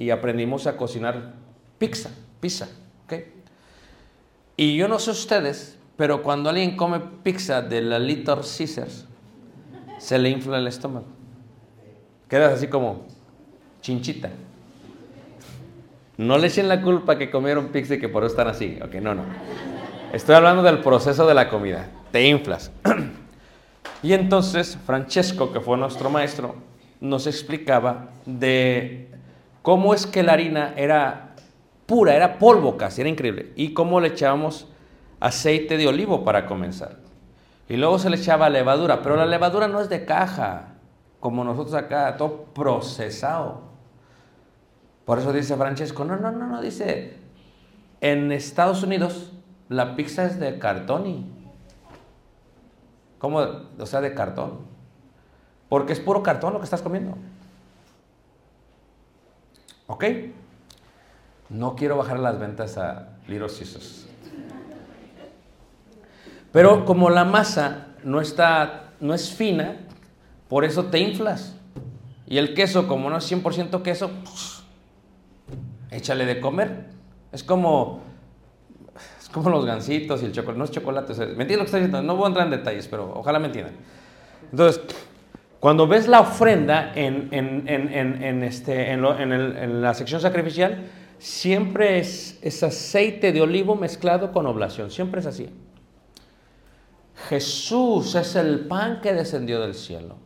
y 0.00 0.08
aprendimos 0.08 0.66
a 0.66 0.78
cocinar 0.78 1.34
pizza, 1.78 2.10
pizza, 2.40 2.68
¿ok? 3.04 3.12
Y 4.56 4.74
yo 4.74 4.88
no 4.88 4.98
sé 4.98 5.10
ustedes, 5.10 5.78
pero 5.96 6.22
cuando 6.22 6.48
alguien 6.48 6.74
come 6.74 7.00
pizza 7.22 7.60
de 7.60 7.82
la 7.82 7.98
Little 7.98 8.36
Caesars, 8.36 9.04
se 9.98 10.18
le 10.18 10.30
infla 10.30 10.56
el 10.56 10.66
estómago. 10.66 11.04
Quedas 12.28 12.54
así 12.54 12.68
como 12.68 13.04
chinchita. 13.82 14.30
No 16.16 16.38
le 16.38 16.46
echen 16.46 16.68
la 16.68 16.80
culpa 16.80 17.18
que 17.18 17.30
comieron 17.30 17.68
pizza 17.68 17.96
y 17.96 17.98
que 17.98 18.08
por 18.08 18.24
eso 18.24 18.32
están 18.32 18.48
así. 18.48 18.78
Ok, 18.82 18.94
no, 18.94 19.14
no. 19.14 19.24
Estoy 20.14 20.34
hablando 20.34 20.62
del 20.62 20.78
proceso 20.78 21.26
de 21.26 21.34
la 21.34 21.50
comida. 21.50 21.90
Te 22.10 22.26
inflas. 22.26 22.72
y 24.02 24.14
entonces 24.14 24.78
Francesco, 24.86 25.52
que 25.52 25.60
fue 25.60 25.76
nuestro 25.76 26.08
maestro, 26.08 26.54
nos 27.02 27.26
explicaba 27.26 28.08
de 28.24 29.09
cómo 29.62 29.94
es 29.94 30.06
que 30.06 30.22
la 30.22 30.32
harina 30.32 30.74
era 30.76 31.34
pura, 31.86 32.14
era 32.14 32.38
polvo 32.38 32.76
casi, 32.76 33.00
era 33.00 33.10
increíble. 33.10 33.52
Y 33.56 33.72
cómo 33.74 34.00
le 34.00 34.08
echábamos 34.08 34.68
aceite 35.18 35.76
de 35.76 35.88
olivo 35.88 36.24
para 36.24 36.46
comenzar. 36.46 36.98
Y 37.68 37.76
luego 37.76 37.98
se 37.98 38.10
le 38.10 38.16
echaba 38.16 38.48
levadura, 38.48 39.02
pero 39.02 39.16
la 39.16 39.26
levadura 39.26 39.68
no 39.68 39.80
es 39.80 39.88
de 39.88 40.04
caja, 40.04 40.74
como 41.20 41.44
nosotros 41.44 41.74
acá, 41.74 42.16
todo 42.16 42.46
procesado. 42.54 43.62
Por 45.04 45.18
eso 45.18 45.32
dice 45.32 45.56
Francesco, 45.56 46.04
no, 46.04 46.16
no, 46.16 46.32
no, 46.32 46.46
no, 46.46 46.60
dice, 46.60 47.16
en 48.00 48.32
Estados 48.32 48.82
Unidos 48.82 49.32
la 49.68 49.94
pizza 49.94 50.24
es 50.24 50.40
de 50.40 50.58
cartón 50.58 51.06
y... 51.06 51.26
¿Cómo? 53.18 53.38
O 53.78 53.86
sea, 53.86 54.00
de 54.00 54.14
cartón. 54.14 54.60
Porque 55.68 55.92
es 55.92 56.00
puro 56.00 56.22
cartón 56.22 56.54
lo 56.54 56.58
que 56.58 56.64
estás 56.64 56.82
comiendo. 56.82 57.16
¿Ok? 59.90 60.04
No 61.48 61.74
quiero 61.74 61.96
bajar 61.96 62.20
las 62.20 62.38
ventas 62.38 62.78
a 62.78 63.08
Little 63.26 63.48
Caesars. 63.48 64.06
Pero 66.52 66.84
como 66.84 67.10
la 67.10 67.24
masa 67.24 67.88
no 68.04 68.20
está, 68.20 68.92
no 69.00 69.14
es 69.14 69.32
fina, 69.32 69.78
por 70.48 70.64
eso 70.64 70.84
te 70.84 71.00
inflas. 71.00 71.56
Y 72.28 72.38
el 72.38 72.54
queso, 72.54 72.86
como 72.86 73.10
no 73.10 73.16
es 73.16 73.32
100% 73.32 73.82
queso, 73.82 74.12
pues, 74.22 74.62
échale 75.90 76.24
de 76.24 76.40
comer. 76.40 76.86
Es 77.32 77.42
como, 77.42 78.00
es 79.20 79.28
como 79.28 79.50
los 79.50 79.66
gansitos 79.66 80.22
y 80.22 80.26
el 80.26 80.32
chocolate. 80.32 80.58
No 80.58 80.64
es 80.66 80.70
chocolate. 80.70 81.12
o 81.12 81.16
sea, 81.16 81.26
¿Me 81.26 81.32
entiendes 81.42 81.56
lo 81.56 81.62
que 81.62 81.66
estoy 81.66 81.80
diciendo? 81.80 82.02
No 82.02 82.14
voy 82.14 82.26
a 82.26 82.28
entrar 82.28 82.46
en 82.46 82.52
detalles, 82.52 82.86
pero 82.86 83.12
ojalá 83.12 83.40
me 83.40 83.46
entiendan. 83.46 83.74
Entonces, 84.52 84.82
cuando 85.60 85.86
ves 85.86 86.08
la 86.08 86.20
ofrenda 86.20 86.92
en, 86.94 87.28
en- 87.32 87.68
en- 87.68 88.22
en- 88.22 88.42
este, 88.42 88.92
el- 88.92 89.04
en 89.56 89.82
la 89.82 89.92
sección 89.94 90.20
sacrificial, 90.20 90.86
siempre 91.18 91.98
es, 91.98 92.38
es 92.42 92.62
aceite 92.62 93.30
de 93.32 93.42
olivo 93.42 93.76
mezclado 93.76 94.32
con 94.32 94.46
oblación. 94.46 94.90
Siempre 94.90 95.20
es 95.20 95.26
así. 95.26 95.50
Jesús 97.28 98.14
es 98.14 98.34
el 98.36 98.60
pan 98.60 99.00
que 99.02 99.12
descendió 99.12 99.60
del 99.60 99.74
cielo. 99.74 100.16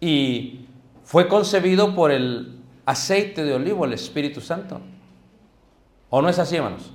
Y 0.00 0.66
fue 1.04 1.28
concebido 1.28 1.94
por 1.94 2.10
el 2.10 2.58
aceite 2.84 3.44
de 3.44 3.54
olivo, 3.54 3.84
el 3.84 3.92
Espíritu 3.92 4.40
Santo. 4.40 4.80
¿O 6.10 6.20
no 6.20 6.28
es 6.28 6.38
así, 6.38 6.56
hermanos? 6.56 6.92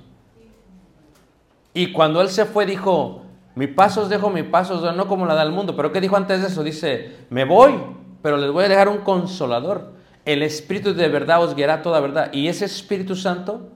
Y 1.74 1.92
cuando 1.92 2.20
Él 2.20 2.28
se 2.28 2.44
fue, 2.44 2.66
dijo, 2.66 3.21
mi 3.54 3.66
paso 3.66 4.02
os 4.02 4.08
dejo, 4.08 4.30
mi 4.30 4.42
paso 4.42 4.74
os 4.74 4.82
doy, 4.82 4.96
no 4.96 5.06
como 5.06 5.26
la 5.26 5.34
da 5.34 5.42
el 5.42 5.52
mundo. 5.52 5.76
Pero 5.76 5.92
¿qué 5.92 6.00
dijo 6.00 6.16
antes 6.16 6.40
de 6.40 6.48
eso? 6.48 6.62
Dice, 6.62 7.26
me 7.28 7.44
voy, 7.44 7.72
pero 8.22 8.36
les 8.36 8.50
voy 8.50 8.64
a 8.64 8.68
dejar 8.68 8.88
un 8.88 8.98
consolador. 8.98 9.92
El 10.24 10.42
Espíritu 10.42 10.94
de 10.94 11.08
verdad 11.08 11.42
os 11.42 11.54
guiará 11.54 11.82
toda 11.82 12.00
verdad. 12.00 12.32
Y 12.32 12.48
ese 12.48 12.64
Espíritu 12.64 13.14
Santo 13.16 13.68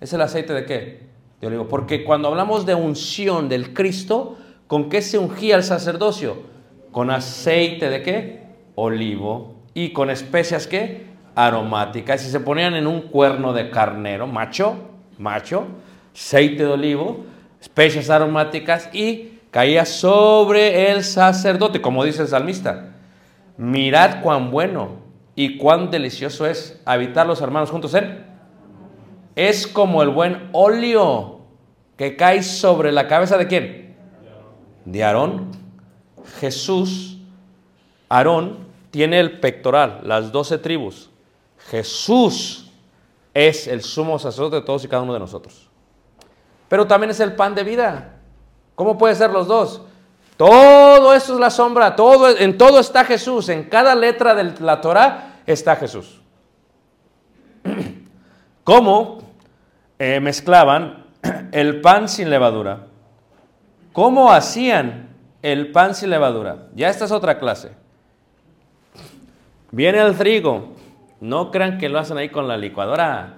es 0.00 0.12
el 0.12 0.20
aceite 0.20 0.52
de 0.52 0.66
qué? 0.66 1.06
De 1.40 1.46
olivo. 1.46 1.68
Porque 1.68 2.04
cuando 2.04 2.28
hablamos 2.28 2.66
de 2.66 2.74
unción 2.74 3.48
del 3.48 3.72
Cristo, 3.72 4.36
¿con 4.66 4.88
qué 4.88 5.00
se 5.00 5.18
ungía 5.18 5.56
el 5.56 5.62
sacerdocio? 5.62 6.42
Con 6.90 7.10
aceite 7.10 7.88
de 7.88 8.02
qué? 8.02 8.42
Olivo. 8.74 9.54
Y 9.72 9.92
con 9.92 10.10
especias 10.10 10.66
qué? 10.66 11.06
Aromáticas. 11.34 12.26
Y 12.26 12.30
se 12.30 12.40
ponían 12.40 12.74
en 12.74 12.86
un 12.86 13.02
cuerno 13.02 13.54
de 13.54 13.70
carnero, 13.70 14.26
macho, 14.26 14.74
macho, 15.18 15.64
aceite 16.14 16.64
de 16.64 16.68
olivo, 16.68 17.24
especias 17.62 18.10
aromáticas 18.10 18.90
y 18.92 19.38
caía 19.50 19.86
sobre 19.86 20.90
el 20.90 21.02
sacerdote, 21.02 21.80
como 21.80 22.04
dice 22.04 22.20
el 22.20 22.28
salmista. 22.28 22.90
Mirad 23.56 24.20
cuán 24.20 24.50
bueno 24.50 24.96
y 25.34 25.56
cuán 25.56 25.90
delicioso 25.90 26.44
es 26.44 26.78
habitar 26.84 27.26
los 27.26 27.40
hermanos 27.40 27.70
juntos 27.70 27.94
en 27.94 28.32
es 29.34 29.66
como 29.66 30.02
el 30.02 30.10
buen 30.10 30.48
óleo 30.52 31.40
que 31.96 32.16
cae 32.16 32.42
sobre 32.42 32.92
la 32.92 33.08
cabeza 33.08 33.38
de 33.38 33.46
quién? 33.46 33.96
De 34.84 35.04
Aarón. 35.04 35.50
Jesús, 36.40 37.18
Aarón, 38.08 38.66
tiene 38.90 39.20
el 39.20 39.40
pectoral, 39.40 40.00
las 40.04 40.32
doce 40.32 40.58
tribus. 40.58 41.10
Jesús 41.70 42.70
es 43.32 43.66
el 43.66 43.82
sumo 43.82 44.18
sacerdote 44.18 44.56
de 44.56 44.62
todos 44.62 44.84
y 44.84 44.88
cada 44.88 45.02
uno 45.02 45.14
de 45.14 45.20
nosotros. 45.20 45.61
Pero 46.72 46.86
también 46.86 47.10
es 47.10 47.20
el 47.20 47.34
pan 47.34 47.54
de 47.54 47.64
vida. 47.64 48.14
¿Cómo 48.76 48.96
puede 48.96 49.14
ser 49.14 49.28
los 49.28 49.46
dos? 49.46 49.82
Todo 50.38 51.12
eso 51.12 51.34
es 51.34 51.38
la 51.38 51.50
sombra, 51.50 51.94
todo, 51.94 52.34
en 52.34 52.56
todo 52.56 52.80
está 52.80 53.04
Jesús, 53.04 53.50
en 53.50 53.64
cada 53.64 53.94
letra 53.94 54.34
de 54.34 54.58
la 54.58 54.80
Torah 54.80 55.42
está 55.44 55.76
Jesús. 55.76 56.22
¿Cómo 58.64 59.18
eh, 59.98 60.18
mezclaban 60.20 61.04
el 61.52 61.82
pan 61.82 62.08
sin 62.08 62.30
levadura? 62.30 62.86
¿Cómo 63.92 64.32
hacían 64.32 65.10
el 65.42 65.72
pan 65.72 65.94
sin 65.94 66.08
levadura? 66.08 66.68
Ya 66.74 66.88
esta 66.88 67.04
es 67.04 67.12
otra 67.12 67.38
clase. 67.38 67.72
Viene 69.72 70.00
el 70.00 70.16
trigo, 70.16 70.68
no 71.20 71.50
crean 71.50 71.76
que 71.76 71.90
lo 71.90 71.98
hacen 71.98 72.16
ahí 72.16 72.30
con 72.30 72.48
la 72.48 72.56
licuadora. 72.56 73.34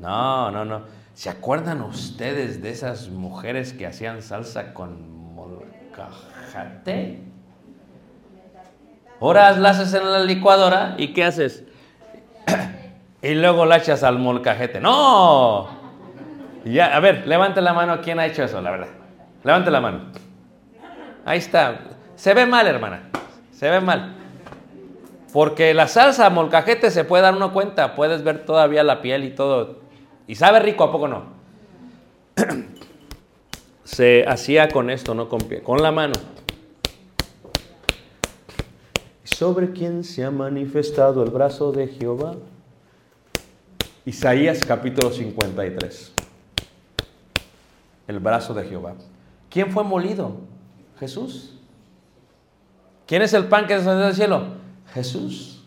No, 0.00 0.50
no, 0.50 0.64
no. 0.64 0.97
¿Se 1.18 1.28
acuerdan 1.28 1.82
ustedes 1.82 2.62
de 2.62 2.70
esas 2.70 3.08
mujeres 3.08 3.72
que 3.72 3.88
hacían 3.88 4.22
salsa 4.22 4.72
con 4.72 5.34
molcajete? 5.34 7.18
Ahora 9.20 9.50
la 9.50 9.70
haces 9.70 9.94
en 9.94 10.12
la 10.12 10.20
licuadora 10.20 10.94
y 10.96 11.12
¿qué 11.14 11.24
haces? 11.24 11.64
y 13.22 13.34
luego 13.34 13.66
la 13.66 13.78
echas 13.78 14.04
al 14.04 14.20
molcajete. 14.20 14.80
¡No! 14.80 15.68
Ya, 16.64 16.94
a 16.96 17.00
ver, 17.00 17.26
levante 17.26 17.62
la 17.62 17.72
mano. 17.72 18.00
¿Quién 18.00 18.20
ha 18.20 18.26
hecho 18.26 18.44
eso, 18.44 18.62
la 18.62 18.70
verdad? 18.70 18.88
Levante 19.42 19.72
la 19.72 19.80
mano. 19.80 20.12
Ahí 21.24 21.38
está. 21.38 21.80
Se 22.14 22.32
ve 22.32 22.46
mal, 22.46 22.64
hermana. 22.68 23.10
Se 23.50 23.68
ve 23.68 23.80
mal. 23.80 24.14
Porque 25.32 25.74
la 25.74 25.88
salsa 25.88 26.30
molcajete 26.30 26.92
se 26.92 27.02
puede 27.02 27.24
dar 27.24 27.34
uno 27.34 27.52
cuenta. 27.52 27.96
Puedes 27.96 28.22
ver 28.22 28.44
todavía 28.44 28.84
la 28.84 29.02
piel 29.02 29.24
y 29.24 29.30
todo. 29.30 29.87
Y 30.28 30.34
sabe 30.34 30.60
rico, 30.60 30.84
¿a 30.84 30.92
poco 30.92 31.08
no? 31.08 31.24
se 33.84 34.26
hacía 34.28 34.68
con 34.68 34.90
esto, 34.90 35.14
no 35.14 35.26
con 35.26 35.40
pie, 35.40 35.62
con 35.62 35.82
la 35.82 35.90
mano. 35.90 36.12
¿Sobre 39.24 39.72
quién 39.72 40.04
se 40.04 40.24
ha 40.24 40.30
manifestado 40.30 41.22
el 41.22 41.30
brazo 41.30 41.72
de 41.72 41.88
Jehová? 41.88 42.34
Isaías 44.04 44.64
capítulo 44.66 45.10
53. 45.10 46.12
El 48.06 48.18
brazo 48.20 48.52
de 48.52 48.64
Jehová. 48.64 48.96
¿Quién 49.48 49.72
fue 49.72 49.82
molido? 49.82 50.36
Jesús. 51.00 51.54
¿Quién 53.06 53.22
es 53.22 53.32
el 53.32 53.46
pan 53.46 53.66
que 53.66 53.76
descendió 53.76 54.04
del 54.04 54.14
cielo? 54.14 54.42
Jesús. 54.92 55.64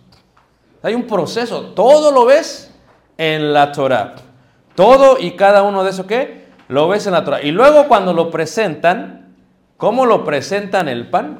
Hay 0.83 0.93
un 0.93 1.07
proceso. 1.07 1.71
Todo 1.73 2.11
lo 2.11 2.25
ves 2.25 2.71
en 3.17 3.53
la 3.53 3.71
Torah. 3.71 4.30
Todo 4.75 5.17
y 5.19 5.35
cada 5.35 5.63
uno 5.63 5.83
de 5.83 5.89
eso 5.89 6.07
qué? 6.07 6.47
Lo 6.67 6.87
ves 6.87 7.05
en 7.05 7.13
la 7.13 7.25
Torah. 7.25 7.41
Y 7.41 7.51
luego 7.51 7.87
cuando 7.87 8.13
lo 8.13 8.31
presentan, 8.31 9.35
¿cómo 9.77 10.05
lo 10.05 10.23
presentan 10.23 10.87
el 10.87 11.09
pan? 11.09 11.39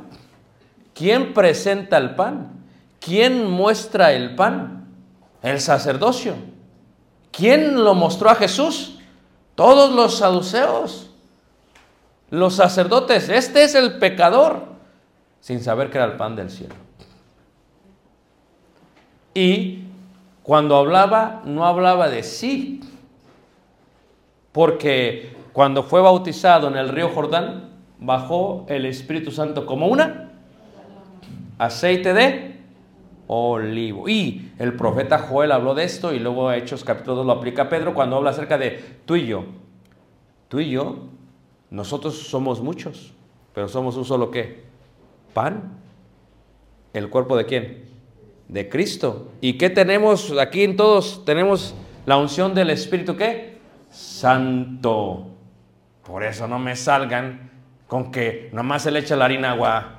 ¿Quién 0.94 1.34
presenta 1.34 1.98
el 1.98 2.16
pan? 2.16 2.52
¿Quién 3.00 3.50
muestra 3.50 4.12
el 4.12 4.36
pan? 4.36 4.88
El 5.42 5.60
sacerdocio. 5.60 6.36
¿Quién 7.32 7.84
lo 7.84 7.96
mostró 7.96 8.30
a 8.30 8.36
Jesús? 8.36 9.00
Todos 9.56 9.92
los 9.94 10.18
saduceos. 10.18 11.10
Los 12.30 12.56
sacerdotes. 12.56 13.30
Este 13.30 13.64
es 13.64 13.74
el 13.76 13.98
pecador. 13.98 14.66
Sin 15.40 15.64
saber 15.64 15.90
que 15.90 15.98
era 15.98 16.06
el 16.06 16.18
pan 16.18 16.36
del 16.36 16.52
cielo. 16.52 16.76
Y 19.34 19.86
cuando 20.44 20.76
hablaba, 20.76 21.42
no 21.46 21.66
hablaba 21.66 22.10
de 22.10 22.24
sí. 22.24 22.82
Porque 24.52 25.34
cuando 25.54 25.84
fue 25.84 26.02
bautizado 26.02 26.68
en 26.68 26.76
el 26.76 26.90
río 26.90 27.10
Jordán, 27.10 27.70
bajó 28.00 28.66
el 28.68 28.86
Espíritu 28.86 29.32
Santo 29.32 29.66
como 29.66 29.88
una 29.88 30.32
aceite 31.58 32.14
de 32.14 32.60
olivo. 33.28 34.10
Y 34.10 34.52
el 34.60 34.74
profeta 34.74 35.20
Joel 35.20 35.52
habló 35.52 35.74
de 35.74 35.86
esto 35.86 36.14
y 36.14 36.20
luego 36.20 36.52
Hechos 36.52 36.84
capítulo 36.84 37.18
2 37.18 37.26
lo 37.26 37.32
aplica 37.34 37.64
a 37.64 37.70
Pedro 37.70 37.94
cuando 37.94 38.18
habla 38.18 38.32
acerca 38.32 38.58
de 38.58 38.84
tú 39.06 39.16
y 39.16 39.28
yo. 39.28 39.46
Tú 40.50 40.60
y 40.60 40.72
yo, 40.72 41.06
nosotros 41.70 42.18
somos 42.18 42.62
muchos, 42.62 43.14
pero 43.54 43.70
somos 43.70 43.96
un 43.96 44.04
solo 44.04 44.32
qué? 44.32 44.64
Pan. 45.34 45.78
¿El 46.94 47.10
cuerpo 47.10 47.38
de 47.38 47.46
quién? 47.46 47.86
De 48.50 48.68
Cristo. 48.68 49.30
¿Y 49.40 49.54
qué 49.54 49.70
tenemos 49.70 50.38
aquí 50.38 50.64
en 50.64 50.76
todos? 50.76 51.24
Tenemos 51.24 51.74
la 52.06 52.18
unción 52.18 52.54
del 52.54 52.70
Espíritu 52.70 53.16
qué? 53.16 53.51
Santo. 53.92 55.28
Por 56.04 56.24
eso 56.24 56.48
no 56.48 56.58
me 56.58 56.76
salgan 56.76 57.52
con 57.88 58.12
que 58.12 58.50
nomás 58.54 58.84
se 58.84 58.92
le 58.92 59.00
echa 59.00 59.16
la 59.16 59.26
harina 59.26 59.52
agua. 59.52 59.98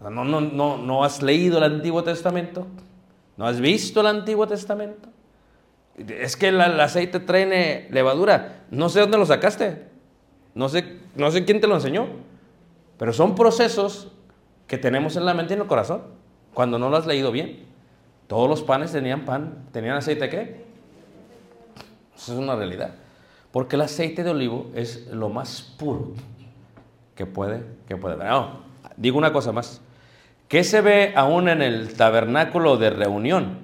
No, 0.00 0.24
no, 0.24 0.40
no, 0.40 0.78
no 0.78 1.04
has 1.04 1.22
leído 1.22 1.58
el 1.58 1.64
Antiguo 1.64 2.02
Testamento. 2.02 2.66
¿No 3.36 3.46
has 3.46 3.60
visto 3.60 4.00
el 4.00 4.06
Antiguo 4.06 4.46
Testamento? 4.48 5.10
Es 6.08 6.36
que 6.36 6.48
el, 6.48 6.60
aceite 6.60 7.20
trae 7.20 7.88
levadura. 7.90 8.64
No 8.70 8.88
sé 8.88 9.00
dónde 9.00 9.18
lo 9.18 9.26
sacaste. 9.26 9.88
No 10.54 10.70
sé, 10.70 10.98
no 11.16 11.30
sé 11.30 11.44
quién 11.44 11.60
te 11.60 11.66
lo 11.66 11.74
enseñó. 11.74 12.08
Pero 12.96 13.12
son 13.12 13.34
procesos 13.34 14.10
que 14.66 14.78
tenemos 14.78 15.16
en 15.16 15.26
la 15.26 15.34
mente 15.34 15.52
y 15.52 15.56
en 15.56 15.62
el 15.62 15.68
corazón. 15.68 16.02
Cuando 16.54 16.78
no 16.78 16.88
lo 16.88 16.96
has 16.96 17.06
leído 17.06 17.30
bien. 17.30 17.66
Todos 18.26 18.48
los 18.48 18.62
panes 18.62 18.92
tenían 18.92 19.26
pan. 19.26 19.66
¿Tenían 19.72 19.96
aceite 19.96 20.30
qué? 20.30 20.69
Es 22.28 22.28
una 22.30 22.54
realidad. 22.56 22.94
Porque 23.52 23.76
el 23.76 23.82
aceite 23.82 24.22
de 24.22 24.30
olivo 24.30 24.70
es 24.74 25.08
lo 25.08 25.28
más 25.28 25.62
puro 25.62 26.12
que 27.14 27.26
puede, 27.26 27.64
que 27.88 27.96
puede 27.96 28.14
haber. 28.14 28.46
Digo 28.96 29.18
una 29.18 29.32
cosa 29.32 29.52
más. 29.52 29.80
¿Qué 30.48 30.64
se 30.64 30.80
ve 30.80 31.12
aún 31.16 31.48
en 31.48 31.62
el 31.62 31.94
tabernáculo 31.94 32.76
de 32.76 32.90
reunión? 32.90 33.58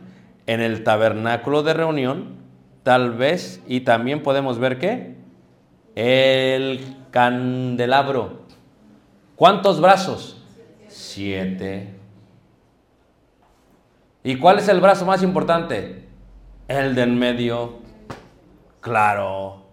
En 0.46 0.60
el 0.60 0.84
tabernáculo 0.84 1.62
de 1.62 1.74
reunión, 1.74 2.36
tal 2.82 3.12
vez, 3.12 3.62
y 3.66 3.80
también 3.80 4.22
podemos 4.22 4.58
ver 4.58 4.78
qué? 4.78 5.16
El 5.94 6.96
candelabro. 7.10 8.42
¿Cuántos 9.34 9.80
brazos? 9.80 10.44
Siete. 10.88 11.94
¿Y 14.22 14.36
cuál 14.36 14.58
es 14.58 14.68
el 14.68 14.80
brazo 14.80 15.04
más 15.04 15.22
importante? 15.22 16.04
El 16.68 16.94
del 16.94 17.12
medio. 17.12 17.85
Claro. 18.86 19.64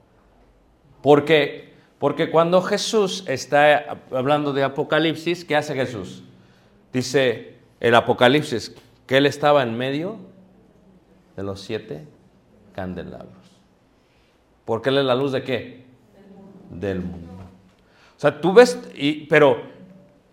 ¿Por 1.04 1.24
qué? 1.24 1.72
Porque 2.00 2.32
cuando 2.32 2.64
Jesús 2.64 3.24
está 3.28 4.00
hablando 4.12 4.54
de 4.54 4.64
Apocalipsis, 4.64 5.46
¿qué 5.46 5.56
hace 5.56 5.76
Jesús? 5.76 6.24
Dice 6.92 7.60
el 7.80 7.94
Apocalipsis 7.94 8.76
que 9.06 9.18
él 9.18 9.28
estaba 9.28 9.62
en 9.62 9.78
medio 9.78 10.18
de 11.36 11.44
los 11.44 11.62
siete 11.62 12.08
candelabros. 12.74 13.30
Porque 14.66 14.90
él 14.90 14.98
es 14.98 15.06
la 15.06 15.14
luz 15.14 15.32
de 15.32 15.44
qué? 15.44 15.86
Del 16.72 17.02
mundo. 17.02 17.34
O 18.18 18.20
sea, 18.20 18.42
tú 18.42 18.52
ves, 18.52 18.80
y, 18.96 19.28
pero 19.28 19.62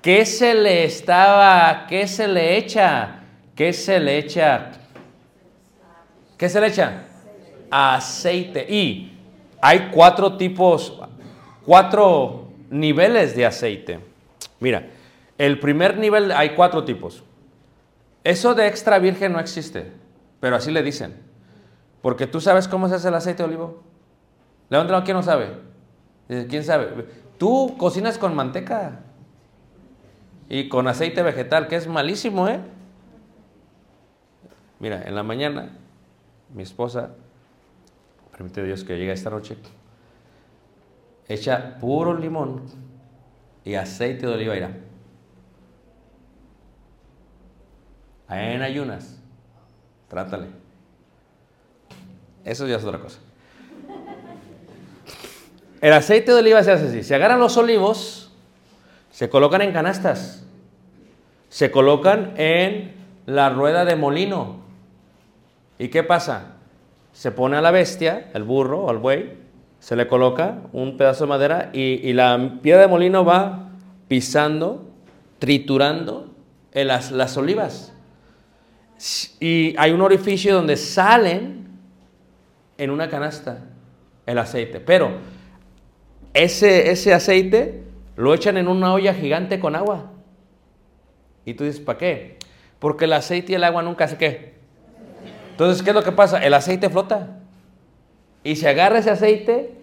¿qué 0.00 0.24
se 0.24 0.54
le 0.54 0.84
estaba, 0.84 1.84
qué 1.86 2.08
se 2.08 2.26
le 2.26 2.56
echa? 2.56 3.24
¿Qué 3.54 3.74
se 3.74 4.00
le 4.00 4.16
echa? 4.16 4.70
¿Qué 6.38 6.48
se 6.48 6.58
le 6.62 6.68
echa? 6.68 7.08
Aceite. 7.70 8.66
Y 8.68 9.18
hay 9.60 9.90
cuatro 9.92 10.36
tipos, 10.36 10.98
cuatro 11.64 12.48
niveles 12.70 13.36
de 13.36 13.46
aceite. 13.46 14.00
Mira, 14.60 14.88
el 15.38 15.58
primer 15.58 15.98
nivel, 15.98 16.32
hay 16.32 16.50
cuatro 16.50 16.84
tipos. 16.84 17.22
Eso 18.24 18.54
de 18.54 18.66
extra 18.66 18.98
virgen 18.98 19.32
no 19.32 19.40
existe, 19.40 19.92
pero 20.40 20.56
así 20.56 20.70
le 20.70 20.82
dicen. 20.82 21.16
Porque 22.02 22.26
tú 22.26 22.40
sabes 22.40 22.68
cómo 22.68 22.88
se 22.88 22.94
hace 22.96 23.08
el 23.08 23.14
aceite 23.14 23.42
de 23.42 23.48
olivo. 23.48 23.82
Levántalo, 24.68 25.02
¿quién 25.04 25.16
no 25.16 25.22
sabe? 25.22 25.48
¿Quién 26.48 26.64
sabe? 26.64 27.06
Tú 27.38 27.74
cocinas 27.76 28.18
con 28.18 28.34
manteca 28.34 29.00
y 30.48 30.68
con 30.68 30.86
aceite 30.88 31.22
vegetal, 31.22 31.68
que 31.68 31.76
es 31.76 31.86
malísimo, 31.86 32.48
¿eh? 32.48 32.60
Mira, 34.78 35.02
en 35.06 35.14
la 35.14 35.22
mañana, 35.22 35.70
mi 36.54 36.62
esposa, 36.62 37.10
permite 38.40 38.64
Dios 38.64 38.84
que 38.84 38.96
llegue 38.96 39.12
esta 39.12 39.28
noche, 39.28 39.54
echa 41.28 41.76
puro 41.78 42.16
limón 42.16 42.62
y 43.66 43.74
aceite 43.74 44.26
de 44.26 44.32
oliva. 44.32 44.54
Mira. 44.54 44.70
En 48.30 48.62
ayunas, 48.62 49.20
trátale. 50.08 50.46
Eso 52.42 52.66
ya 52.66 52.76
es 52.76 52.84
otra 52.84 52.98
cosa. 52.98 53.18
El 55.82 55.92
aceite 55.92 56.32
de 56.32 56.38
oliva 56.38 56.62
se 56.62 56.72
hace 56.72 56.86
así. 56.86 57.02
Se 57.02 57.14
agarran 57.14 57.40
los 57.40 57.58
olivos, 57.58 58.32
se 59.10 59.28
colocan 59.28 59.60
en 59.60 59.74
canastas, 59.74 60.46
se 61.50 61.70
colocan 61.70 62.32
en 62.38 62.94
la 63.26 63.50
rueda 63.50 63.84
de 63.84 63.96
molino. 63.96 64.60
¿Y 65.78 65.88
qué 65.88 66.02
pasa? 66.02 66.54
Se 67.20 67.32
pone 67.32 67.58
a 67.58 67.60
la 67.60 67.70
bestia, 67.70 68.30
el 68.32 68.44
burro 68.44 68.84
o 68.84 68.90
el 68.90 68.96
buey, 68.96 69.36
se 69.78 69.94
le 69.94 70.06
coloca 70.06 70.62
un 70.72 70.96
pedazo 70.96 71.24
de 71.24 71.28
madera 71.28 71.68
y, 71.74 72.00
y 72.08 72.14
la 72.14 72.60
piedra 72.62 72.80
de 72.80 72.88
molino 72.88 73.26
va 73.26 73.72
pisando, 74.08 74.88
triturando 75.38 76.34
las, 76.72 77.12
las 77.12 77.36
olivas. 77.36 77.92
Y 79.38 79.74
hay 79.76 79.90
un 79.90 80.00
orificio 80.00 80.54
donde 80.54 80.78
salen 80.78 81.68
en 82.78 82.88
una 82.88 83.10
canasta 83.10 83.66
el 84.24 84.38
aceite. 84.38 84.80
Pero 84.80 85.18
ese, 86.32 86.90
ese 86.90 87.12
aceite 87.12 87.84
lo 88.16 88.32
echan 88.32 88.56
en 88.56 88.66
una 88.66 88.94
olla 88.94 89.12
gigante 89.12 89.60
con 89.60 89.76
agua. 89.76 90.10
Y 91.44 91.52
tú 91.52 91.64
dices, 91.64 91.82
¿para 91.82 91.98
qué? 91.98 92.38
Porque 92.78 93.04
el 93.04 93.12
aceite 93.12 93.52
y 93.52 93.56
el 93.56 93.64
agua 93.64 93.82
nunca 93.82 94.08
se 94.08 94.16
qué. 94.16 94.59
Entonces, 95.60 95.82
¿qué 95.82 95.90
es 95.90 95.94
lo 95.94 96.02
que 96.02 96.12
pasa? 96.12 96.38
El 96.42 96.54
aceite 96.54 96.88
flota. 96.88 97.36
Y 98.42 98.56
se 98.56 98.66
agarra 98.66 98.98
ese 98.98 99.10
aceite 99.10 99.74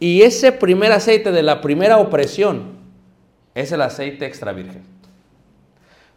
y 0.00 0.22
ese 0.22 0.52
primer 0.52 0.90
aceite 0.90 1.32
de 1.32 1.42
la 1.42 1.60
primera 1.60 1.98
opresión 1.98 2.78
es 3.54 3.70
el 3.70 3.82
aceite 3.82 4.24
extra 4.24 4.52
virgen. 4.52 4.84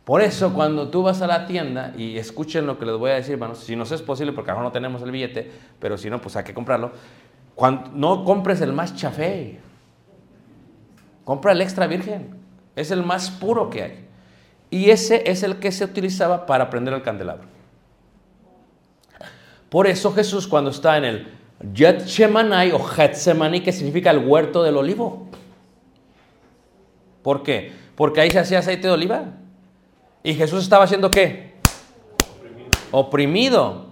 Por 0.05 0.22
eso 0.22 0.53
cuando 0.53 0.88
tú 0.88 1.03
vas 1.03 1.22
a 1.22 1.28
la 1.28 1.45
tienda 1.45 1.93
y 1.97 2.18
escuchen 2.18 2.66
lo 2.66 2.80
que 2.80 2.86
les 2.86 2.95
voy 2.95 3.12
a 3.12 3.16
decir, 3.16 3.34
hermanos, 3.34 3.57
si 3.57 3.76
nos 3.76 3.91
es 3.91 4.01
posible, 4.01 4.32
porque 4.32 4.51
ahora 4.51 4.64
no 4.64 4.72
tenemos 4.72 5.01
el 5.01 5.12
billete, 5.12 5.51
pero 5.78 5.97
si 5.97 6.09
no, 6.09 6.22
pues 6.22 6.38
hay 6.38 6.45
que 6.45 6.53
comprarlo. 6.53 6.93
No 7.93 8.24
compres 8.24 8.62
el 8.62 8.72
más 8.72 8.95
chafé, 8.95 9.59
compra 11.26 11.51
el 11.51 11.59
extra 11.59 11.86
virgen, 11.86 12.30
es 12.78 12.91
el 12.91 13.03
más 13.03 13.30
puro 13.30 13.70
que 13.70 13.84
hay. 13.84 14.05
Y 14.70 14.89
ese 14.89 15.30
es 15.30 15.43
el 15.43 15.57
que 15.57 15.74
se 15.74 15.84
utilizaba 15.84 16.45
para 16.45 16.70
prender 16.70 16.93
el 16.93 17.01
candelabro. 17.01 17.51
Por 19.72 19.88
eso 19.88 20.11
Jesús 20.11 20.47
cuando 20.47 20.69
está 20.69 20.97
en 20.97 21.05
el 21.05 21.28
Getsemaní 21.74 22.74
o 22.74 22.80
Getsemaní, 22.80 23.61
que 23.61 23.72
significa 23.72 24.11
el 24.11 24.17
huerto 24.17 24.63
del 24.63 24.76
olivo. 24.76 25.28
¿Por 27.24 27.41
qué? 27.41 27.72
Porque 27.95 28.19
ahí 28.19 28.30
se 28.30 28.39
hacía 28.39 28.59
aceite 28.59 28.88
de 28.89 28.93
oliva. 28.93 29.28
Y 30.24 30.34
Jesús 30.34 30.61
estaba 30.61 30.84
haciendo 30.84 31.09
qué? 31.09 31.53
Oprimido. 32.91 33.86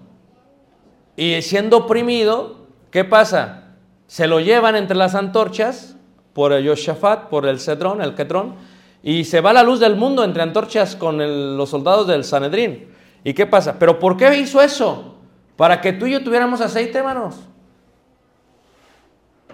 Y 1.15 1.41
siendo 1.43 1.77
oprimido, 1.77 2.67
¿qué 2.91 3.05
pasa? 3.05 3.75
Se 4.05 4.27
lo 4.27 4.41
llevan 4.41 4.75
entre 4.75 4.97
las 4.97 5.15
antorchas 5.15 5.95
por 6.33 6.51
el 6.51 6.65
Yoshafat, 6.65 7.29
por 7.29 7.45
el 7.45 7.57
Cedrón, 7.57 8.01
el 8.01 8.15
Ketrón, 8.15 8.55
y 9.01 9.23
se 9.23 9.39
va 9.39 9.53
la 9.53 9.63
luz 9.63 9.79
del 9.79 9.95
mundo 9.95 10.25
entre 10.25 10.43
antorchas 10.43 10.97
con 10.97 11.55
los 11.55 11.69
soldados 11.69 12.05
del 12.05 12.25
Sanedrín. 12.25 12.89
¿Y 13.23 13.33
qué 13.33 13.45
pasa? 13.45 13.79
¿Pero 13.79 13.97
por 13.97 14.17
qué 14.17 14.37
hizo 14.37 14.61
eso? 14.61 15.18
Para 15.59 15.81
que 15.81 15.91
tú 15.91 16.05
y 16.05 16.11
yo 16.11 16.23
tuviéramos 16.23 16.61
aceite, 16.61 16.99
hermanos. 16.99 17.35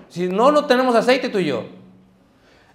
Si 0.08 0.28
no, 0.28 0.52
no 0.52 0.66
tenemos 0.66 0.94
aceite 0.94 1.30
tú 1.30 1.40
y 1.40 1.46
yo. 1.46 1.66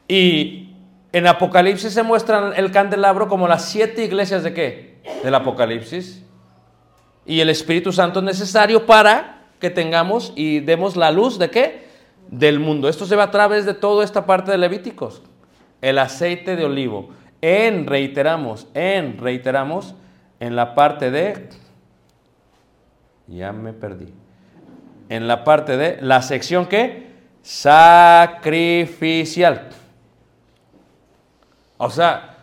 Y 0.08 0.74
en 1.12 1.28
Apocalipsis 1.28 1.92
se 1.92 2.02
muestra 2.02 2.52
el 2.56 2.72
candelabro 2.72 3.28
como 3.28 3.46
las 3.46 3.66
siete 3.66 4.04
iglesias 4.04 4.42
de 4.42 4.52
qué? 4.52 5.00
Del 5.22 5.32
Apocalipsis. 5.36 6.24
Y 7.24 7.38
el 7.38 7.50
Espíritu 7.50 7.92
Santo 7.92 8.18
es 8.18 8.24
necesario 8.24 8.84
para 8.84 9.44
que 9.60 9.70
tengamos 9.70 10.32
y 10.34 10.58
demos 10.58 10.96
la 10.96 11.12
luz 11.12 11.38
de 11.38 11.50
qué? 11.50 11.86
Del 12.32 12.58
mundo. 12.58 12.88
Esto 12.88 13.06
se 13.06 13.14
va 13.14 13.22
a 13.22 13.30
través 13.30 13.64
de 13.64 13.74
toda 13.74 14.02
esta 14.02 14.26
parte 14.26 14.50
de 14.50 14.58
Levíticos. 14.58 15.22
El 15.82 16.00
aceite 16.00 16.56
de 16.56 16.64
olivo. 16.64 17.10
En, 17.42 17.86
reiteramos, 17.86 18.66
en, 18.74 19.18
reiteramos, 19.18 19.94
en 20.40 20.56
la 20.56 20.74
parte 20.74 21.12
de... 21.12 21.48
Ya 23.30 23.52
me 23.52 23.72
perdí. 23.72 24.12
En 25.08 25.26
la 25.28 25.44
parte 25.44 25.76
de 25.76 25.98
la 26.02 26.20
sección 26.20 26.66
que 26.66 27.08
sacrificial. 27.42 28.90
O 31.78 31.88
sea, 31.90 32.38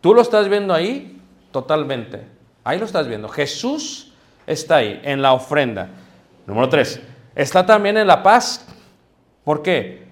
tú 0.00 0.14
lo 0.14 0.22
estás 0.22 0.48
viendo 0.48 0.72
ahí 0.72 1.20
totalmente. 1.50 2.24
Ahí 2.64 2.78
lo 2.78 2.84
estás 2.84 3.08
viendo. 3.08 3.28
Jesús 3.28 4.14
está 4.46 4.76
ahí, 4.76 5.00
en 5.02 5.20
la 5.20 5.32
ofrenda. 5.32 5.88
Número 6.46 6.68
tres, 6.68 7.02
está 7.34 7.66
también 7.66 7.96
en 7.96 8.06
la 8.06 8.22
paz. 8.22 8.64
¿Por 9.44 9.62
qué? 9.62 10.06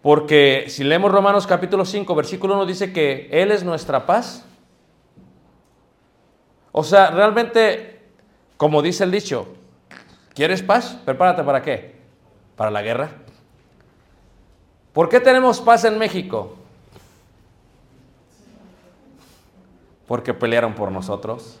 Porque 0.00 0.66
si 0.68 0.84
leemos 0.84 1.10
Romanos 1.12 1.46
capítulo 1.46 1.84
5, 1.84 2.14
versículo 2.14 2.54
1, 2.54 2.66
dice 2.66 2.92
que 2.92 3.28
Él 3.30 3.50
es 3.50 3.64
nuestra 3.64 4.06
paz. 4.06 4.44
O 6.72 6.82
sea, 6.82 7.10
realmente, 7.10 8.00
como 8.56 8.80
dice 8.80 9.04
el 9.04 9.10
dicho, 9.10 9.48
¿quieres 10.34 10.62
paz? 10.62 10.98
Prepárate 11.04 11.42
para 11.42 11.62
qué? 11.62 11.96
Para 12.56 12.70
la 12.70 12.82
guerra. 12.82 13.10
¿Por 14.92 15.08
qué 15.08 15.20
tenemos 15.20 15.60
paz 15.60 15.84
en 15.84 15.98
México? 15.98 16.56
Porque 20.06 20.34
pelearon 20.34 20.74
por 20.74 20.92
nosotros. 20.92 21.58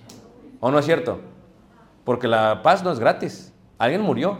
¿O 0.60 0.70
no 0.70 0.78
es 0.78 0.84
cierto? 0.84 1.20
Porque 2.04 2.28
la 2.28 2.62
paz 2.62 2.82
no 2.82 2.92
es 2.92 2.98
gratis. 2.98 3.52
Alguien 3.78 4.02
murió. 4.02 4.38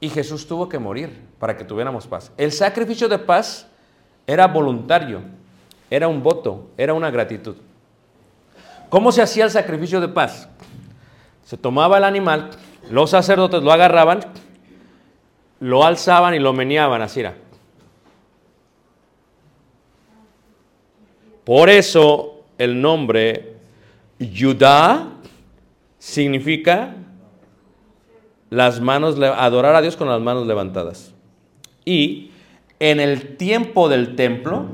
Y 0.00 0.10
Jesús 0.10 0.46
tuvo 0.46 0.68
que 0.68 0.78
morir 0.78 1.28
para 1.38 1.56
que 1.56 1.64
tuviéramos 1.64 2.06
paz. 2.06 2.30
El 2.36 2.52
sacrificio 2.52 3.08
de 3.08 3.18
paz 3.18 3.66
era 4.26 4.46
voluntario, 4.46 5.22
era 5.90 6.06
un 6.06 6.22
voto, 6.22 6.68
era 6.76 6.94
una 6.94 7.10
gratitud. 7.10 7.56
¿Cómo 8.88 9.10
se 9.10 9.22
hacía 9.22 9.44
el 9.44 9.50
sacrificio 9.50 10.00
de 10.00 10.08
paz? 10.08 10.48
Se 11.44 11.56
tomaba 11.56 11.98
el 11.98 12.04
animal, 12.04 12.50
los 12.90 13.10
sacerdotes 13.10 13.62
lo 13.62 13.72
agarraban, 13.72 14.20
lo 15.60 15.84
alzaban 15.84 16.34
y 16.34 16.38
lo 16.38 16.52
meneaban 16.52 17.02
así. 17.02 17.20
era. 17.20 17.34
Por 21.44 21.70
eso 21.70 22.44
el 22.58 22.80
nombre 22.80 23.56
Judá 24.20 25.08
significa 25.98 26.94
las 28.50 28.80
manos, 28.80 29.18
adorar 29.18 29.74
a 29.74 29.80
Dios 29.80 29.96
con 29.96 30.08
las 30.08 30.20
manos 30.20 30.46
levantadas. 30.46 31.14
Y 31.84 32.30
en 32.80 33.00
el 33.00 33.36
tiempo 33.36 33.88
del 33.88 34.14
templo, 34.14 34.66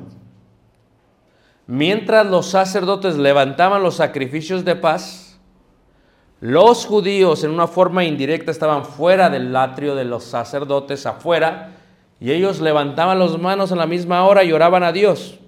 mientras 1.67 2.27
los 2.27 2.47
sacerdotes 2.47 3.17
levantaban 3.17 3.83
los 3.83 3.97
sacrificios 3.97 4.65
de 4.65 4.77
paz, 4.77 5.24
los 6.45 6.85
judíos 6.85 7.43
en 7.43 7.53
una 7.53 7.67
forma 7.67 8.05
indirecta 8.05 8.51
estaban 8.51 8.85
fuera 8.85 9.31
del 9.31 9.57
atrio 9.57 9.95
de 9.95 10.05
los 10.05 10.25
sacerdotes, 10.25 11.07
afuera, 11.07 11.71
y 12.21 12.33
ellos 12.33 12.61
levantaban 12.61 13.19
las 13.19 13.39
manos 13.39 13.73
en 13.73 13.79
la 13.79 13.87
misma 13.87 14.27
hora 14.27 14.45
y 14.45 14.53
oraban 14.53 14.83
a 14.83 14.93
Dios. 14.93 15.39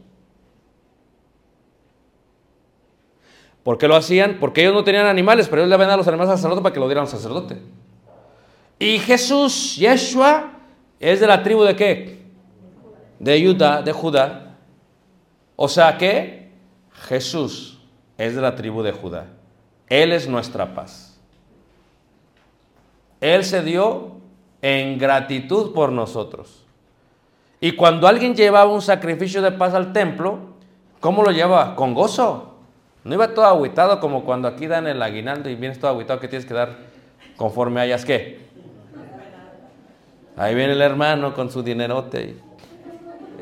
¿Por 3.63 3.77
qué 3.77 3.89
lo 3.89 3.95
hacían? 3.95 4.39
Porque 4.41 4.63
ellos 4.63 4.73
no 4.73 4.85
tenían 4.85 5.05
animales, 5.05 5.49
pero 5.49 5.61
ellos 5.61 5.69
le 5.69 5.77
vendían 5.77 5.99
los 5.99 6.09
animales 6.09 6.31
al 6.31 6.39
sacerdote 6.39 6.63
para 6.63 6.73
que 6.73 6.81
lo 6.81 6.87
dieran 6.87 7.05
al 7.05 7.11
sacerdote. 7.11 7.59
Y 8.79 8.99
Jesús, 8.99 9.77
Yeshua, 9.77 10.53
es 10.99 11.21
de 11.21 11.27
la 11.27 11.43
tribu 11.43 11.63
de 11.65 11.77
qué? 11.77 12.23
De 13.19 13.45
Judá, 13.45 13.83
de 13.83 13.93
Judá. 13.93 14.57
O 15.57 15.69
sea 15.69 15.99
que 15.99 16.53
Jesús 17.07 17.83
es 18.17 18.35
de 18.35 18.41
la 18.41 18.57
tribu 18.57 18.83
de 18.83 18.93
Judá. 18.93 19.36
Él 19.89 20.13
es 20.13 20.29
nuestra 20.29 20.75
paz. 20.75 21.19
Él 23.21 23.45
se 23.45 23.63
dio 23.63 24.13
en 24.63 24.99
gratitud 24.99 25.73
por 25.73 25.93
nosotros. 25.93 26.65
Y 27.61 27.73
cuando 27.73 28.07
alguien 28.07 28.35
llevaba 28.35 28.71
un 28.71 28.83
sacrificio 28.83 29.41
de 29.43 29.53
paz 29.53 29.75
al 29.75 29.93
templo, 29.93 30.39
¿cómo 31.01 31.23
lo 31.23 31.31
llevaba? 31.31 31.75
Con 31.77 31.95
gozo. 31.95 32.55
No 33.05 33.15
iba 33.15 33.35
todo 33.35 33.47
agüitado 33.47 34.01
como 34.01 34.25
cuando 34.25 34.49
aquí 34.49 34.67
dan 34.67 34.87
el 34.87 35.01
aguinaldo 35.01 35.49
y 35.49 35.55
vienes 35.55 35.79
todo 35.79 35.91
agüitado 35.91 36.21
que 36.21 36.29
tienes 36.29 36.47
que 36.47 36.55
dar 36.55 36.77
conforme 37.37 37.81
hayas 37.81 38.05
qué. 38.05 38.47
Ahí 40.37 40.55
viene 40.55 40.73
el 40.73 40.83
hermano 40.83 41.33
con 41.33 41.51
su 41.51 41.63
dinerote. 41.63 42.37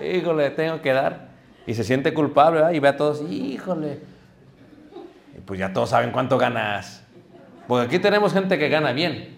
y, 0.01 0.07
híjole, 0.07 0.51
tengo 0.51 0.81
que 0.81 0.93
dar. 0.93 1.29
Y 1.67 1.75
se 1.75 1.83
siente 1.83 2.15
culpable. 2.15 2.63
Y 2.77 2.79
ve 2.79 2.89
a 2.89 2.97
todos, 2.97 3.23
híjole. 3.29 4.14
Pues 5.45 5.61
ya 5.61 5.73
todos 5.73 5.91
saben 5.91 6.11
cuánto 6.11 6.39
ganas. 6.39 7.05
Porque 7.67 7.87
aquí 7.87 7.99
tenemos 7.99 8.33
gente 8.33 8.59
que 8.59 8.69
gana 8.69 8.93
bien. 8.93 9.35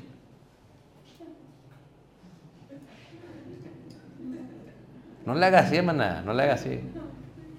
No 5.24 5.34
le 5.34 5.44
haga 5.44 5.60
así, 5.60 5.76
hermana, 5.76 6.22
no 6.24 6.32
le 6.32 6.44
haga 6.44 6.54
así. 6.54 6.80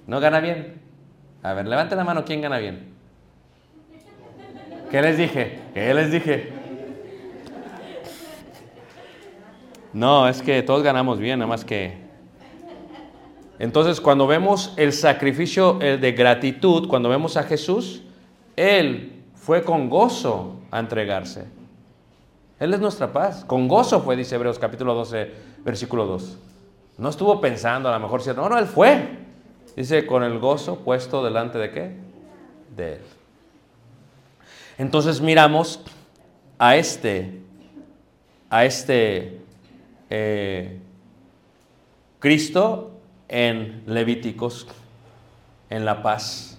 ¿No 0.07 0.21
gana 0.21 0.39
bien? 0.39 0.81
A 1.43 1.53
ver, 1.53 1.67
levanten 1.67 1.97
la 1.97 2.05
mano, 2.05 2.23
¿quién 2.23 2.41
gana 2.41 2.57
bien? 2.59 2.93
¿Qué 4.89 5.01
les 5.01 5.17
dije? 5.17 5.59
¿Qué 5.73 5.93
les 5.93 6.11
dije? 6.11 6.53
No, 9.91 10.29
es 10.29 10.41
que 10.41 10.61
todos 10.63 10.81
ganamos 10.81 11.19
bien, 11.19 11.39
nada 11.39 11.49
más 11.49 11.65
que... 11.65 11.97
Entonces, 13.59 13.99
cuando 13.99 14.27
vemos 14.27 14.73
el 14.77 14.93
sacrificio 14.93 15.81
eh, 15.81 15.97
de 15.97 16.11
gratitud, 16.13 16.88
cuando 16.88 17.09
vemos 17.09 17.35
a 17.35 17.43
Jesús, 17.43 18.03
Él 18.57 19.23
fue 19.35 19.63
con 19.63 19.89
gozo 19.89 20.59
a 20.71 20.79
entregarse. 20.79 21.45
Él 22.59 22.73
es 22.73 22.79
nuestra 22.79 23.13
paz. 23.13 23.45
Con 23.45 23.67
gozo 23.67 24.01
fue, 24.01 24.17
dice 24.17 24.35
Hebreos 24.35 24.59
capítulo 24.59 24.93
12, 24.95 25.31
versículo 25.63 26.05
2. 26.05 26.37
No 26.97 27.09
estuvo 27.09 27.39
pensando 27.39 27.87
a 27.87 27.93
lo 27.93 27.99
mejor 27.99 28.25
no, 28.35 28.49
no, 28.49 28.57
Él 28.57 28.65
fue. 28.65 29.25
Dice, 29.75 30.07
con 30.07 30.23
el 30.23 30.39
gozo 30.39 30.79
puesto 30.79 31.23
delante 31.23 31.59
de 31.59 31.71
qué? 31.71 31.95
De 32.75 32.93
Él. 32.93 33.01
Entonces 34.79 35.21
miramos 35.21 35.81
a 36.57 36.75
este, 36.75 37.39
a 38.49 38.65
este 38.65 39.39
eh, 40.09 40.79
Cristo 42.17 42.91
en 43.27 43.83
Levíticos, 43.85 44.67
en 45.69 45.85
la 45.85 46.01
paz. 46.01 46.56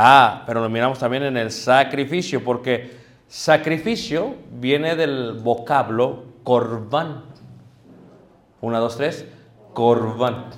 Ah, 0.00 0.44
pero 0.46 0.60
lo 0.60 0.68
miramos 0.68 1.00
también 1.00 1.24
en 1.24 1.36
el 1.36 1.50
sacrificio, 1.50 2.44
porque 2.44 2.92
sacrificio 3.26 4.36
viene 4.52 4.94
del 4.94 5.40
vocablo 5.42 6.22
corbán. 6.44 7.24
Una, 8.60 8.78
dos, 8.78 8.96
tres, 8.96 9.26
corbán. 9.74 10.50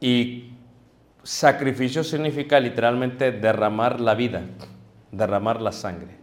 Y 0.00 0.54
sacrificio 1.22 2.02
significa 2.02 2.58
literalmente 2.58 3.30
derramar 3.30 4.00
la 4.00 4.16
vida, 4.16 4.42
derramar 5.12 5.62
la 5.62 5.70
sangre. 5.70 6.16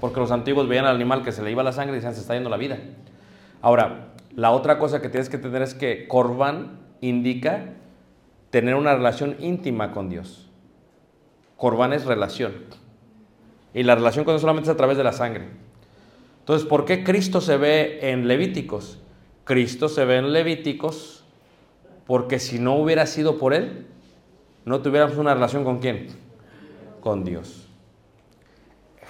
Porque 0.00 0.18
los 0.18 0.30
antiguos 0.30 0.66
veían 0.66 0.86
al 0.86 0.94
animal 0.96 1.22
que 1.22 1.32
se 1.32 1.42
le 1.42 1.50
iba 1.50 1.62
la 1.62 1.72
sangre 1.72 1.92
y 1.92 1.96
decían, 1.96 2.14
se 2.14 2.22
está 2.22 2.32
yendo 2.32 2.48
la 2.48 2.56
vida. 2.56 2.78
Ahora, 3.60 4.14
la 4.34 4.50
otra 4.50 4.78
cosa 4.78 5.02
que 5.02 5.10
tienes 5.10 5.28
que 5.28 5.36
tener 5.36 5.60
es 5.60 5.74
que 5.74 6.08
corbán 6.08 6.80
indica 7.02 7.66
tener 8.48 8.76
una 8.76 8.94
relación 8.94 9.36
íntima 9.40 9.92
con 9.92 10.08
Dios. 10.08 10.48
Corbán 11.62 11.92
es 11.92 12.06
relación. 12.06 12.54
Y 13.72 13.84
la 13.84 13.94
relación 13.94 14.24
con 14.24 14.34
Dios 14.34 14.40
solamente 14.40 14.68
es 14.68 14.74
a 14.74 14.76
través 14.76 14.96
de 14.96 15.04
la 15.04 15.12
sangre. 15.12 15.46
Entonces, 16.40 16.66
¿por 16.66 16.84
qué 16.84 17.04
Cristo 17.04 17.40
se 17.40 17.56
ve 17.56 18.10
en 18.10 18.26
Levíticos? 18.26 18.98
Cristo 19.44 19.88
se 19.88 20.04
ve 20.04 20.16
en 20.16 20.32
Levíticos 20.32 21.24
porque 22.04 22.40
si 22.40 22.58
no 22.58 22.74
hubiera 22.74 23.06
sido 23.06 23.38
por 23.38 23.54
Él, 23.54 23.86
no 24.64 24.82
tuviéramos 24.82 25.16
una 25.18 25.34
relación 25.34 25.62
con 25.62 25.78
quién? 25.78 26.08
Con 27.00 27.22
Dios. 27.22 27.68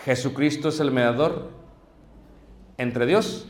Jesucristo 0.05 0.69
es 0.69 0.79
el 0.79 0.91
mediador 0.91 1.49
entre 2.77 3.07
Dios, 3.07 3.49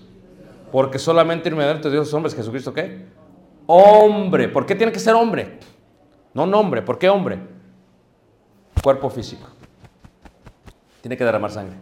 porque 0.70 1.00
solamente 1.00 1.48
el 1.48 1.56
mediador 1.56 1.78
entre 1.78 1.90
Dios 1.90 2.06
es 2.06 2.14
hombre, 2.14 2.28
es 2.28 2.36
Jesucristo 2.36 2.72
qué? 2.72 3.04
Hombre. 3.66 4.46
¿Por 4.46 4.64
qué 4.64 4.76
tiene 4.76 4.92
que 4.92 5.00
ser 5.00 5.14
hombre? 5.14 5.58
No 6.34 6.46
nombre. 6.46 6.82
¿Por 6.82 7.00
qué 7.00 7.08
hombre? 7.08 7.61
Cuerpo 8.82 9.10
físico. 9.10 9.46
Tiene 11.00 11.16
que 11.16 11.24
derramar 11.24 11.50
sangre. 11.50 11.76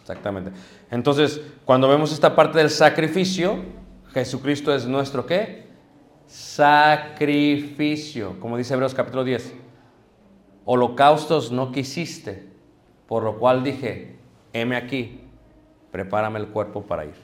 Exactamente. 0.00 0.50
Entonces, 0.90 1.40
cuando 1.64 1.88
vemos 1.88 2.12
esta 2.12 2.34
parte 2.34 2.58
del 2.58 2.70
sacrificio, 2.70 3.58
Jesucristo 4.12 4.74
es 4.74 4.86
nuestro 4.86 5.24
qué? 5.24 5.68
Sacrificio. 6.26 8.40
Como 8.40 8.56
dice 8.56 8.74
Hebreos 8.74 8.94
capítulo 8.94 9.22
10. 9.22 9.54
Holocaustos 10.64 11.52
no 11.52 11.72
quisiste, 11.72 12.48
por 13.06 13.22
lo 13.22 13.38
cual 13.38 13.62
dije, 13.62 14.16
heme 14.52 14.76
aquí, 14.76 15.20
prepárame 15.90 16.38
el 16.38 16.48
cuerpo 16.48 16.82
para 16.82 17.04
ir. 17.04 17.14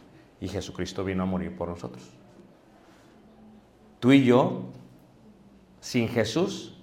Y 0.40 0.48
Jesucristo 0.48 1.04
vino 1.04 1.22
a 1.22 1.26
morir 1.26 1.56
por 1.56 1.68
nosotros. 1.68 2.02
Tú 4.00 4.12
y 4.12 4.24
yo, 4.24 4.64
sin 5.86 6.08
Jesús, 6.08 6.74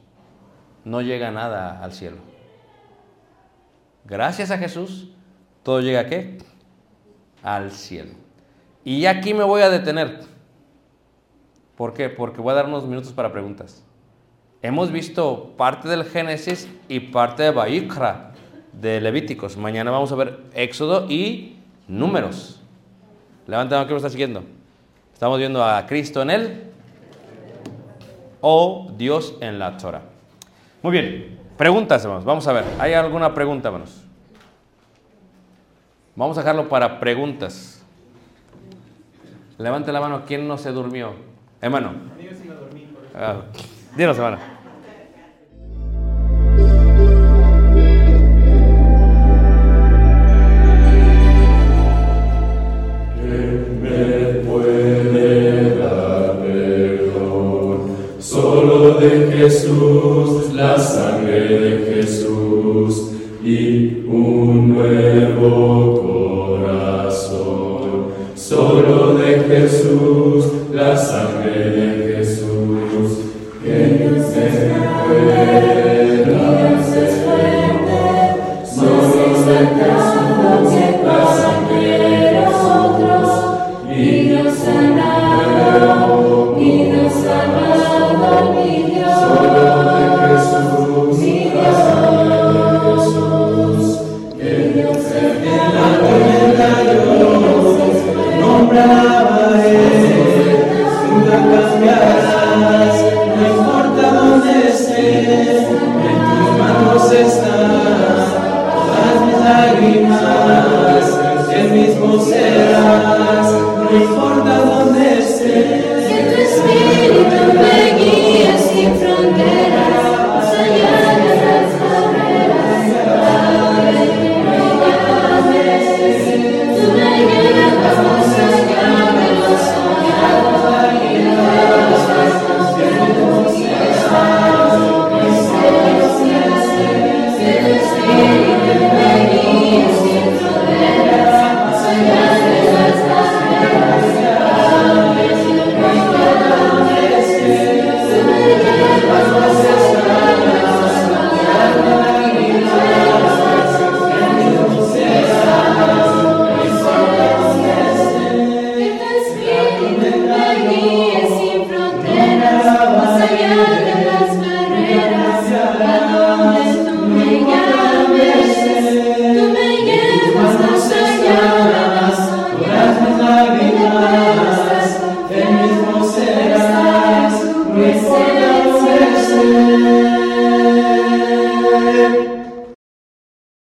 no 0.86 1.02
llega 1.02 1.30
nada 1.30 1.84
al 1.84 1.92
cielo. 1.92 2.20
Gracias 4.06 4.50
a 4.50 4.58
Jesús, 4.58 5.10
todo 5.62 5.82
llega 5.82 6.00
a 6.00 6.06
qué? 6.06 6.38
Al 7.44 7.72
cielo. 7.72 8.14
Y 8.86 9.06
aquí 9.08 9.34
me 9.34 9.44
voy 9.44 9.62
a 9.62 9.70
detener. 9.70 10.22
¿Por 11.76 11.94
qué? 11.94 12.08
Porque 12.08 12.40
voy 12.40 12.54
a 12.54 12.56
dar 12.56 12.68
unos 12.68 12.88
minutos 12.88 13.12
para 13.12 13.34
preguntas. 13.34 13.84
Hemos 14.62 14.90
visto 14.90 15.54
parte 15.58 15.90
del 15.90 16.06
Génesis 16.06 16.70
y 16.88 17.02
parte 17.02 17.44
de 17.44 17.52
Baikra, 17.52 18.32
de 18.72 19.02
Levíticos. 19.02 19.58
Mañana 19.58 19.92
vamos 19.92 20.14
a 20.14 20.16
ver 20.16 20.46
Éxodo 20.54 21.08
y 21.10 21.58
Números. 21.90 22.62
Levanten 23.48 23.74
la 23.74 23.80
mano 23.80 23.88
que 23.90 23.94
me 23.96 23.98
está 23.98 24.10
siguiendo. 24.10 24.46
Estamos 25.14 25.40
viendo 25.40 25.62
a 25.62 25.86
Cristo 25.88 26.22
en 26.22 26.30
él 26.30 26.73
o 28.46 28.92
Dios 28.98 29.36
en 29.40 29.58
la 29.58 29.78
Torah. 29.78 30.02
Muy 30.82 30.92
bien, 30.92 31.40
preguntas, 31.58 32.04
hermanos. 32.04 32.26
Vamos 32.26 32.46
a 32.46 32.52
ver, 32.52 32.66
¿hay 32.78 32.94
alguna 32.94 33.34
pregunta, 33.34 33.70
hermanos? 33.70 34.04
Vamos 36.14 36.38
a 36.38 36.42
dejarlo 36.42 36.68
para 36.68 37.00
preguntas. 37.00 37.82
Levante 39.58 39.94
la 39.94 40.02
mano, 40.02 40.24
¿quién 40.28 40.46
no 40.46 40.58
se 40.58 40.72
durmió? 40.72 41.14
Hermano. 41.62 41.94
Ah, 43.16 43.44
dinos, 43.96 44.18
hermano. 44.18 44.38
Iesus, 62.04 63.14
in 63.46 64.06
un 64.10 64.74
nuevo 64.74 65.93